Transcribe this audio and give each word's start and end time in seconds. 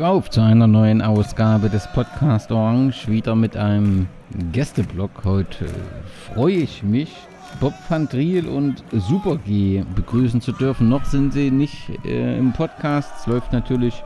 Glück 0.00 0.12
auf 0.12 0.30
zu 0.30 0.40
einer 0.40 0.66
neuen 0.66 1.02
Ausgabe 1.02 1.68
des 1.68 1.86
Podcast 1.92 2.50
Orange. 2.50 3.06
Wieder 3.06 3.34
mit 3.34 3.54
einem 3.54 4.08
Gästeblock. 4.50 5.10
Heute 5.24 5.66
freue 6.32 6.54
ich 6.54 6.82
mich, 6.82 7.14
Bob 7.60 7.74
van 7.86 8.08
Driel 8.08 8.48
und 8.48 8.82
Super 8.92 9.36
G 9.36 9.84
begrüßen 9.94 10.40
zu 10.40 10.52
dürfen. 10.52 10.88
Noch 10.88 11.04
sind 11.04 11.34
sie 11.34 11.50
nicht 11.50 11.90
äh, 12.06 12.38
im 12.38 12.54
Podcast. 12.54 13.12
Es 13.18 13.26
läuft 13.26 13.52
natürlich 13.52 14.02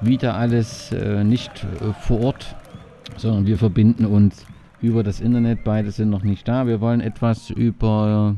wieder 0.00 0.34
alles 0.34 0.90
äh, 0.92 1.22
nicht 1.22 1.50
äh, 1.82 1.92
vor 1.92 2.22
Ort, 2.22 2.56
sondern 3.18 3.44
wir 3.44 3.58
verbinden 3.58 4.06
uns 4.06 4.46
über 4.80 5.02
das 5.02 5.20
Internet. 5.20 5.62
Beide 5.62 5.90
sind 5.90 6.08
noch 6.08 6.22
nicht 6.22 6.48
da. 6.48 6.66
Wir 6.66 6.80
wollen 6.80 7.02
etwas 7.02 7.50
über 7.50 8.34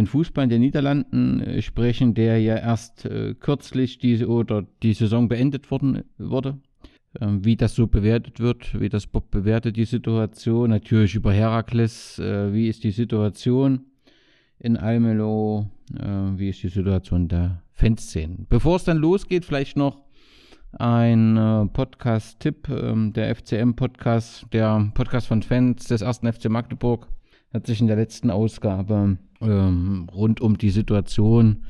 den 0.00 0.06
Fußball 0.06 0.44
in 0.44 0.50
den 0.50 0.62
Niederlanden 0.62 1.40
äh, 1.40 1.62
sprechen, 1.62 2.14
der 2.14 2.40
ja 2.40 2.56
erst 2.56 3.04
äh, 3.04 3.34
kürzlich 3.34 3.98
diese 3.98 4.28
oder 4.28 4.66
die 4.82 4.94
Saison 4.94 5.28
beendet 5.28 5.70
worden 5.70 6.04
wurde. 6.16 6.58
Ähm, 7.20 7.44
wie 7.44 7.56
das 7.56 7.74
so 7.74 7.86
bewertet 7.86 8.40
wird, 8.40 8.80
wie 8.80 8.88
das 8.88 9.06
Bob 9.06 9.30
bewertet 9.30 9.76
die 9.76 9.84
Situation. 9.84 10.70
Natürlich 10.70 11.14
über 11.14 11.32
Herakles, 11.32 12.18
äh, 12.18 12.52
wie 12.52 12.68
ist 12.68 12.82
die 12.84 12.92
Situation 12.92 13.80
in 14.58 14.76
Almelo, 14.76 15.68
äh, 15.98 16.38
wie 16.38 16.48
ist 16.48 16.62
die 16.62 16.68
Situation 16.68 17.28
der 17.28 17.62
Fanszenen. 17.72 18.46
Bevor 18.48 18.76
es 18.76 18.84
dann 18.84 18.96
losgeht, 18.96 19.44
vielleicht 19.44 19.76
noch 19.76 19.98
ein 20.78 21.36
äh, 21.36 21.66
Podcast-Tipp, 21.66 22.68
ähm, 22.70 23.12
der 23.12 23.34
FCM-Podcast, 23.34 24.46
der 24.52 24.90
Podcast 24.94 25.26
von 25.26 25.42
Fans 25.42 25.84
des 25.88 26.00
ersten 26.00 26.32
FC 26.32 26.48
Magdeburg 26.48 27.08
hat 27.52 27.66
sich 27.66 27.80
in 27.80 27.88
der 27.88 27.96
letzten 27.96 28.30
Ausgabe 28.30 29.18
ähm, 29.40 30.08
rund 30.12 30.40
um 30.40 30.58
die 30.58 30.70
Situation 30.70 31.64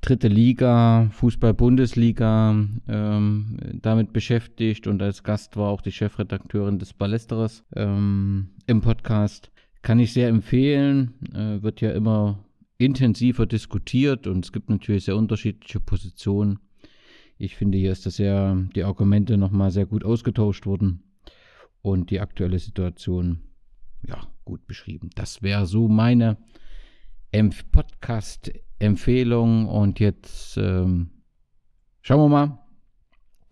dritte 0.00 0.28
Liga, 0.28 1.10
Fußball-Bundesliga 1.12 2.66
ähm, 2.88 3.56
damit 3.74 4.12
beschäftigt 4.12 4.86
und 4.86 5.02
als 5.02 5.22
Gast 5.22 5.56
war 5.56 5.68
auch 5.68 5.82
die 5.82 5.92
Chefredakteurin 5.92 6.78
des 6.78 6.94
Ballesteres 6.94 7.64
ähm, 7.76 8.50
im 8.66 8.80
Podcast. 8.80 9.50
Kann 9.82 9.98
ich 9.98 10.12
sehr 10.12 10.28
empfehlen, 10.28 11.14
äh, 11.34 11.62
wird 11.62 11.80
ja 11.80 11.92
immer 11.92 12.44
intensiver 12.78 13.46
diskutiert 13.46 14.26
und 14.26 14.44
es 14.44 14.52
gibt 14.52 14.70
natürlich 14.70 15.04
sehr 15.04 15.16
unterschiedliche 15.16 15.80
Positionen. 15.80 16.58
Ich 17.36 17.56
finde, 17.56 17.78
hier 17.78 17.92
ist 17.92 18.06
das 18.06 18.18
ja 18.18 18.54
die 18.74 18.84
Argumente 18.84 19.36
nochmal 19.36 19.70
sehr 19.70 19.86
gut 19.86 20.04
ausgetauscht 20.04 20.66
worden 20.66 21.02
und 21.82 22.10
die 22.10 22.20
aktuelle 22.20 22.58
Situation 22.58 23.40
ja 24.06 24.26
gut 24.44 24.66
beschrieben. 24.66 25.10
Das 25.14 25.42
wäre 25.42 25.66
so 25.66 25.88
meine 25.88 26.38
Podcast-Empfehlung. 27.72 29.66
Und 29.66 30.00
jetzt 30.00 30.56
ähm, 30.56 31.10
schauen 32.02 32.20
wir 32.20 32.28
mal, 32.28 32.58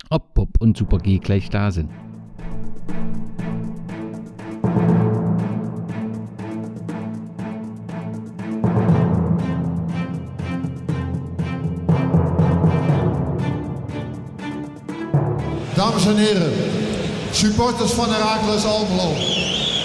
ob 0.09 0.33
Bob 0.33 0.61
und 0.61 0.77
Super 0.77 0.97
G 0.97 1.19
gleich 1.19 1.49
da 1.49 1.71
sind. 1.71 1.89
Dames 15.75 16.05
en 16.07 16.17
heren, 16.17 16.51
supporters 17.31 17.93
van 17.95 18.09
Heracles 18.11 18.65
Almelo. 18.65 19.15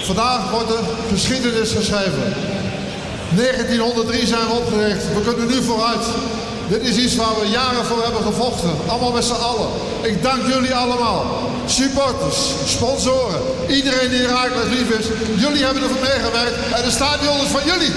Vandaag 0.05 0.51
wordt 0.51 0.69
er 0.69 0.83
geschiedenis 1.09 1.73
geschreven. 1.73 2.64
1903 3.35 4.27
zijn 4.27 4.47
we 4.47 4.53
opgericht. 4.53 5.03
We 5.13 5.21
kunnen 5.21 5.47
nu 5.47 5.63
vooruit. 5.63 6.05
Dit 6.67 6.81
is 6.81 6.97
iets 6.97 7.15
waar 7.15 7.39
we 7.39 7.47
jaren 7.47 7.85
voor 7.85 8.03
hebben 8.03 8.21
gevochten. 8.21 8.69
Allemaal 8.87 9.11
met 9.11 9.23
z'n 9.25 9.43
allen. 9.49 9.67
Ik 10.01 10.23
dank 10.23 10.41
jullie 10.53 10.75
allemaal. 10.75 11.25
Supporters, 11.65 12.37
sponsoren, 12.65 13.41
iedereen 13.67 14.09
die 14.09 14.19
Herakles 14.19 14.69
lief 14.77 14.89
is. 14.99 15.05
Jullie 15.43 15.63
hebben 15.63 15.83
ervoor 15.83 16.01
meegewerkt 16.01 16.57
en 16.75 16.83
de 16.83 16.91
stadion 16.91 17.37
is 17.45 17.51
van 17.57 17.65
jullie. 17.65 17.91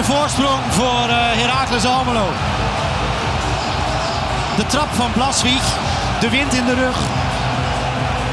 De 0.00 0.06
voorsprong 0.06 0.62
voor 0.68 1.08
uh, 1.08 1.16
Heracles 1.16 1.84
Almelo. 1.84 2.28
De 4.56 4.66
trap 4.66 4.88
van 4.88 5.12
Blaswig. 5.12 5.62
De 6.20 6.30
wind 6.30 6.54
in 6.54 6.64
de 6.64 6.74
rug. 6.74 6.96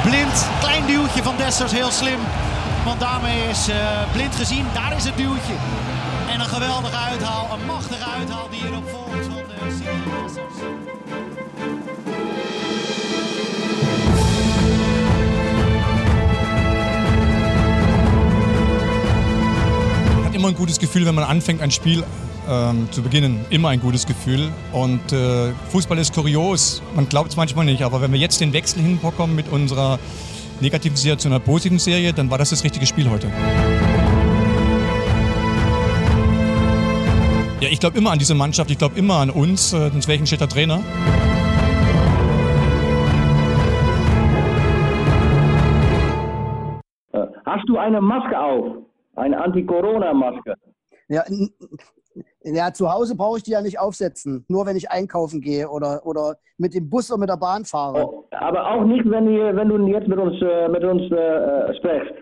Blind. 0.04 0.48
Klein 0.60 0.86
duwtje 0.86 1.24
van 1.24 1.36
Dessers. 1.38 1.72
Heel 1.72 1.92
slim. 1.92 2.20
Want 2.86 3.00
daarmee 3.00 3.50
is 3.50 3.70
uh, 3.70 3.76
blind 4.12 4.36
gezien. 4.36 4.66
Daar 4.74 4.94
is 4.98 5.04
het 5.04 5.18
duwtje. 5.18 5.54
En 6.30 6.40
een 6.40 6.46
geweldige 6.46 6.98
uithaal. 6.98 7.48
Een 7.52 7.66
machtige 7.66 8.10
uithaal 8.20 8.50
die 8.50 8.62
hierop 8.62 8.90
volgt 8.90 9.26
van 9.30 9.38
uh, 9.38 11.27
immer 20.47 20.56
ein 20.56 20.59
gutes 20.59 20.80
Gefühl, 20.80 21.06
wenn 21.06 21.16
man 21.16 21.25
anfängt, 21.25 21.62
ein 21.62 21.72
Spiel 21.72 22.06
ähm, 22.50 22.88
zu 22.91 23.02
beginnen. 23.02 23.46
Immer 23.50 23.69
ein 23.69 23.81
gutes 23.81 24.06
Gefühl. 24.06 24.50
Und 24.72 25.12
äh, 25.12 25.52
Fußball 25.72 25.97
ist 25.97 26.13
kurios. 26.13 26.81
Man 26.96 27.09
glaubt 27.09 27.31
es 27.31 27.35
manchmal 27.35 27.66
nicht. 27.66 27.84
Aber 27.84 28.02
wenn 28.02 28.13
wir 28.13 28.19
jetzt 28.19 28.40
den 28.40 28.53
Wechsel 28.53 28.81
hinbekommen 28.81 29.36
mit 29.36 29.50
unserer 29.50 30.00
negativen 30.62 30.95
Serie 30.95 31.18
zu 31.18 31.27
einer 31.27 31.42
positiven 31.42 31.80
Serie, 31.80 32.13
dann 32.13 32.30
war 32.31 32.38
das 32.38 32.51
das 32.51 32.63
richtige 32.63 32.86
Spiel 32.86 33.10
heute. 33.10 33.27
Ja, 37.60 37.68
ich 37.69 37.81
glaube 37.81 37.98
immer 37.98 38.12
an 38.12 38.19
diese 38.19 38.33
Mannschaft. 38.33 38.72
Ich 38.72 38.77
glaube 38.77 38.98
immer 38.98 39.16
an 39.16 39.30
uns. 39.30 39.74
Äh, 39.74 39.89
sonst 39.92 40.07
wäre 40.07 40.16
ich 40.16 40.22
ein 40.22 40.27
schlechter 40.27 40.48
Trainer. 40.48 40.81
Äh, 47.12 47.25
hast 47.45 47.68
du 47.68 47.77
eine 47.77 48.00
Maske 48.00 48.39
auf? 48.39 48.88
Eine 49.18 49.42
Anti-Corona-Maske. 49.42 50.54
Ja, 51.10 51.24
ja, 52.44 52.74
zu 52.74 52.92
Hause 52.92 53.16
brauche 53.16 53.38
ich 53.38 53.44
die 53.44 53.52
ja 53.52 53.62
nicht 53.62 53.80
aufsetzen. 53.80 54.44
Nur 54.48 54.66
wenn 54.66 54.75
ich 54.75 54.90
einkaufen 54.92 55.40
gehe 55.42 55.69
oder, 55.69 56.04
oder 56.06 56.38
mit 56.58 56.74
dem 56.74 56.90
Bus 56.90 57.12
oder 57.12 57.19
mit 57.19 57.30
der 57.30 57.38
Bahn 57.38 57.64
fahre. 57.66 58.08
Oh, 58.08 58.25
aber 58.31 58.72
auch 58.72 58.84
nicht, 58.84 59.08
wenn, 59.10 59.30
ihr, 59.30 59.56
wenn 59.56 59.69
du 59.69 59.78
jetzt 59.88 60.08
mit 60.08 60.19
uns, 60.19 60.42
äh, 60.42 60.68
mit 60.68 60.84
uns 60.84 61.04
äh, 61.12 61.75
sprichst. 61.78 62.14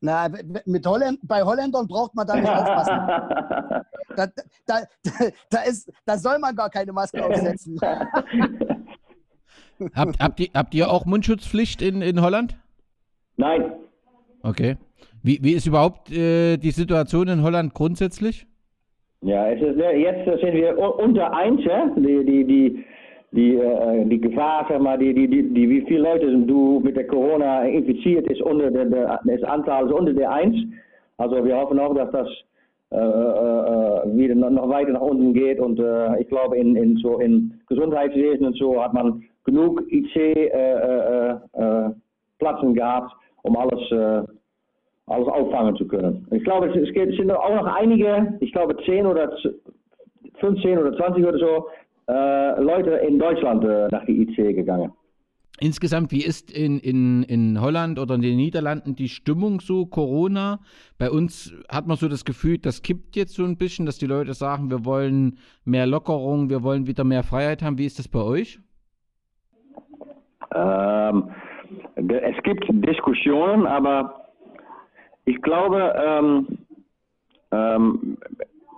Na, 0.00 0.28
mit 0.64 0.86
Holländ 0.86 1.18
bei 1.22 1.42
Holländern 1.42 1.86
braucht 1.86 2.14
man 2.14 2.26
da 2.26 2.36
nicht 2.36 2.48
aufpassen. 2.48 2.96
da, 4.16 4.26
da, 4.66 4.80
da, 5.50 5.62
ist, 5.62 5.92
da 6.06 6.16
soll 6.16 6.38
man 6.38 6.56
gar 6.56 6.70
keine 6.70 6.92
Maske 6.92 7.22
aufsetzen. 7.24 7.78
habt, 9.94 10.18
habt, 10.18 10.40
ihr, 10.40 10.48
habt 10.54 10.74
ihr 10.74 10.90
auch 10.90 11.04
Mundschutzpflicht 11.04 11.82
in, 11.82 12.00
in 12.00 12.22
Holland? 12.22 12.56
Nein. 13.36 13.74
Okay. 14.42 14.76
Wie, 15.22 15.38
wie 15.42 15.52
ist 15.52 15.66
überhaupt 15.66 16.10
äh, 16.10 16.56
die 16.56 16.70
Situation 16.70 17.28
in 17.28 17.42
Holland 17.42 17.74
grundsätzlich? 17.74 18.46
Ja, 19.22 19.48
ist, 19.48 19.60
jetzt 19.60 20.24
sind 20.40 20.54
wir 20.54 20.78
unter 20.78 21.34
1, 21.34 21.62
ja? 21.64 21.92
die, 21.94 22.24
die, 22.24 22.44
die, 22.44 22.84
die, 23.32 23.56
äh, 23.56 24.04
die 24.06 24.20
Gefahr, 24.20 24.66
sag 24.68 24.80
mal, 24.80 24.98
die, 24.98 25.12
die, 25.12 25.28
die, 25.28 25.52
die, 25.52 25.68
wie 25.68 25.82
viele 25.82 26.02
Leute 26.02 26.38
du 26.38 26.80
mit 26.80 26.96
der 26.96 27.06
Corona 27.06 27.64
infiziert 27.64 28.26
ist, 28.28 28.40
unter 28.40 28.70
der, 28.70 28.86
der, 28.86 29.20
das 29.24 29.42
Anzahl 29.42 29.86
ist 29.86 29.92
unter 29.92 30.14
der 30.14 30.32
1. 30.32 30.56
Also 31.18 31.44
wir 31.44 31.54
hoffen 31.54 31.78
auch, 31.78 31.94
dass 31.94 32.10
das 32.12 32.28
äh, 32.92 32.96
äh, 32.96 34.16
wieder 34.16 34.34
noch 34.34 34.68
weiter 34.68 34.92
nach 34.92 35.00
unten 35.00 35.32
geht 35.32 35.60
und 35.60 35.78
äh, 35.78 36.20
ich 36.20 36.28
glaube 36.28 36.56
in, 36.56 36.74
in 36.74 36.96
so 36.96 37.18
in 37.18 37.60
Gesundheitswesen 37.68 38.46
und 38.46 38.56
so 38.56 38.82
hat 38.82 38.94
man 38.94 39.22
genug 39.44 39.82
IC 39.92 40.16
äh, 40.16 40.40
äh, 40.48 41.90
Platzen 42.40 42.74
gehabt, 42.74 43.12
um 43.42 43.56
alles 43.56 44.26
alles 45.10 45.26
auffangen 45.26 45.76
zu 45.76 45.86
können. 45.86 46.26
Ich 46.30 46.44
glaube, 46.44 46.68
es, 46.68 46.76
es 46.76 47.16
sind 47.16 47.30
auch 47.32 47.54
noch 47.54 47.66
einige, 47.66 48.38
ich 48.40 48.52
glaube 48.52 48.76
10 48.84 49.06
oder 49.06 49.36
15 50.38 50.78
oder 50.78 50.96
20 50.96 51.24
oder 51.24 51.38
so, 51.38 51.66
äh, 52.08 52.60
Leute 52.60 52.90
in 52.90 53.18
Deutschland 53.18 53.64
äh, 53.64 53.88
nach 53.90 54.04
die 54.06 54.22
IC 54.22 54.54
gegangen. 54.54 54.92
Insgesamt, 55.58 56.10
wie 56.10 56.24
ist 56.24 56.50
in, 56.50 56.78
in, 56.78 57.22
in 57.24 57.60
Holland 57.60 57.98
oder 57.98 58.14
in 58.14 58.22
den 58.22 58.36
Niederlanden 58.36 58.94
die 58.94 59.10
Stimmung 59.10 59.60
so, 59.60 59.84
Corona? 59.84 60.60
Bei 60.96 61.10
uns 61.10 61.52
hat 61.68 61.86
man 61.86 61.98
so 61.98 62.08
das 62.08 62.24
Gefühl, 62.24 62.56
das 62.56 62.80
kippt 62.80 63.14
jetzt 63.14 63.34
so 63.34 63.44
ein 63.44 63.58
bisschen, 63.58 63.84
dass 63.84 63.98
die 63.98 64.06
Leute 64.06 64.32
sagen, 64.32 64.70
wir 64.70 64.86
wollen 64.86 65.38
mehr 65.64 65.86
Lockerung, 65.86 66.48
wir 66.48 66.62
wollen 66.62 66.86
wieder 66.86 67.04
mehr 67.04 67.22
Freiheit 67.22 67.62
haben. 67.62 67.76
Wie 67.76 67.84
ist 67.84 67.98
das 67.98 68.08
bei 68.08 68.22
euch? 68.22 68.58
Ähm, 70.54 71.30
es 71.96 72.42
gibt 72.42 72.64
Diskussionen, 72.68 73.66
aber 73.66 74.26
ich 75.24 75.40
glaube, 75.42 75.94
ähm, 75.96 76.58
ähm, 77.52 78.18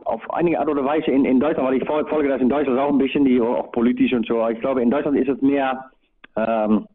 auf 0.05 0.29
einige 0.31 0.59
Art 0.59 0.69
oder 0.69 0.85
Weise 0.85 1.11
in, 1.11 1.25
in 1.25 1.41
Deutschland, 1.41 1.69
weil 1.69 1.81
ich 1.81 1.87
folge 1.87 2.29
das 2.29 2.41
in 2.41 2.49
Deutschland 2.49 2.79
auch 2.79 2.91
ein 2.91 2.99
bisschen, 2.99 3.25
die 3.25 3.41
auch 3.41 3.71
politisch 3.73 4.12
und 4.12 4.27
so. 4.27 4.47
Ich 4.49 4.61
glaube, 4.61 4.83
in 4.83 4.91
Deutschland 4.91 5.17
ist 5.17 5.29
es 5.29 5.41
mehr 5.41 5.91
ähm, 6.37 6.87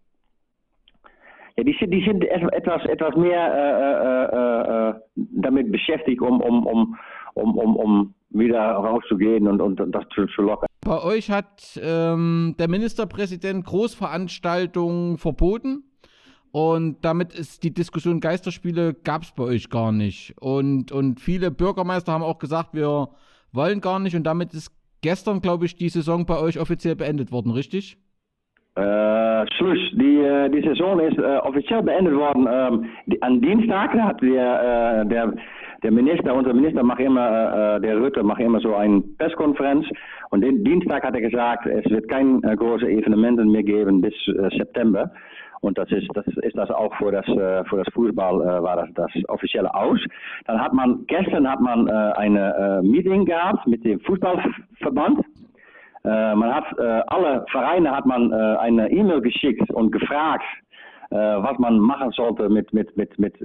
ja, 1.57 1.63
die, 1.63 1.75
sind, 1.79 1.91
die 1.91 2.03
sind 2.03 2.23
etwas, 2.23 2.85
etwas 2.85 3.15
mehr 3.15 3.53
äh, 3.53 4.35
äh, 4.35 4.89
äh, 4.89 4.93
damit 5.15 5.71
beschäftigt, 5.71 6.21
um, 6.21 6.39
um, 6.39 6.67
um, 6.67 6.97
um, 7.33 7.57
um, 7.57 7.75
um 7.75 8.13
wieder 8.29 8.61
rauszugehen 8.61 9.47
und, 9.47 9.61
und 9.61 9.91
das 9.93 10.07
zu, 10.09 10.27
zu 10.27 10.43
lockern. 10.43 10.66
Bei 10.87 11.03
euch 11.03 11.29
hat 11.29 11.77
ähm, 11.83 12.55
der 12.57 12.69
Ministerpräsident 12.69 13.65
Großveranstaltungen 13.65 15.17
verboten. 15.17 15.83
Und 16.53 17.03
damit 17.03 17.37
ist 17.37 17.65
die 17.65 17.73
Diskussion 17.73 18.21
Geisterspiele 18.21 18.93
gab 18.93 19.23
es 19.23 19.33
bei 19.33 19.43
euch 19.43 19.69
gar 19.69 19.91
nicht. 19.91 20.33
Und, 20.39 20.93
und 20.93 21.19
viele 21.19 21.51
Bürgermeister 21.51 22.13
haben 22.13 22.23
auch 22.23 22.39
gesagt, 22.39 22.73
wir 22.73 23.09
wollen 23.51 23.81
gar 23.81 23.99
nicht. 23.99 24.15
Und 24.15 24.23
damit 24.23 24.53
ist 24.53 24.71
gestern, 25.01 25.41
glaube 25.41 25.65
ich, 25.65 25.75
die 25.75 25.89
Saison 25.89 26.25
bei 26.25 26.39
euch 26.39 26.57
offiziell 26.57 26.95
beendet 26.95 27.33
worden, 27.33 27.51
richtig? 27.51 27.97
Äh, 28.75 29.45
Schluss. 29.57 29.79
Die, 29.91 30.21
äh, 30.21 30.49
die 30.49 30.61
Saison 30.61 31.01
ist 31.01 31.17
äh, 31.17 31.37
offiziell 31.39 31.83
beendet 31.83 32.15
worden. 32.15 32.47
Ähm, 32.49 32.85
die, 33.07 33.21
an 33.21 33.41
Dienstag 33.41 33.91
hat 33.91 34.21
der, 34.21 35.03
der, 35.03 35.33
der 35.83 35.91
Minister, 35.91 36.33
unser 36.33 36.53
Minister 36.53 36.83
macht 36.83 36.99
immer, 36.99 37.77
äh, 37.77 37.81
der 37.81 37.99
Rütte 37.99 38.23
macht 38.23 38.41
immer 38.41 38.59
so 38.59 38.75
eine 38.75 39.01
Presskonferenz. 39.17 39.85
Und 40.29 40.41
den 40.41 40.63
Dienstag 40.63 41.03
hat 41.03 41.15
er 41.15 41.21
gesagt, 41.21 41.65
es 41.65 41.89
wird 41.89 42.07
kein 42.09 42.43
äh, 42.43 42.55
große 42.55 42.87
Evenementen 42.87 43.51
mehr 43.51 43.63
geben 43.63 44.01
bis 44.01 44.13
September. 44.57 45.11
Und 45.61 45.77
das 45.77 45.91
ist, 45.91 46.07
das 46.13 46.27
ist 46.27 46.55
das 46.55 46.69
auch 46.69 46.93
für 46.97 47.11
das, 47.11 47.25
für 47.25 47.77
das 47.83 47.91
Fußball 47.91 48.61
war 48.61 48.75
das, 48.75 48.89
das 48.93 49.09
offizielle 49.27 49.73
aus. 49.73 49.99
Dann 50.45 50.61
hat 50.61 50.71
man, 50.71 51.03
gestern 51.07 51.49
hat 51.49 51.59
man 51.59 51.89
eine 51.89 52.79
Meeting 52.83 53.25
gehabt 53.25 53.65
mit 53.65 53.83
dem 53.83 53.99
Fußballverband. 54.01 55.25
Äh, 56.07 56.35
man 56.35 56.55
hat 56.55 56.65
äh, 56.79 57.01
alle 57.07 57.45
Vereine 57.51 57.91
hat 57.91 58.05
man 58.05 58.31
äh, 58.31 58.35
eine 58.35 58.89
E-Mail 58.89 59.19
geschickt 59.19 59.69
und 59.71 59.91
gefragt, 59.91 60.45
was 61.09 61.57
man 61.59 61.79
machen 61.79 62.11
sollte 62.11 62.49
mit 62.49 62.73
mit 62.73 62.97
mit 62.97 63.17
mit 63.17 63.35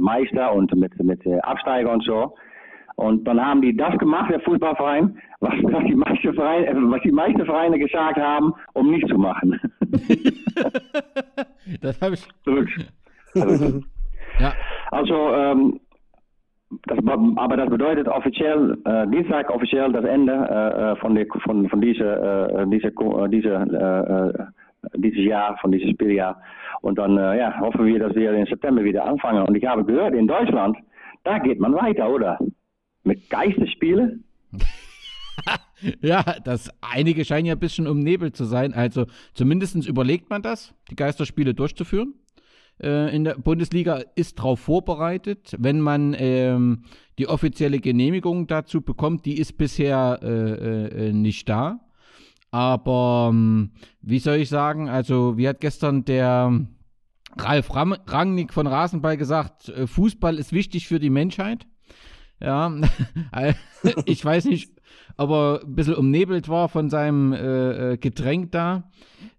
Meister 0.00 0.52
und 0.52 0.74
mit 0.74 1.02
mit 1.02 1.26
Absteiger 1.42 1.92
und 1.92 2.04
so. 2.04 2.34
Und 2.98 3.24
dann 3.28 3.40
haben 3.40 3.62
die 3.62 3.76
das 3.76 3.96
gemacht, 3.98 4.28
der 4.28 4.40
Fußballverein, 4.40 5.16
was, 5.38 5.52
was, 5.62 5.84
die, 5.84 5.94
meisten 5.94 6.34
Vereine, 6.34 6.90
was 6.90 7.00
die 7.02 7.12
meisten 7.12 7.44
Vereine 7.44 7.78
gesagt 7.78 8.16
haben, 8.16 8.52
um 8.72 8.90
nicht 8.90 9.06
zu 9.06 9.16
machen. 9.16 9.60
das 11.80 12.00
habe 12.02 12.14
ich. 12.14 12.26
Verrückt. 12.42 12.92
Verrückt. 13.32 13.84
Ja. 14.40 14.52
Also, 14.92 15.32
ähm, 15.34 15.80
das, 16.86 16.98
aber 17.36 17.56
das 17.56 17.70
bedeutet 17.70 18.06
offiziell, 18.06 18.76
äh, 18.84 19.06
Dienstag 19.08 19.50
offiziell 19.50 19.90
das 19.90 20.04
Ende 20.04 20.32
äh, 20.32 20.92
äh 20.92 20.96
von, 20.96 21.14
die, 21.16 21.26
von, 21.42 21.68
von 21.68 21.80
diese, 21.80 22.04
äh, 22.04 22.66
diese, 22.68 22.88
äh, 22.88 23.28
diese, 23.28 23.48
äh, 23.48 24.44
dieses 24.96 25.24
Jahr, 25.24 25.56
von 25.60 25.72
diesem 25.72 25.90
Spieljahr. 25.90 26.40
Und 26.80 26.98
dann 26.98 27.16
ja, 27.16 27.58
hoffen 27.60 27.86
wir, 27.86 27.98
dass 27.98 28.14
wir 28.14 28.32
im 28.32 28.46
September 28.46 28.84
wieder 28.84 29.04
anfangen. 29.04 29.42
Und 29.46 29.54
ich 29.56 29.64
habe 29.64 29.84
gehört, 29.84 30.14
in 30.14 30.28
Deutschland, 30.28 30.76
da 31.24 31.38
geht 31.38 31.58
man 31.58 31.74
weiter, 31.74 32.08
oder? 32.08 32.38
Mit 33.02 33.28
Geisterspielen. 33.30 34.24
ja, 36.00 36.22
das 36.44 36.70
einige 36.80 37.24
scheinen 37.24 37.46
ja 37.46 37.54
ein 37.54 37.60
bisschen 37.60 37.86
umnebelt 37.86 38.36
zu 38.36 38.44
sein. 38.44 38.74
Also 38.74 39.06
zumindest 39.34 39.86
überlegt 39.88 40.30
man 40.30 40.42
das, 40.42 40.74
die 40.90 40.96
Geisterspiele 40.96 41.54
durchzuführen 41.54 42.14
äh, 42.82 43.14
in 43.14 43.24
der 43.24 43.34
Bundesliga 43.34 44.02
ist 44.14 44.38
darauf 44.38 44.60
vorbereitet. 44.60 45.54
Wenn 45.58 45.80
man 45.80 46.14
ähm, 46.18 46.84
die 47.18 47.28
offizielle 47.28 47.80
Genehmigung 47.80 48.46
dazu 48.46 48.80
bekommt, 48.80 49.26
die 49.26 49.38
ist 49.38 49.58
bisher 49.58 50.20
äh, 50.22 50.26
äh, 50.26 51.08
äh 51.08 51.12
nicht 51.12 51.48
da. 51.48 51.80
Aber 52.50 53.28
ähm, 53.30 53.72
wie 54.00 54.18
soll 54.18 54.36
ich 54.36 54.48
sagen, 54.48 54.88
also 54.88 55.36
wie 55.36 55.48
hat 55.48 55.60
gestern 55.60 56.04
der 56.04 56.66
Ralf 57.36 57.74
Rangnick 57.74 58.52
von 58.52 58.66
Rasenball 58.66 59.16
gesagt, 59.16 59.68
äh, 59.68 59.86
Fußball 59.86 60.38
ist 60.38 60.52
wichtig 60.52 60.88
für 60.88 60.98
die 60.98 61.10
Menschheit. 61.10 61.66
Ja, 62.40 62.72
ich 64.04 64.24
weiß 64.24 64.46
nicht, 64.46 64.72
ob 65.18 65.30
er 65.30 65.60
ein 65.64 65.74
bisschen 65.74 65.96
umnebelt 65.96 66.48
war 66.48 66.68
von 66.68 66.88
seinem 66.88 67.32
äh, 67.32 67.98
Getränk 67.98 68.52
da. 68.52 68.84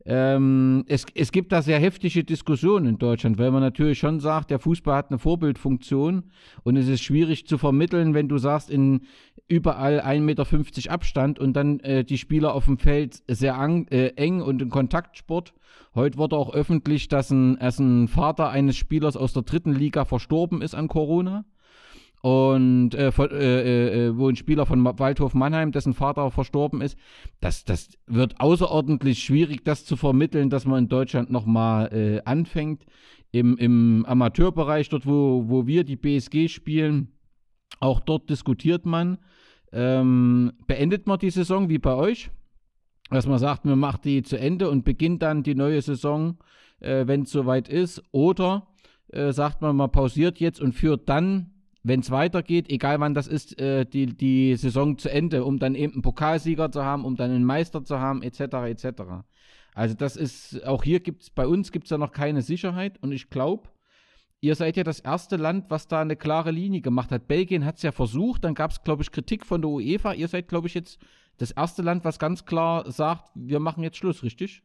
Ähm, 0.06 0.84
es, 0.88 1.06
es 1.16 1.32
gibt 1.32 1.52
da 1.52 1.62
sehr 1.62 1.80
heftige 1.80 2.24
Diskussionen 2.24 2.86
in 2.86 2.98
Deutschland, 2.98 3.38
weil 3.38 3.52
man 3.52 3.62
natürlich 3.62 4.00
schon 4.00 4.20
sagt, 4.20 4.52
der 4.52 4.60
Fußball 4.60 4.96
hat 4.96 5.10
eine 5.10 5.20
Vorbildfunktion 5.20 6.24
und 6.64 6.76
es 6.76 6.88
ist 6.88 7.02
schwierig 7.02 7.48
zu 7.48 7.58
vermitteln, 7.58 8.14
wenn 8.14 8.28
du 8.28 8.38
sagst, 8.38 8.70
in 8.70 9.02
überall 9.48 10.02
1,50 10.02 10.20
Meter 10.22 10.92
Abstand 10.92 11.40
und 11.40 11.54
dann 11.54 11.80
äh, 11.80 12.04
die 12.04 12.18
Spieler 12.18 12.54
auf 12.54 12.66
dem 12.66 12.78
Feld 12.78 13.24
sehr 13.28 13.58
ang, 13.58 13.88
äh, 13.88 14.10
eng 14.16 14.42
und 14.42 14.62
in 14.62 14.70
Kontaktsport. 14.70 15.54
Heute 15.96 16.18
wurde 16.18 16.36
auch 16.36 16.54
öffentlich, 16.54 17.08
dass 17.08 17.32
ein, 17.32 17.58
dass 17.58 17.80
ein 17.80 18.10
Vater 18.10 18.50
eines 18.50 18.76
Spielers 18.76 19.16
aus 19.16 19.32
der 19.32 19.44
dritten 19.44 19.74
Liga 19.74 20.04
verstorben 20.04 20.62
ist 20.62 20.76
an 20.76 20.90
Corona 20.90 21.46
und 22.22 22.94
äh, 22.96 23.12
von, 23.12 23.32
äh, 23.32 23.36
äh, 23.36 24.08
äh, 24.08 24.18
wo 24.18 24.28
ein 24.28 24.36
Spieler 24.36 24.66
von 24.66 24.84
Waldhof 24.84 25.34
Mannheim, 25.34 25.72
dessen 25.72 25.94
Vater 25.94 26.30
verstorben 26.32 26.82
ist, 26.82 26.98
das, 27.40 27.64
das 27.64 27.90
wird 28.08 28.42
außerordentlich 28.42 29.24
schwierig, 29.24 29.64
das 29.64 29.86
zu 29.86 29.96
vermitteln, 29.96 30.50
dass 30.50 30.66
man 30.66 30.84
in 30.84 30.90
Deutschland 30.90 31.30
nochmal 31.30 31.94
äh, 31.94 32.22
anfängt. 32.26 32.86
Im, 33.32 33.58
Im 33.58 34.06
Amateurbereich, 34.06 34.90
dort 34.90 35.06
wo, 35.06 35.46
wo 35.48 35.68
wir 35.68 35.84
die 35.84 35.96
BSG 35.96 36.48
spielen, 36.50 37.14
auch 37.80 38.00
dort 38.00 38.30
diskutiert 38.30 38.86
man. 38.86 39.20
Ähm, 39.72 40.54
beendet 40.66 41.06
man 41.06 41.20
die 41.20 41.30
Saison 41.30 41.70
wie 41.70 41.78
bei 41.78 41.94
euch? 41.94 42.32
Dass 43.12 43.28
man 43.28 43.40
sagt, 43.40 43.66
man 43.66 43.80
macht 43.80 44.06
die 44.06 44.24
zu 44.24 44.38
Ende 44.38 44.70
und 44.70 44.84
beginnt 44.84 45.22
dann 45.22 45.44
die 45.44 45.56
neue 45.56 45.82
Saison, 45.82 46.38
äh, 46.80 47.08
wenn 47.08 47.22
es 47.22 47.32
soweit 47.32 47.70
ist. 47.70 48.04
Oder 48.12 48.68
äh, 49.10 49.32
sagt 49.32 49.62
man, 49.62 49.76
man 49.76 49.92
pausiert 49.92 50.40
jetzt 50.40 50.60
und 50.60 50.74
führt 50.74 51.08
dann 51.08 51.52
wenn 51.84 52.02
es 52.02 52.12
weitergeht, 52.12 52.70
egal 52.70 53.00
wann 53.00 53.14
das 53.14 53.28
ist, 53.28 53.60
äh, 53.60 53.86
die, 53.86 54.06
die 54.06 54.56
Saison 54.56 54.98
zu 54.98 55.10
Ende, 55.10 55.46
um 55.46 55.60
dann 55.60 55.76
eben 55.76 55.94
einen 55.94 56.02
Pokalsieger 56.02 56.72
zu 56.72 56.84
haben, 56.84 57.06
um 57.06 57.16
dann 57.16 57.32
einen 57.32 57.46
Meister 57.46 57.84
zu 57.84 58.00
haben, 58.00 58.22
etc. 58.22 58.42
etc. 58.68 59.02
Also 59.74 59.96
das 59.96 60.16
ist, 60.16 60.66
auch 60.66 60.84
hier 60.84 61.00
gibt 61.00 61.24
es, 61.24 61.30
bei 61.30 61.48
uns 61.48 61.72
gibt 61.72 61.86
es 61.86 61.92
ja 61.92 61.98
noch 61.98 62.12
keine 62.12 62.42
Sicherheit 62.42 63.02
und 63.02 63.12
ich 63.12 63.30
glaube, 63.30 63.70
ihr 64.42 64.56
seid 64.56 64.78
ja 64.78 64.84
das 64.84 65.00
erste 65.00 65.38
Land, 65.38 65.66
was 65.70 65.88
da 65.88 66.02
eine 66.02 66.16
klare 66.16 66.52
Linie 66.52 66.82
gemacht 66.82 67.12
hat. 67.12 67.28
Belgien 67.28 67.66
hat 67.66 67.78
es 67.78 67.84
ja 67.84 67.92
versucht, 67.92 68.44
dann 68.44 68.56
gab 68.56 68.72
es, 68.72 68.84
glaube 68.84 69.04
ich, 69.04 69.12
Kritik 69.12 69.46
von 69.46 69.62
der 69.62 69.70
UEFA. 69.70 70.14
Ihr 70.14 70.28
seid, 70.28 70.48
glaube 70.48 70.68
ich, 70.68 70.74
jetzt 70.74 71.00
das 71.38 71.52
erste 71.52 71.82
Land, 71.82 72.04
was 72.04 72.20
ganz 72.20 72.46
klar 72.46 72.92
sagt, 72.92 73.32
wir 73.36 73.60
machen 73.60 73.84
jetzt 73.84 73.98
Schluss, 73.98 74.24
richtig? 74.24 74.64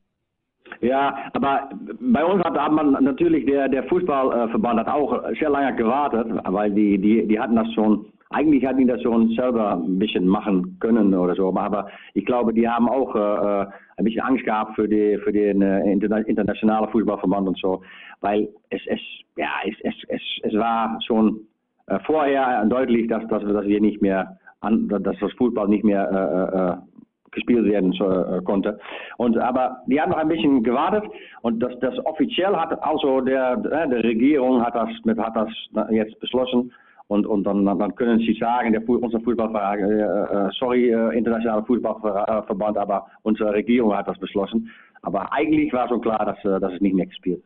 Ja, 0.81 1.17
aber 1.33 1.69
bei 2.01 2.25
uns 2.25 2.43
hat, 2.43 2.73
man 2.73 2.93
natürlich, 3.05 3.47
der, 3.47 3.69
der 3.69 3.85
Fußballverband 3.85 4.81
hat 4.81 4.89
auch 4.89 5.23
sehr 5.39 5.51
lange 5.51 5.75
gewartet, 5.77 6.27
weil 6.45 6.71
die, 6.71 6.99
die, 6.99 7.27
die 7.27 7.39
hatten 7.39 7.57
das 7.57 7.71
schon, 7.75 8.07
eigentlich 8.31 8.65
hatten 8.67 8.79
die 8.79 8.87
das 8.87 9.03
schon 9.03 9.29
selber 9.31 9.75
ein 9.75 9.99
bisschen 9.99 10.27
machen 10.27 10.77
können 10.81 11.15
oder 11.15 11.35
so, 11.35 11.55
aber 11.55 11.89
ich 12.15 12.25
glaube, 12.25 12.53
die 12.53 12.69
haben 12.69 12.89
auch 12.89 13.15
äh, 13.15 13.67
ein 13.97 14.05
bisschen 14.05 14.23
Angst 14.23 14.45
gehabt 14.45 14.75
für, 14.75 14.89
die, 14.89 15.19
für 15.19 15.33
den 15.33 15.63
äh, 15.63 15.93
internationalen 15.93 16.89
Fußballverband 16.91 17.49
und 17.49 17.59
so, 17.59 17.83
weil 18.21 18.49
es, 18.71 18.81
es, 18.87 19.01
ja, 19.37 19.49
es, 19.67 19.75
es, 19.83 19.95
es, 20.09 20.23
es 20.43 20.55
war 20.55 20.99
schon 21.07 21.41
äh, 21.87 21.99
vorher 22.07 22.65
deutlich, 22.67 23.09
dass, 23.09 23.27
dass, 23.29 23.43
dass 23.43 23.67
wir 23.67 23.81
nicht 23.81 24.01
mehr, 24.01 24.39
an, 24.61 24.89
dass 24.89 25.19
das 25.21 25.33
Fußball 25.33 25.69
nicht 25.69 25.85
mehr 25.85 26.11
äh, 26.11 26.59
äh, 26.59 26.94
gespielt 27.35 27.65
werden 27.65 27.93
äh, 27.93 28.43
konnte. 28.43 28.79
Und, 29.19 29.37
aber 29.39 29.83
die 29.87 30.01
haben 30.01 30.11
noch 30.11 30.19
ein 30.19 30.29
bisschen 30.29 30.63
gewartet 30.63 31.05
und 31.43 31.61
das, 31.61 31.79
das 31.81 31.95
offiziell 32.07 32.55
hat 32.57 32.83
also 32.83 33.21
der, 33.21 33.53
äh, 33.65 33.89
der 33.89 34.05
Regierung 34.05 34.65
hat 34.65 34.75
das, 34.75 34.89
hat 35.19 35.37
das 35.37 35.49
jetzt 35.91 36.19
beschlossen. 36.21 36.73
Und, 37.07 37.27
und 37.27 37.45
dann, 37.45 37.67
dann 37.67 37.95
können 37.97 38.19
sie 38.21 38.33
sagen, 38.41 38.73
der, 38.73 38.89
unser 38.89 39.21
Fußballverband, 39.21 39.83
äh, 39.83 40.47
äh, 40.47 40.51
sorry, 40.59 40.89
äh, 40.89 41.17
internationale 41.17 41.63
Fußballverband, 41.65 42.79
aber 42.79 43.07
unsere 43.23 43.53
Regierung 43.53 43.95
hat 43.95 44.09
das 44.09 44.19
beschlossen. 44.19 44.71
Aber 45.03 45.31
eigentlich 45.31 45.71
war 45.75 45.87
schon 45.89 46.01
klar, 46.01 46.25
dass, 46.25 46.61
dass 46.61 46.73
es 46.73 46.81
nicht 46.81 46.95
mehr 46.95 47.05
gespielt 47.05 47.45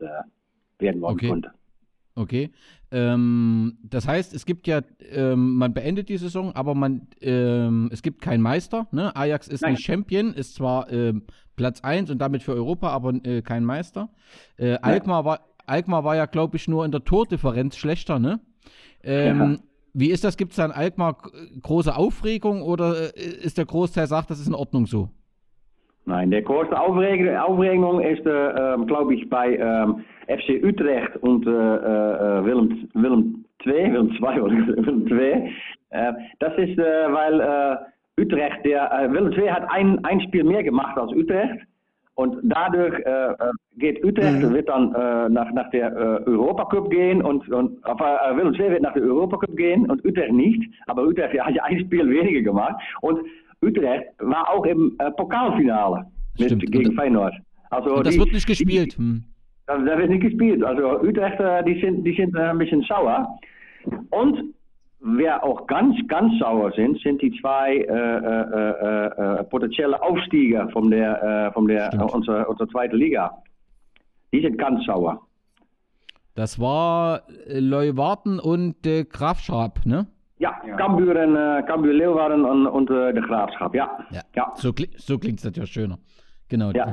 werden 0.78 1.02
okay. 1.02 1.28
konnte. 1.28 1.50
Okay. 2.18 2.50
Ähm, 2.90 3.78
das 3.82 4.08
heißt, 4.08 4.34
es 4.34 4.44
gibt 4.44 4.66
ja, 4.66 4.80
ähm, 5.12 5.54
man 5.54 5.72
beendet 5.72 6.08
die 6.08 6.16
Saison, 6.16 6.52
aber 6.54 6.74
man, 6.74 7.06
ähm, 7.20 7.88
es 7.92 8.02
gibt 8.02 8.20
keinen 8.20 8.42
Meister. 8.42 8.88
Ne? 8.90 9.14
Ajax 9.14 9.46
ist 9.46 9.62
Nein. 9.62 9.72
nicht 9.72 9.84
Champion, 9.84 10.32
ist 10.32 10.56
zwar 10.56 10.90
ähm, 10.90 11.22
Platz 11.54 11.80
1 11.82 12.10
und 12.10 12.18
damit 12.18 12.42
für 12.42 12.54
Europa, 12.54 12.88
aber 12.88 13.14
äh, 13.24 13.42
kein 13.42 13.64
Meister. 13.64 14.08
Äh, 14.56 14.78
Alkmaar, 14.82 15.24
war, 15.24 15.40
Alkmaar 15.66 16.02
war 16.02 16.16
ja, 16.16 16.26
glaube 16.26 16.56
ich, 16.56 16.66
nur 16.66 16.84
in 16.84 16.90
der 16.90 17.04
Tordifferenz 17.04 17.76
schlechter, 17.76 18.18
ne? 18.18 18.40
Ähm, 19.04 19.60
Wie 19.94 20.10
ist 20.10 20.24
das? 20.24 20.36
Gibt 20.36 20.52
es 20.52 20.56
da 20.56 20.64
in 20.64 20.72
Alkmaar 20.72 21.18
große 21.62 21.94
Aufregung 21.94 22.62
oder 22.62 23.16
äh, 23.16 23.44
ist 23.44 23.58
der 23.58 23.64
Großteil 23.64 24.08
sagt, 24.08 24.30
das 24.30 24.40
ist 24.40 24.48
in 24.48 24.54
Ordnung 24.54 24.86
so? 24.86 25.10
Nein, 26.04 26.30
der 26.30 26.42
größte 26.42 26.78
Aufregung, 26.80 27.36
Aufregung 27.36 28.00
ist, 28.00 28.26
äh, 28.26 28.74
ähm, 28.74 28.86
glaube 28.86 29.14
ich, 29.14 29.28
bei 29.28 29.54
FC 30.28 30.62
Utrecht 30.62 31.16
und 31.22 31.46
äh, 31.46 31.50
äh, 31.50 32.44
Willem, 32.44 32.88
Willem 32.94 33.44
II, 33.64 33.92
Willem 33.92 34.10
II 34.10 34.40
oder 34.42 34.54
Willem 34.54 35.06
II. 35.08 35.50
Äh, 35.90 36.12
das 36.38 36.52
ist, 36.58 36.78
äh, 36.78 37.12
weil 37.12 37.40
äh, 37.40 38.20
Utrecht, 38.22 38.64
der, 38.64 38.92
äh, 38.92 39.10
Willem 39.12 39.32
II 39.32 39.48
hat 39.50 39.64
ein, 39.70 40.04
ein 40.04 40.20
Spiel 40.20 40.44
mehr 40.44 40.62
gemacht 40.62 40.96
als 40.98 41.12
Utrecht. 41.12 41.60
Und 42.14 42.36
dadurch 42.42 42.94
äh, 43.06 43.30
äh, 43.30 43.36
geht 43.76 44.04
Utrecht, 44.04 44.42
wird 44.52 44.68
dann 44.68 44.92
äh, 44.92 45.28
nach, 45.28 45.52
nach 45.52 45.70
der 45.70 45.92
äh, 45.96 46.28
Europacup 46.28 46.90
gehen 46.90 47.22
und, 47.22 47.48
und 47.48 47.78
aber, 47.84 48.18
äh, 48.28 48.36
Willem 48.36 48.54
II 48.54 48.70
wird 48.72 48.82
nach 48.82 48.92
der 48.94 49.04
Europacup 49.04 49.56
gehen 49.56 49.88
und 49.88 50.04
Utrecht 50.04 50.32
nicht. 50.32 50.62
Aber 50.88 51.04
Utrecht 51.04 51.38
hat 51.40 51.54
ja 51.54 51.62
ein 51.62 51.78
Spiel 51.78 52.10
weniger 52.10 52.42
gemacht. 52.42 52.74
Und 53.02 53.20
Utrecht 53.62 54.04
war 54.18 54.50
auch 54.50 54.66
im 54.66 54.96
äh, 54.98 55.10
Pokalfinale 55.12 56.06
mit, 56.40 56.72
gegen 56.72 56.92
Feyenoord. 56.94 57.34
Also 57.70 57.94
Und 57.94 58.06
das 58.06 58.14
die- 58.14 58.20
wird 58.20 58.32
nicht 58.32 58.46
gespielt. 58.48 58.94
Hm. 58.98 59.22
Da, 59.68 59.76
da 59.76 59.98
wird 59.98 60.10
nicht 60.10 60.22
gespielt. 60.22 60.64
Also 60.64 61.00
Utrecht, 61.00 61.38
äh, 61.38 61.62
die 61.62 61.80
sind, 61.80 62.02
die 62.04 62.14
sind 62.14 62.34
äh, 62.34 62.40
ein 62.40 62.58
bisschen 62.58 62.82
sauer. 62.82 63.38
Und 64.10 64.54
wer 65.00 65.44
auch 65.44 65.66
ganz, 65.66 65.94
ganz 66.08 66.38
sauer 66.40 66.72
sind, 66.72 66.98
sind 67.00 67.20
die 67.22 67.38
zwei 67.40 67.76
äh, 67.76 67.82
äh, 67.82 69.38
äh, 69.38 69.40
äh, 69.40 69.44
potenzielle 69.44 70.02
Aufstieger 70.02 70.68
von 70.70 70.90
der, 70.90 71.22
äh, 71.22 71.52
von 71.52 71.68
der 71.68 71.92
Stimmt. 71.92 72.14
unserer, 72.14 72.48
unserer 72.48 72.68
zweiten 72.68 72.96
Liga. 72.96 73.30
Die 74.32 74.40
sind 74.40 74.58
ganz 74.58 74.84
sauer. 74.86 75.20
Das 76.34 76.58
war 76.58 77.22
Leuwarten 77.46 78.38
und 78.40 78.86
äh, 78.86 79.04
Grafschap, 79.04 79.84
ne? 79.84 80.06
Ja, 80.38 80.52
Cambuur 80.76 81.16
en 81.16 81.34
äh, 81.34 81.64
Cambuur 81.66 81.92
Leeuwarden 81.92 82.44
und, 82.44 82.66
und 82.66 82.90
äh, 82.90 83.12
de 83.12 83.22
Graafschap. 83.22 83.74
Ja. 83.74 83.90
ja. 84.36 84.52
So, 84.54 84.72
kli 84.72 84.88
so 84.96 85.18
klingt 85.18 85.40
es 85.40 85.44
natürlich 85.44 85.72
schöner. 85.72 85.98
Genau. 86.48 86.70
Ja. 86.70 86.86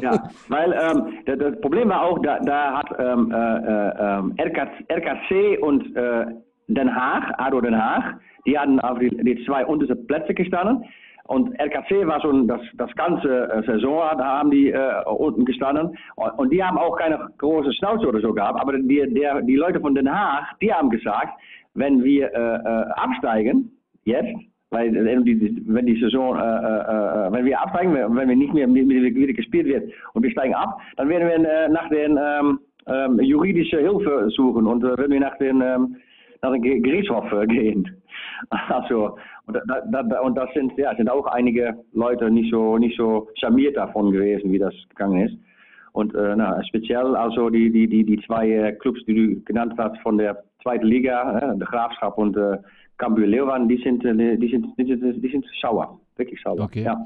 ja, 0.00 0.30
weil 0.48 0.72
ähm, 0.72 1.18
das, 1.26 1.38
das 1.38 1.60
Problem 1.60 1.88
war 1.88 2.02
auch, 2.02 2.20
da, 2.20 2.38
da 2.40 2.78
hat 2.78 2.90
ähm, 2.98 3.32
äh, 3.32 3.36
äh, 3.36 4.18
ähm, 4.18 4.34
RK, 4.40 4.68
RKC 4.88 5.62
und 5.62 5.96
äh, 5.96 6.26
Den 6.68 6.94
Haag, 6.94 7.34
ADO 7.38 7.60
Den 7.60 7.76
Haag, 7.76 8.20
die 8.46 8.58
hatten 8.58 8.78
auf 8.80 8.98
die, 8.98 9.10
die 9.10 9.44
zwei 9.44 9.66
untersten 9.66 10.06
Plätze 10.06 10.34
gestanden. 10.34 10.84
Und 11.24 11.60
RKC 11.60 12.06
war 12.06 12.22
schon 12.22 12.48
das, 12.48 12.60
das 12.74 12.90
ganze 12.94 13.50
äh, 13.50 13.62
Saison, 13.66 14.16
da 14.16 14.24
haben 14.38 14.50
die 14.50 14.70
äh, 14.70 15.04
unten 15.04 15.44
gestanden. 15.44 15.98
Und, 16.16 16.30
und 16.38 16.50
die 16.50 16.62
haben 16.64 16.78
auch 16.78 16.96
keine 16.96 17.18
große 17.36 17.72
Schnauze 17.74 18.06
oder 18.06 18.20
so 18.20 18.32
gehabt. 18.32 18.58
Aber 18.58 18.72
die, 18.78 19.12
der, 19.12 19.42
die 19.42 19.56
Leute 19.56 19.80
von 19.80 19.94
Den 19.94 20.10
Haag, 20.10 20.58
die 20.62 20.72
haben 20.72 20.88
gesagt, 20.88 21.38
wenn 21.74 22.02
wir 22.02 22.32
äh, 22.32 22.38
äh, 22.38 22.90
absteigen, 22.92 23.72
jetzt, 24.04 24.38
weil 24.70 24.90
die, 24.90 25.62
wenn 25.66 25.86
die 25.86 26.00
Saison, 26.00 26.36
äh, 26.36 26.40
äh, 26.40 27.26
äh, 27.28 27.32
wenn 27.32 27.44
wir 27.44 27.60
absteigen, 27.60 27.94
wenn 27.94 28.28
wir 28.28 28.36
nicht 28.36 28.52
mehr 28.52 28.68
wieder 28.72 29.32
gespielt 29.32 29.66
wird 29.66 29.90
und 30.14 30.22
wir 30.22 30.30
steigen 30.30 30.54
ab, 30.54 30.78
dann 30.96 31.08
werden 31.08 31.28
wir 31.28 31.68
nach 31.68 31.88
den 31.88 32.18
ähm, 32.20 32.60
ähm, 32.86 33.20
juridische 33.20 33.78
Hilfe 33.78 34.28
suchen 34.30 34.66
und 34.66 34.82
werden 34.82 35.10
wir 35.10 35.20
nach 35.20 35.36
den 35.38 35.60
ähm, 35.60 35.96
nach 36.42 36.52
Ge- 36.60 36.80
Gerichtshof 36.80 37.24
gehen. 37.48 37.88
Also 38.68 39.16
und, 39.46 39.58
da, 39.66 40.02
da, 40.02 40.20
und 40.20 40.36
das 40.36 40.48
sind 40.54 40.72
ja 40.78 40.94
sind 40.94 41.10
auch 41.10 41.26
einige 41.26 41.74
Leute 41.92 42.30
nicht 42.30 42.52
so 42.52 42.78
nicht 42.78 42.96
so 42.96 43.28
charmiert 43.34 43.76
davon 43.76 44.12
gewesen, 44.12 44.52
wie 44.52 44.58
das 44.58 44.74
gegangen 44.90 45.26
ist. 45.26 45.36
Und 45.92 46.14
äh, 46.14 46.34
na, 46.36 46.62
speziell 46.64 47.16
also 47.16 47.50
die, 47.50 47.70
die, 47.70 47.88
die, 47.88 48.04
die 48.04 48.20
zwei 48.26 48.72
Clubs, 48.80 49.04
die 49.06 49.14
du 49.14 49.42
genannt 49.44 49.74
hast 49.76 49.98
von 50.02 50.18
der 50.18 50.44
zweiten 50.62 50.86
Liga, 50.86 51.38
äh, 51.38 51.58
der 51.58 51.66
Graafschap 51.66 52.16
und 52.16 52.36
äh, 52.36 52.58
Cambuur 52.98 53.26
Leeuwarden, 53.26 53.68
die 53.68 53.80
sind, 53.82 54.04
äh, 54.04 54.36
die, 54.36 54.48
sind, 54.50 54.66
die, 54.78 54.84
sind, 54.86 55.22
die 55.24 55.30
sind 55.30 55.46
sauer. 55.60 56.00
Wirklich 56.16 56.40
sauer. 56.42 56.60
Okay. 56.60 56.82
Ja. 56.82 57.04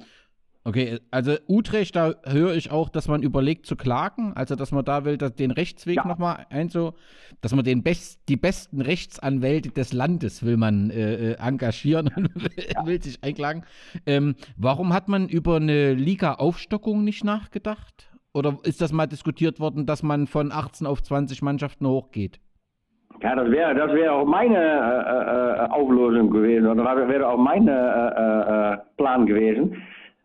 Okay, 0.64 1.00
also 1.10 1.34
Utrecht, 1.48 1.96
da 1.96 2.14
höre 2.24 2.54
ich 2.54 2.70
auch, 2.70 2.88
dass 2.88 3.08
man 3.08 3.24
überlegt 3.24 3.66
zu 3.66 3.74
klagen, 3.74 4.32
also 4.34 4.54
dass 4.54 4.70
man 4.70 4.84
da 4.84 5.04
will, 5.04 5.18
dass 5.18 5.34
den 5.34 5.50
Rechtsweg 5.50 5.96
Ja. 5.96 6.06
nochmal 6.06 6.46
einso, 6.50 6.94
dass 7.40 7.52
man 7.52 7.64
den 7.64 7.82
best, 7.82 8.20
die 8.28 8.36
besten 8.36 8.80
Rechtsanwälte 8.80 9.70
des 9.70 9.92
Landes 9.92 10.44
will 10.44 10.56
man 10.56 10.90
äh, 10.90 11.32
äh, 11.32 11.38
engagieren 11.40 12.12
und 12.14 12.32
will 12.86 13.02
sich 13.02 13.24
einklagen. 13.24 13.64
Ähm, 14.06 14.36
warum 14.56 14.92
hat 14.92 15.08
man 15.08 15.28
über 15.28 15.56
eine 15.56 15.94
Liga-Aufstockung 15.94 17.02
nicht 17.02 17.24
nachgedacht? 17.24 18.08
Oder 18.32 18.56
ist 18.62 18.80
das 18.80 18.92
mal 18.92 19.06
diskutiert 19.06 19.58
worden, 19.58 19.84
dass 19.84 20.04
man 20.04 20.28
von 20.28 20.52
18 20.52 20.86
auf 20.86 21.02
20 21.02 21.42
Mannschaften 21.42 21.88
hochgeht? 21.88 22.38
Ja, 23.20 23.36
das 23.36 23.50
wäre 23.50 23.74
das 23.74 23.92
wäre 23.92 24.12
auch 24.12 24.24
meine 24.24 24.56
äh, 24.58 25.64
äh, 25.64 25.70
Auflösung 25.70 26.30
gewesen 26.30 26.66
oder 26.66 26.82
das 26.82 27.08
wäre 27.08 27.28
auch 27.28 27.38
mein 27.38 27.68
äh, 27.68 27.72
äh, 27.72 28.72
äh, 28.72 28.78
Plan 28.96 29.26
gewesen. 29.26 29.76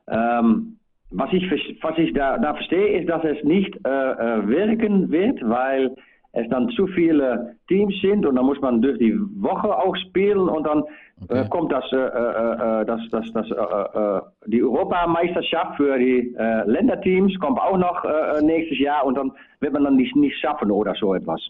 Ähm, 0.10 0.78
was 1.12 1.32
ich, 1.32 1.50
was 1.82 1.98
ich 1.98 2.14
da, 2.14 2.38
da 2.38 2.54
verstehe, 2.54 3.00
ist, 3.00 3.10
dass 3.10 3.24
es 3.24 3.44
nicht 3.44 3.74
äh, 3.86 3.90
äh, 3.90 4.48
wirken 4.48 5.10
wird, 5.10 5.40
weil 5.48 5.96
es 6.34 6.48
dann 6.50 6.70
zu 6.70 6.88
viele 6.88 7.56
Teams 7.68 7.94
sind 8.02 8.26
und 8.26 8.36
dann 8.36 8.46
muss 8.46 8.60
man 8.62 8.82
durch 8.82 8.98
die 9.00 9.18
Woche 9.42 9.76
auch 9.78 9.96
spielen 9.96 10.50
und 10.50 10.66
dann 10.66 10.84
Okay. 11.20 11.42
äh, 11.42 11.50
kommt 11.50 11.72
das, 11.72 11.84
äh, 11.92 11.96
äh, 11.96 12.82
äh, 12.82 12.86
das, 12.86 13.02
das, 13.10 13.32
das, 13.34 13.50
äh, 13.50 13.54
äh, 13.56 14.22
die 14.46 14.62
Europameisterschaft 14.62 15.78
für 15.78 15.98
die 15.98 16.36
äh, 16.38 16.64
Länderteams 16.70 17.40
kommt 17.40 17.60
auch 17.60 17.78
noch 17.78 18.06
äh, 18.06 18.40
nächstes 18.44 18.78
Jahr 18.78 19.04
und 19.04 19.18
dann 19.18 19.32
wird 19.60 19.74
man 19.74 19.84
dann 19.84 19.96
nicht, 19.96 20.16
nicht 20.16 20.38
schaffen 20.40 20.70
oder 20.70 20.94
so 20.94 21.16
etwas. 21.16 21.42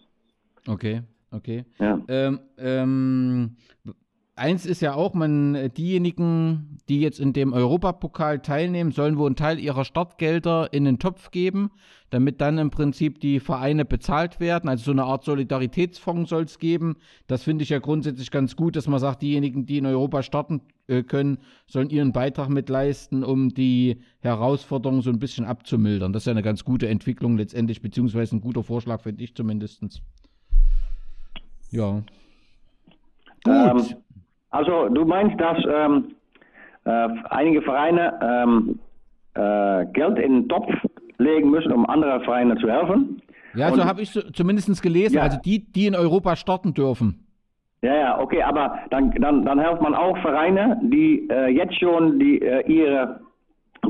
Okay, 0.69 1.01
okay. 1.31 1.65
Ja. 1.79 2.01
Ähm, 2.07 2.39
ähm, 2.57 3.57
eins 4.37 4.65
ist 4.65 4.81
ja 4.81 4.93
auch, 4.93 5.13
man, 5.13 5.55
äh, 5.55 5.69
diejenigen, 5.69 6.77
die 6.89 7.01
jetzt 7.01 7.19
in 7.19 7.33
dem 7.33 7.53
Europapokal 7.53 8.39
teilnehmen, 8.39 8.91
sollen 8.91 9.17
wohl 9.17 9.27
einen 9.27 9.35
Teil 9.35 9.59
ihrer 9.59 9.83
Startgelder 9.83 10.71
in 10.71 10.85
den 10.85 10.99
Topf 10.99 11.31
geben, 11.31 11.71
damit 12.09 12.39
dann 12.39 12.57
im 12.57 12.69
Prinzip 12.69 13.19
die 13.19 13.39
Vereine 13.39 13.83
bezahlt 13.83 14.39
werden. 14.39 14.69
Also 14.69 14.85
so 14.85 14.91
eine 14.91 15.03
Art 15.03 15.25
Solidaritätsfonds 15.25 16.29
soll 16.29 16.43
es 16.43 16.59
geben. 16.59 16.95
Das 17.27 17.43
finde 17.43 17.63
ich 17.63 17.69
ja 17.69 17.79
grundsätzlich 17.79 18.31
ganz 18.31 18.55
gut, 18.55 18.75
dass 18.75 18.87
man 18.87 18.99
sagt, 18.99 19.21
diejenigen, 19.21 19.65
die 19.65 19.79
in 19.79 19.85
Europa 19.85 20.23
starten 20.23 20.61
äh, 20.87 21.03
können, 21.03 21.39
sollen 21.65 21.89
ihren 21.89 22.13
Beitrag 22.13 22.49
mit 22.49 22.69
leisten, 22.69 23.23
um 23.23 23.49
die 23.49 24.01
Herausforderungen 24.19 25.01
so 25.01 25.09
ein 25.09 25.19
bisschen 25.19 25.45
abzumildern. 25.45 26.13
Das 26.13 26.23
ist 26.23 26.27
ja 26.27 26.31
eine 26.31 26.43
ganz 26.43 26.63
gute 26.63 26.87
Entwicklung 26.87 27.37
letztendlich, 27.37 27.81
beziehungsweise 27.81 28.35
ein 28.37 28.41
guter 28.41 28.63
Vorschlag, 28.63 29.01
finde 29.01 29.23
ich 29.23 29.35
zumindest. 29.35 30.01
Ja. 31.71 32.01
Gut. 33.43 33.53
Ähm, 33.53 33.83
also 34.49 34.89
du 34.89 35.05
meinst, 35.05 35.39
dass 35.39 35.57
ähm, 35.69 36.15
äh, 36.85 37.07
einige 37.29 37.61
Vereine 37.61 38.13
ähm, 38.21 38.79
äh, 39.33 39.85
Geld 39.93 40.17
in 40.19 40.33
den 40.33 40.49
Topf 40.49 40.69
legen 41.17 41.49
müssen, 41.49 41.71
um 41.71 41.85
anderen 41.85 42.21
Vereinen 42.23 42.57
zu 42.57 42.69
helfen? 42.69 43.21
ja, 43.53 43.71
so 43.71 43.85
habe 43.85 44.01
ich 44.01 44.11
so, 44.11 44.21
zumindest 44.31 44.81
gelesen. 44.81 45.15
Ja. 45.15 45.23
Also 45.23 45.37
die, 45.43 45.71
die 45.71 45.87
in 45.87 45.95
Europa 45.95 46.35
starten 46.35 46.73
dürfen. 46.73 47.25
Ja, 47.81 47.95
ja, 47.95 48.19
okay, 48.19 48.41
aber 48.41 48.79
dann, 48.89 49.11
dann, 49.11 49.45
dann 49.45 49.59
hilft 49.59 49.81
man 49.81 49.93
auch 49.93 50.17
Vereine, 50.19 50.79
die 50.81 51.27
äh, 51.29 51.47
jetzt 51.47 51.79
schon 51.79 52.19
die, 52.19 52.41
äh, 52.41 52.65
ihre 52.67 53.19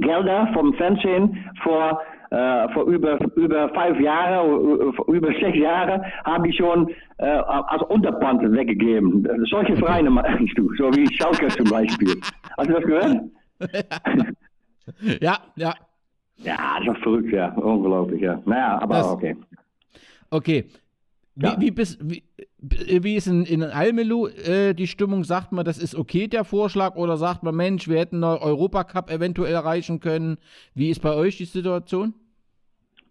Gelder 0.01 0.49
vom 0.53 0.73
Fernsehen 0.73 1.49
vor, 1.63 2.01
äh, 2.31 2.69
vor 2.73 2.83
über, 2.85 3.17
über 3.35 3.69
fünf 3.69 3.99
Jahre, 3.99 4.47
äh, 4.47 5.11
über 5.11 5.27
sechs 5.39 5.57
Jahre, 5.57 6.01
haben 6.25 6.43
die 6.43 6.53
schon 6.53 6.89
äh, 7.17 7.25
als 7.25 7.81
Unterpant 7.83 8.41
weggegeben. 8.51 9.27
Solche 9.49 9.75
Vereine 9.77 10.09
meinst 10.09 10.57
du, 10.57 10.69
so 10.75 10.91
wie 10.95 11.07
Schalke 11.15 11.47
zum 11.49 11.69
Beispiel. 11.69 12.15
Hast 12.57 12.69
du 12.69 12.73
das 12.73 12.83
gehört? 12.83 13.17
Ja, 15.21 15.37
ja. 15.55 15.73
Ja, 16.37 16.55
das 16.77 16.81
ist 16.81 16.87
doch 16.87 16.97
verrückt, 17.03 17.33
ja. 17.33 17.49
Unglaublich, 17.55 18.21
ja. 18.21 18.39
Naja, 18.45 18.79
aber 18.81 18.95
Das- 18.95 19.07
okay. 19.11 19.35
Okay. 20.29 20.65
Wie, 21.35 21.45
Ja. 21.45 21.55
wie, 21.59 21.71
bist, 21.71 21.99
wie, 22.01 22.23
wie 22.59 23.15
ist 23.15 23.27
in, 23.27 23.45
in 23.45 23.63
Almelo 23.63 24.27
äh, 24.27 24.73
die 24.73 24.87
Stimmung? 24.87 25.23
Sagt 25.23 25.51
man, 25.51 25.63
das 25.63 25.77
ist 25.77 25.95
okay, 25.95 26.27
der 26.27 26.43
Vorschlag? 26.43 26.95
Oder 26.95 27.17
sagt 27.17 27.43
man, 27.43 27.55
Mensch, 27.55 27.87
wir 27.87 27.99
hätten 27.99 28.23
einen 28.23 28.39
Europacup 28.39 29.11
eventuell 29.11 29.53
erreichen 29.53 29.99
können? 29.99 30.37
Wie 30.73 30.89
ist 30.89 31.01
bei 31.01 31.13
euch 31.13 31.37
die 31.37 31.45
Situation? 31.45 32.15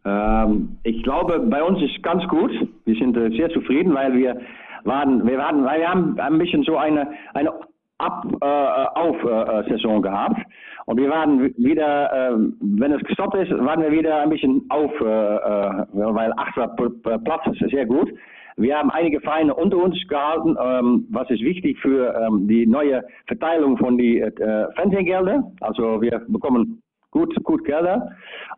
Ähm, 0.04 0.78
ich 0.82 1.00
glaube, 1.04 1.38
bei 1.38 1.62
uns 1.62 1.80
ist 1.80 2.02
ganz 2.02 2.26
gut. 2.28 2.50
Wir 2.84 2.94
sind 2.96 3.16
äh, 3.16 3.30
sehr 3.30 3.48
zufrieden, 3.50 3.94
weil 3.94 4.14
wir 4.14 4.40
waren, 4.84 5.24
wir 5.26 5.38
waren, 5.38 5.64
weil 5.64 5.80
wir 5.80 5.90
haben 5.90 6.18
ein 6.18 6.38
bisschen 6.38 6.64
so 6.64 6.76
eine, 6.76 7.08
eine 7.34 7.52
Ab-Auf-Saison 7.98 10.02
gehabt. 10.02 10.42
Und 10.86 10.98
wir 10.98 11.10
waren 11.10 11.54
wieder, 11.56 12.12
äh, 12.12 12.36
wenn 12.60 12.92
es 12.92 13.02
gestoppt 13.04 13.36
ist, 13.36 13.52
waren 13.52 13.82
wir 13.82 13.92
wieder 13.92 14.22
ein 14.22 14.30
bisschen 14.30 14.64
auf, 14.68 14.90
äh, 15.00 15.04
äh, 15.04 15.86
weil 15.92 16.32
achter 16.36 16.68
Platz 16.68 17.46
ist 17.46 17.70
sehr 17.70 17.86
gut. 17.86 18.12
Wir 18.56 18.78
haben 18.78 18.90
einige 18.90 19.20
Vereine 19.20 19.54
unter 19.54 19.76
uns 19.76 19.96
gehalten, 20.08 20.56
ähm, 20.58 21.06
was 21.10 21.28
ist 21.30 21.42
wichtig 21.42 21.78
für 21.80 22.14
ähm, 22.14 22.48
die 22.48 22.66
neue 22.66 23.04
Verteilung 23.26 23.76
von 23.76 23.98
die 23.98 24.20
äh, 24.20 24.72
Fernsehgelder. 24.74 25.52
Also 25.60 26.00
wir 26.00 26.24
bekommen 26.28 26.82
gut, 27.10 27.34
gut 27.44 27.64
Gelder. 27.64 28.12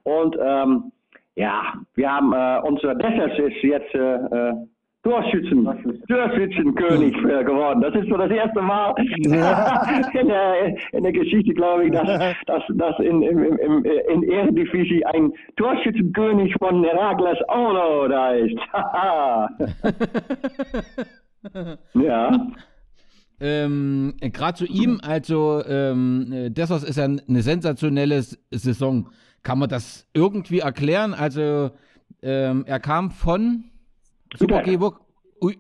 Und 0.05 0.37
ähm, 0.41 0.93
ja, 1.35 1.75
wir 1.95 2.13
haben 2.13 2.33
äh, 2.33 2.61
unser 2.67 2.95
Dessers 2.95 3.39
ist 3.39 3.63
jetzt 3.63 3.95
äh, 3.95 4.15
äh 4.15 4.55
Torschützen, 5.05 5.65
Torschützenkönig 6.09 7.15
äh, 7.17 7.45
geworden. 7.45 7.81
Das 7.81 7.95
ist 7.95 8.09
so 8.09 8.17
das 8.17 8.31
erste 8.31 8.61
Mal 8.61 8.95
in, 9.17 9.31
der, 10.29 10.77
in 10.93 11.03
der 11.05 11.13
Geschichte, 11.13 11.55
glaube 11.55 11.87
ich, 11.87 11.93
dass, 11.93 12.07
dass, 12.47 12.63
dass 12.75 12.99
in, 12.99 13.23
in, 13.23 13.39
in, 13.45 13.85
in 13.85 14.23
Eredivisie 14.25 15.05
ein 15.07 15.33
Torschützenkönig 15.57 16.53
von 16.59 16.83
Herakles 16.83 17.39
Olo 17.49 18.09
da 18.09 18.33
ist. 18.33 18.57
ja. 21.95 22.47
Ähm, 23.41 24.15
Gerade 24.21 24.59
zu 24.59 24.67
ihm, 24.67 25.01
also 25.01 25.63
ähm, 25.65 26.51
das 26.53 26.71
ist 26.83 26.97
ja 26.97 27.05
eine 27.05 27.43
sensationelle 27.43 28.21
Saison. 28.51 29.09
Kann 29.45 29.61
man 29.61 29.69
das 29.69 30.09
irgendwie 30.13 30.59
erklären? 30.59 31.15
Also 31.15 31.71
ähm, 32.21 32.65
er 32.67 32.81
kam 32.81 33.13
von 33.13 33.65
Super 34.37 34.63
G, 34.63 34.79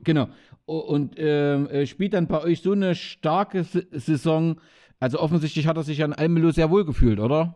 genau. 0.05 0.27
Und 0.67 1.15
ähm, 1.17 1.67
äh, 1.69 1.87
spielt 1.87 2.15
dann 2.15 2.27
bei 2.27 2.43
euch 2.43 2.61
so 2.61 2.73
eine 2.73 2.95
starke 2.95 3.63
Saison. 3.65 4.61
Also 5.01 5.19
offensichtlich 5.19 5.67
hat 5.67 5.77
er 5.77 5.83
sich 5.83 6.03
an 6.05 6.13
Almelo 6.13 6.51
sehr 6.51 6.71
wohl 6.71 6.85
gefühlt, 6.85 7.21
oder? 7.21 7.55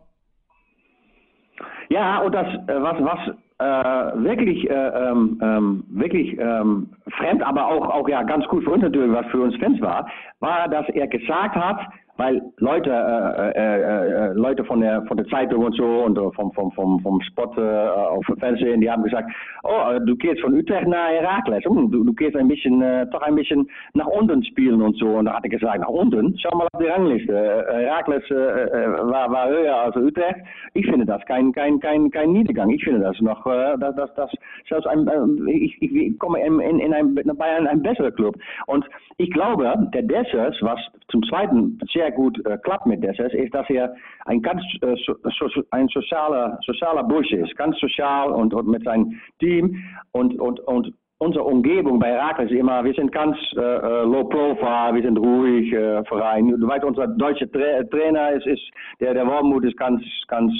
Ja, 1.89 2.19
und 2.19 2.33
das, 2.33 2.47
äh, 2.47 2.81
was, 2.81 2.97
was 3.01 3.35
äh, 3.59 4.23
wirklich, 4.23 4.67
äh, 4.69 4.73
ähm, 4.73 5.39
ähm, 5.41 5.83
wirklich 5.89 6.37
ähm, 6.39 6.89
fremd, 7.17 7.43
aber 7.43 7.67
auch, 7.67 7.87
auch 7.87 8.09
ja 8.09 8.23
ganz 8.23 8.45
gut 8.47 8.63
für 8.63 8.71
uns 8.71 8.81
natürlich, 8.81 9.13
was 9.13 9.27
für 9.27 9.41
uns 9.41 9.55
Fans 9.57 9.79
war, 9.79 10.09
war, 10.39 10.67
dass 10.67 10.87
er 10.89 11.07
gesagt 11.07 11.55
hat, 11.55 11.79
weil 12.17 12.41
Leute, 12.57 12.91
äh, 12.91 13.51
äh, 13.57 13.81
äh, 13.81 14.33
Leute 14.33 14.63
von 14.65 14.81
der 14.81 15.01
von 15.03 15.17
der 15.17 15.25
Zeitung 15.27 15.65
und 15.65 15.75
so 15.75 15.83
und 15.83 16.17
vom 16.35 16.51
vom 16.53 16.71
vom 16.71 16.99
vom 16.99 17.21
Spot 17.21 17.51
äh, 17.57 17.87
auf 17.89 18.25
Fernsehen, 18.39 18.81
die 18.81 18.91
haben 18.91 19.03
gesagt, 19.03 19.31
oh, 19.63 19.97
du 20.05 20.15
gehst 20.15 20.41
von 20.41 20.53
Utrecht 20.53 20.87
nach 20.87 21.09
Herakles, 21.09 21.63
hm, 21.65 21.91
du, 21.91 22.03
du 22.03 22.13
gehst 22.13 22.35
ein 22.35 22.47
bisschen 22.47 22.81
äh, 22.81 23.07
doch 23.07 23.21
ein 23.21 23.35
bisschen 23.35 23.67
nach 23.93 24.05
unten 24.05 24.43
spielen 24.43 24.81
und 24.81 24.95
so. 24.97 25.07
Und 25.07 25.25
da 25.25 25.33
hatte 25.33 25.47
ich 25.47 25.53
gesagt, 25.53 25.79
nach 25.79 25.87
unten, 25.87 26.37
schau 26.37 26.55
mal 26.55 26.67
auf 26.71 26.81
die 26.81 26.87
Rangliste, 26.87 27.33
Herakles 27.33 28.23
war 28.29 29.31
war 29.31 29.49
höher 29.49 29.75
als 29.75 29.95
Utrecht. 29.95 30.37
Ich 30.73 30.85
finde 30.85 31.05
das 31.05 31.23
kein 31.25 31.51
kein 31.51 31.79
kein 31.79 32.11
kein 32.11 32.31
Niedergang. 32.31 32.69
Ich 32.69 32.83
finde 32.83 33.01
das 33.01 33.19
noch, 33.21 33.43
dass 33.43 33.95
das 33.95 34.13
das 34.15 34.31
selbst 34.69 34.87
ein 34.87 35.07
ich, 35.47 35.81
ich 35.81 36.19
komme 36.19 36.39
in, 36.45 36.59
in, 36.59 36.79
in 36.79 36.93
ein 36.93 37.15
bei 37.15 37.45
einem, 37.45 37.67
einem 37.67 37.81
besseren 37.81 38.13
Club. 38.15 38.35
Und 38.67 38.85
ich 39.17 39.31
glaube, 39.31 39.73
der 39.93 40.03
Dessers, 40.03 40.55
was 40.61 40.79
zum 41.07 41.23
zweiten 41.23 41.79
sehr 41.93 42.02
sehr 42.03 42.11
gut 42.11 42.37
äh, 42.45 42.57
klappt 42.57 42.85
mit 42.85 43.03
Dessers, 43.03 43.33
ist, 43.33 43.53
dass 43.53 43.69
er 43.69 43.95
ein 44.25 44.41
ganz 44.41 44.61
äh, 44.81 44.95
so, 45.05 45.15
so, 45.37 45.63
ein 45.71 45.87
sozialer, 45.87 46.59
sozialer 46.65 47.03
Busch 47.03 47.31
ist. 47.31 47.55
Ganz 47.55 47.79
sozial 47.79 48.31
und, 48.31 48.53
und 48.53 48.67
mit 48.67 48.83
seinem 48.83 49.19
Team 49.39 49.77
und, 50.11 50.39
und, 50.39 50.59
und 50.61 50.93
unsere 51.19 51.45
Umgebung 51.45 51.99
bei 51.99 52.15
Rakel 52.17 52.45
ist 52.47 52.51
immer, 52.51 52.83
wir 52.83 52.93
sind 52.93 53.11
ganz 53.11 53.37
äh, 53.55 53.61
äh, 53.61 54.03
low 54.03 54.25
profile, 54.25 54.95
wir 54.95 55.03
sind 55.03 55.17
ruhig 55.17 55.71
äh, 55.71 56.03
Verein. 56.05 56.47
Du 56.47 56.67
weißt, 56.67 56.83
unser 56.83 57.07
deutscher 57.07 57.49
Tra 57.49 57.83
Trainer 57.89 58.31
ist, 58.31 58.45
ist 58.45 58.63
der, 58.99 59.13
der 59.13 59.25
Wormut 59.25 59.63
ist 59.63 59.77
ganz, 59.77 60.03
ganz 60.27 60.51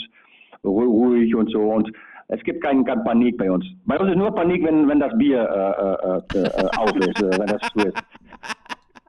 ruhig 0.64 1.36
und 1.36 1.52
so 1.52 1.60
und 1.60 1.92
es 2.30 2.42
gibt 2.44 2.64
keinen 2.64 2.86
kein 2.86 3.04
Panik 3.04 3.38
bei 3.38 3.52
uns. 3.52 3.66
Bei 3.86 4.00
uns 4.00 4.10
ist 4.10 4.18
nur 4.18 4.34
Panik, 4.34 4.64
wenn, 4.64 4.88
wenn 4.88 5.00
das 5.00 5.16
Bier 5.18 5.42
äh, 5.42 6.40
äh, 6.40 6.42
äh, 6.42 6.68
auf 6.78 6.96
ist, 6.96 7.22
wenn 7.22 7.48
das 7.48 7.62
so 7.76 7.88
ist. 7.88 7.98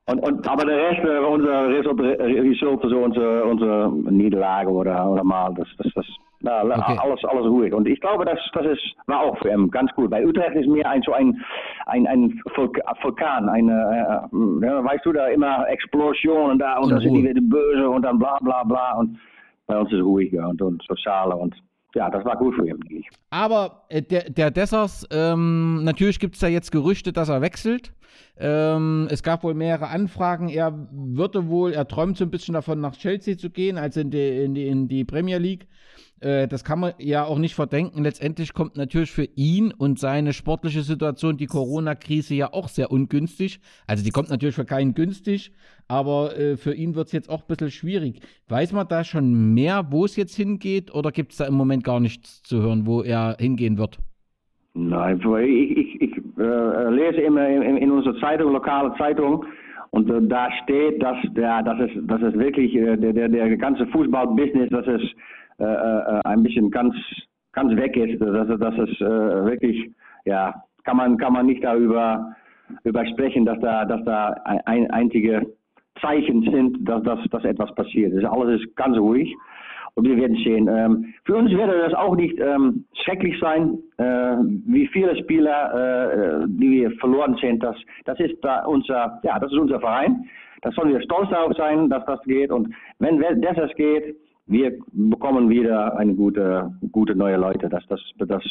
Und, 0.07 0.21
und, 0.21 0.47
aber 0.47 0.67
der 0.67 0.77
Rest, 0.77 1.01
äh, 1.03 1.19
unser 1.19 1.69
Result, 1.69 2.83
so 2.83 2.99
unsere, 2.99 3.45
unsere 3.45 3.91
Niederlage 4.11 4.71
oder, 4.71 5.11
oder 5.11 5.25
mal, 5.25 5.55
das, 5.55 5.67
das, 5.79 5.93
das 5.95 6.07
okay. 6.45 6.99
alles, 7.03 7.25
alles 7.25 7.47
ruhig. 7.47 7.73
Und 7.73 7.89
ich 7.89 8.01
glaube, 8.01 8.27
das, 8.27 8.39
das 8.53 8.67
ist, 8.67 8.83
war 9.07 9.21
auch 9.21 9.39
für 9.39 9.51
ihn 9.51 9.71
ganz 9.71 9.91
gut. 9.93 10.11
Bei 10.11 10.25
Utrecht 10.25 10.57
ist 10.57 10.69
mehr 10.69 10.89
ein, 10.91 11.03
so 11.03 11.13
ein, 11.13 11.43
ein, 11.87 12.07
ein 12.07 12.41
Vulkan, 12.55 13.49
eine, 13.49 14.29
äh, 14.33 14.67
ja, 14.67 14.85
weißt 14.85 15.07
du, 15.07 15.13
da 15.13 15.29
immer 15.29 15.67
Explosionen 15.69 16.59
da 16.59 16.77
und, 16.77 16.85
und 16.85 16.91
da 16.91 17.01
sind 17.01 17.15
die 17.15 17.25
wieder 17.25 17.41
böse 17.41 17.89
und 17.89 18.03
dann 18.03 18.19
bla 18.19 18.39
bla 18.43 18.63
bla. 18.65 18.99
Und 18.99 19.19
bei 19.67 19.79
uns 19.79 19.91
ist 19.91 19.99
es 19.99 20.05
ruhiger 20.05 20.49
und, 20.49 20.61
und 20.61 20.83
sozialer 20.87 21.39
und 21.39 21.55
ja, 21.95 22.11
das 22.11 22.25
war 22.25 22.37
gut 22.37 22.55
für 22.55 22.67
ihn. 22.67 23.05
Aber 23.31 23.85
äh, 23.89 24.03
der, 24.03 24.31
der 24.31 24.51
Dessers, 24.51 25.07
ähm, 25.11 25.85
natürlich 25.85 26.19
gibt 26.19 26.35
es 26.35 26.41
da 26.41 26.49
jetzt 26.49 26.73
Gerüchte, 26.73 27.13
dass 27.13 27.29
er 27.29 27.41
wechselt. 27.41 27.93
Ähm, 28.37 29.07
es 29.11 29.23
gab 29.23 29.45
wohl 29.45 29.55
mehrere 29.55 29.89
Anfragen. 29.89 30.49
Er 30.49 30.89
würde 30.91 31.49
wohl, 31.49 31.73
er 31.73 31.87
träumt 31.87 32.17
so 32.17 32.25
ein 32.25 32.31
bisschen 32.31 32.55
davon, 32.55 32.81
nach 32.81 32.97
Chelsea 32.97 33.37
zu 33.37 33.51
gehen, 33.51 33.79
als 33.79 33.97
in 33.97 34.11
die, 34.11 34.45
in 34.45 34.55
die, 34.55 34.67
in 34.67 34.89
die 34.89 35.05
Premier 35.05 35.39
League. 35.39 35.69
Äh, 36.25 36.49
das 36.49 36.65
kann 36.65 36.81
man 36.81 36.95
ja 36.99 37.25
auch 37.25 37.39
nicht 37.39 37.55
verdenken. 37.55 38.03
Letztendlich 38.03 38.55
kommt 38.55 38.77
natürlich 38.77 39.13
für 39.13 39.29
ihn 39.37 39.73
und 39.77 39.99
seine 39.99 40.33
sportliche 40.33 40.83
Situation 40.83 41.37
die 41.37 41.47
Corona-Krise 41.47 42.35
ja 42.35 42.53
auch 42.53 42.69
sehr 42.69 42.91
ungünstig. 42.91 43.61
Also 43.87 44.03
die 44.03 44.11
kommt 44.11 44.31
natürlich 44.31 44.55
für 44.55 44.65
keinen 44.65 44.95
günstig, 44.95 45.53
aber 45.87 46.37
äh, 46.39 46.57
für 46.57 46.75
ihn 46.75 46.95
wird 46.95 47.09
es 47.09 47.13
jetzt 47.13 47.29
auch 47.29 47.43
ein 47.43 47.47
bisschen 47.49 47.71
schwierig. 47.71 48.21
Weiß 48.49 48.73
man 48.73 48.89
da 48.89 49.05
schon 49.05 49.53
mehr, 49.53 49.87
wo 49.91 50.07
es 50.07 50.17
jetzt 50.17 50.35
hingeht 50.35 50.95
oder 50.95 51.13
gibt 51.13 51.33
es 51.33 51.39
da 51.39 51.47
im 51.47 51.55
Moment 51.55 51.85
gar 51.85 52.01
nichts 52.01 52.43
zu 52.43 52.63
hören, 52.63 52.87
wo 52.87 53.03
er 53.03 53.37
hingehen 53.39 53.77
wird? 53.77 53.99
Nein, 54.77 55.21
ich, 55.21 55.77
ich, 55.77 56.01
ich 56.01 56.17
äh, 56.39 56.91
lese 56.91 57.21
immer 57.21 57.47
in, 57.49 57.77
in 57.77 57.91
unserer 57.93 58.19
Zeitung, 58.19 58.53
lokale 58.53 58.93
Zeitung, 58.99 59.45
und 59.95 60.11
äh, 60.11 60.27
da 60.27 60.51
steht, 60.65 61.01
dass, 61.01 61.17
der, 61.37 61.63
dass, 61.63 61.79
es, 61.79 61.91
dass 62.09 62.21
es 62.21 62.35
wirklich 62.35 62.75
äh, 62.75 62.97
der, 62.97 63.13
der, 63.13 63.29
der 63.29 63.57
ganze 63.57 63.87
Fußballbusiness, 63.87 64.69
dass 64.71 64.87
es 64.89 65.03
äh, 65.59 65.65
äh, 65.65 66.21
ein 66.25 66.43
bisschen 66.43 66.69
ganz, 66.69 66.97
ganz 67.53 67.77
weg 67.77 67.97
ist. 67.97 68.21
Dass, 68.21 68.49
dass 68.59 68.75
es 68.77 69.01
äh, 69.01 69.45
wirklich, 69.45 69.89
ja, 70.25 70.53
kann 70.83 70.97
man, 70.97 71.17
kann 71.17 71.33
man 71.33 71.47
nicht 71.47 71.63
darüber 71.63 72.35
über 72.83 73.07
sprechen, 73.07 73.45
dass 73.45 73.61
da, 73.61 73.85
dass 73.85 74.03
da 74.05 74.31
ein, 74.65 74.91
einzige 74.91 75.47
Zeichen 76.01 76.43
sind, 76.43 76.89
dass, 76.89 77.05
dass, 77.05 77.21
dass 77.31 77.45
etwas 77.45 77.73
passiert. 77.77 78.15
Also 78.15 78.27
alles 78.27 78.63
ist 78.63 78.75
ganz 78.75 78.97
ruhig. 78.97 79.33
Und 79.97 80.09
wir 80.09 80.17
werden 80.17 80.37
sehen. 80.37 80.69
Ähm, 80.69 81.15
für 81.25 81.37
uns 81.37 81.53
werde 81.53 81.79
das 81.79 81.95
auch 81.95 82.17
nicht 82.17 82.39
ähm, 82.41 82.85
schrecklich 83.05 83.39
sein, 83.39 83.79
äh, 83.99 84.37
wie 84.67 84.89
viele 84.89 85.17
Spieler, 85.17 86.43
äh, 86.43 86.47
die 86.49 86.71
wir 86.71 86.91
verloren 86.99 87.37
sind. 87.41 87.63
Das, 87.63 87.77
das 88.05 88.19
ist 88.19 88.43
da 88.43 88.65
unser, 88.65 89.21
ja, 89.23 89.39
das 89.39 89.53
ist 89.53 89.59
unser 89.59 89.79
Verein. 89.79 90.25
Da 90.63 90.73
sollen 90.73 90.93
wir 90.93 91.03
stolz 91.03 91.31
darauf 91.31 91.55
sein, 91.57 91.89
dass 91.91 92.05
das 92.07 92.21
geht. 92.23 92.51
Und 92.51 92.75
wenn 92.99 93.21
das 93.21 93.75
geht, 93.77 94.17
wir 94.47 94.77
bekommen 94.93 95.49
wieder 95.49 95.97
eine 95.97 96.15
gute, 96.15 96.73
gute 96.91 97.15
neue 97.15 97.37
Leute. 97.37 97.69
Das, 97.69 97.87
das, 97.87 98.01
das 98.19 98.43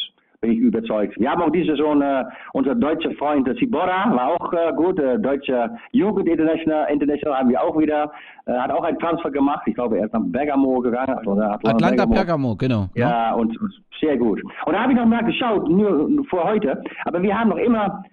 bin 0.44 0.52
ich 0.52 0.60
überzeugt. 0.60 1.18
Wir 1.20 1.32
haben 1.32 1.42
auch 1.42 1.52
diese 1.52 1.72
Saison 1.72 2.02
äh, 2.02 2.26
unser 2.52 2.76
deutscher 2.76 3.12
Freund 3.14 3.48
Sibora, 3.58 4.14
war 4.14 4.28
auch 4.34 4.54
äh, 4.54 4.74
gut. 4.74 5.00
Äh, 5.00 5.18
deutsche 5.18 5.72
Jugend 5.94 6.28
International, 6.28 6.92
International 6.92 7.40
haben 7.40 7.50
wir 7.50 7.64
auch 7.64 7.80
wieder, 7.80 8.12
äh, 8.46 8.52
hat 8.52 8.70
auch 8.70 8.84
einen 8.84 9.00
Transfer 9.00 9.32
gemacht. 9.32 9.64
Ich 9.66 9.76
glaube, 9.76 9.98
er 9.98 10.06
ist 10.06 10.14
nach 10.14 10.22
Bergamo 10.26 10.80
gegangen. 10.82 11.26
Oder 11.26 11.54
Atlanta 11.54 11.88
Bergamo. 11.88 12.14
Bergamo, 12.14 12.56
genau. 12.58 12.90
Ja, 12.96 13.34
und, 13.34 13.60
und 13.62 13.74
sehr 14.02 14.18
gut. 14.18 14.44
Und 14.66 14.74
da 14.74 14.82
habe 14.82 14.92
ich 14.92 14.98
noch 14.98 15.06
mal 15.06 15.24
geschaut, 15.24 15.70
nur 15.70 16.10
vor 16.30 16.44
heute. 16.44 16.84
Aber 17.06 17.22
wir 17.22 17.40
haben 17.40 17.50
noch 17.50 17.58
immer, 17.58 18.04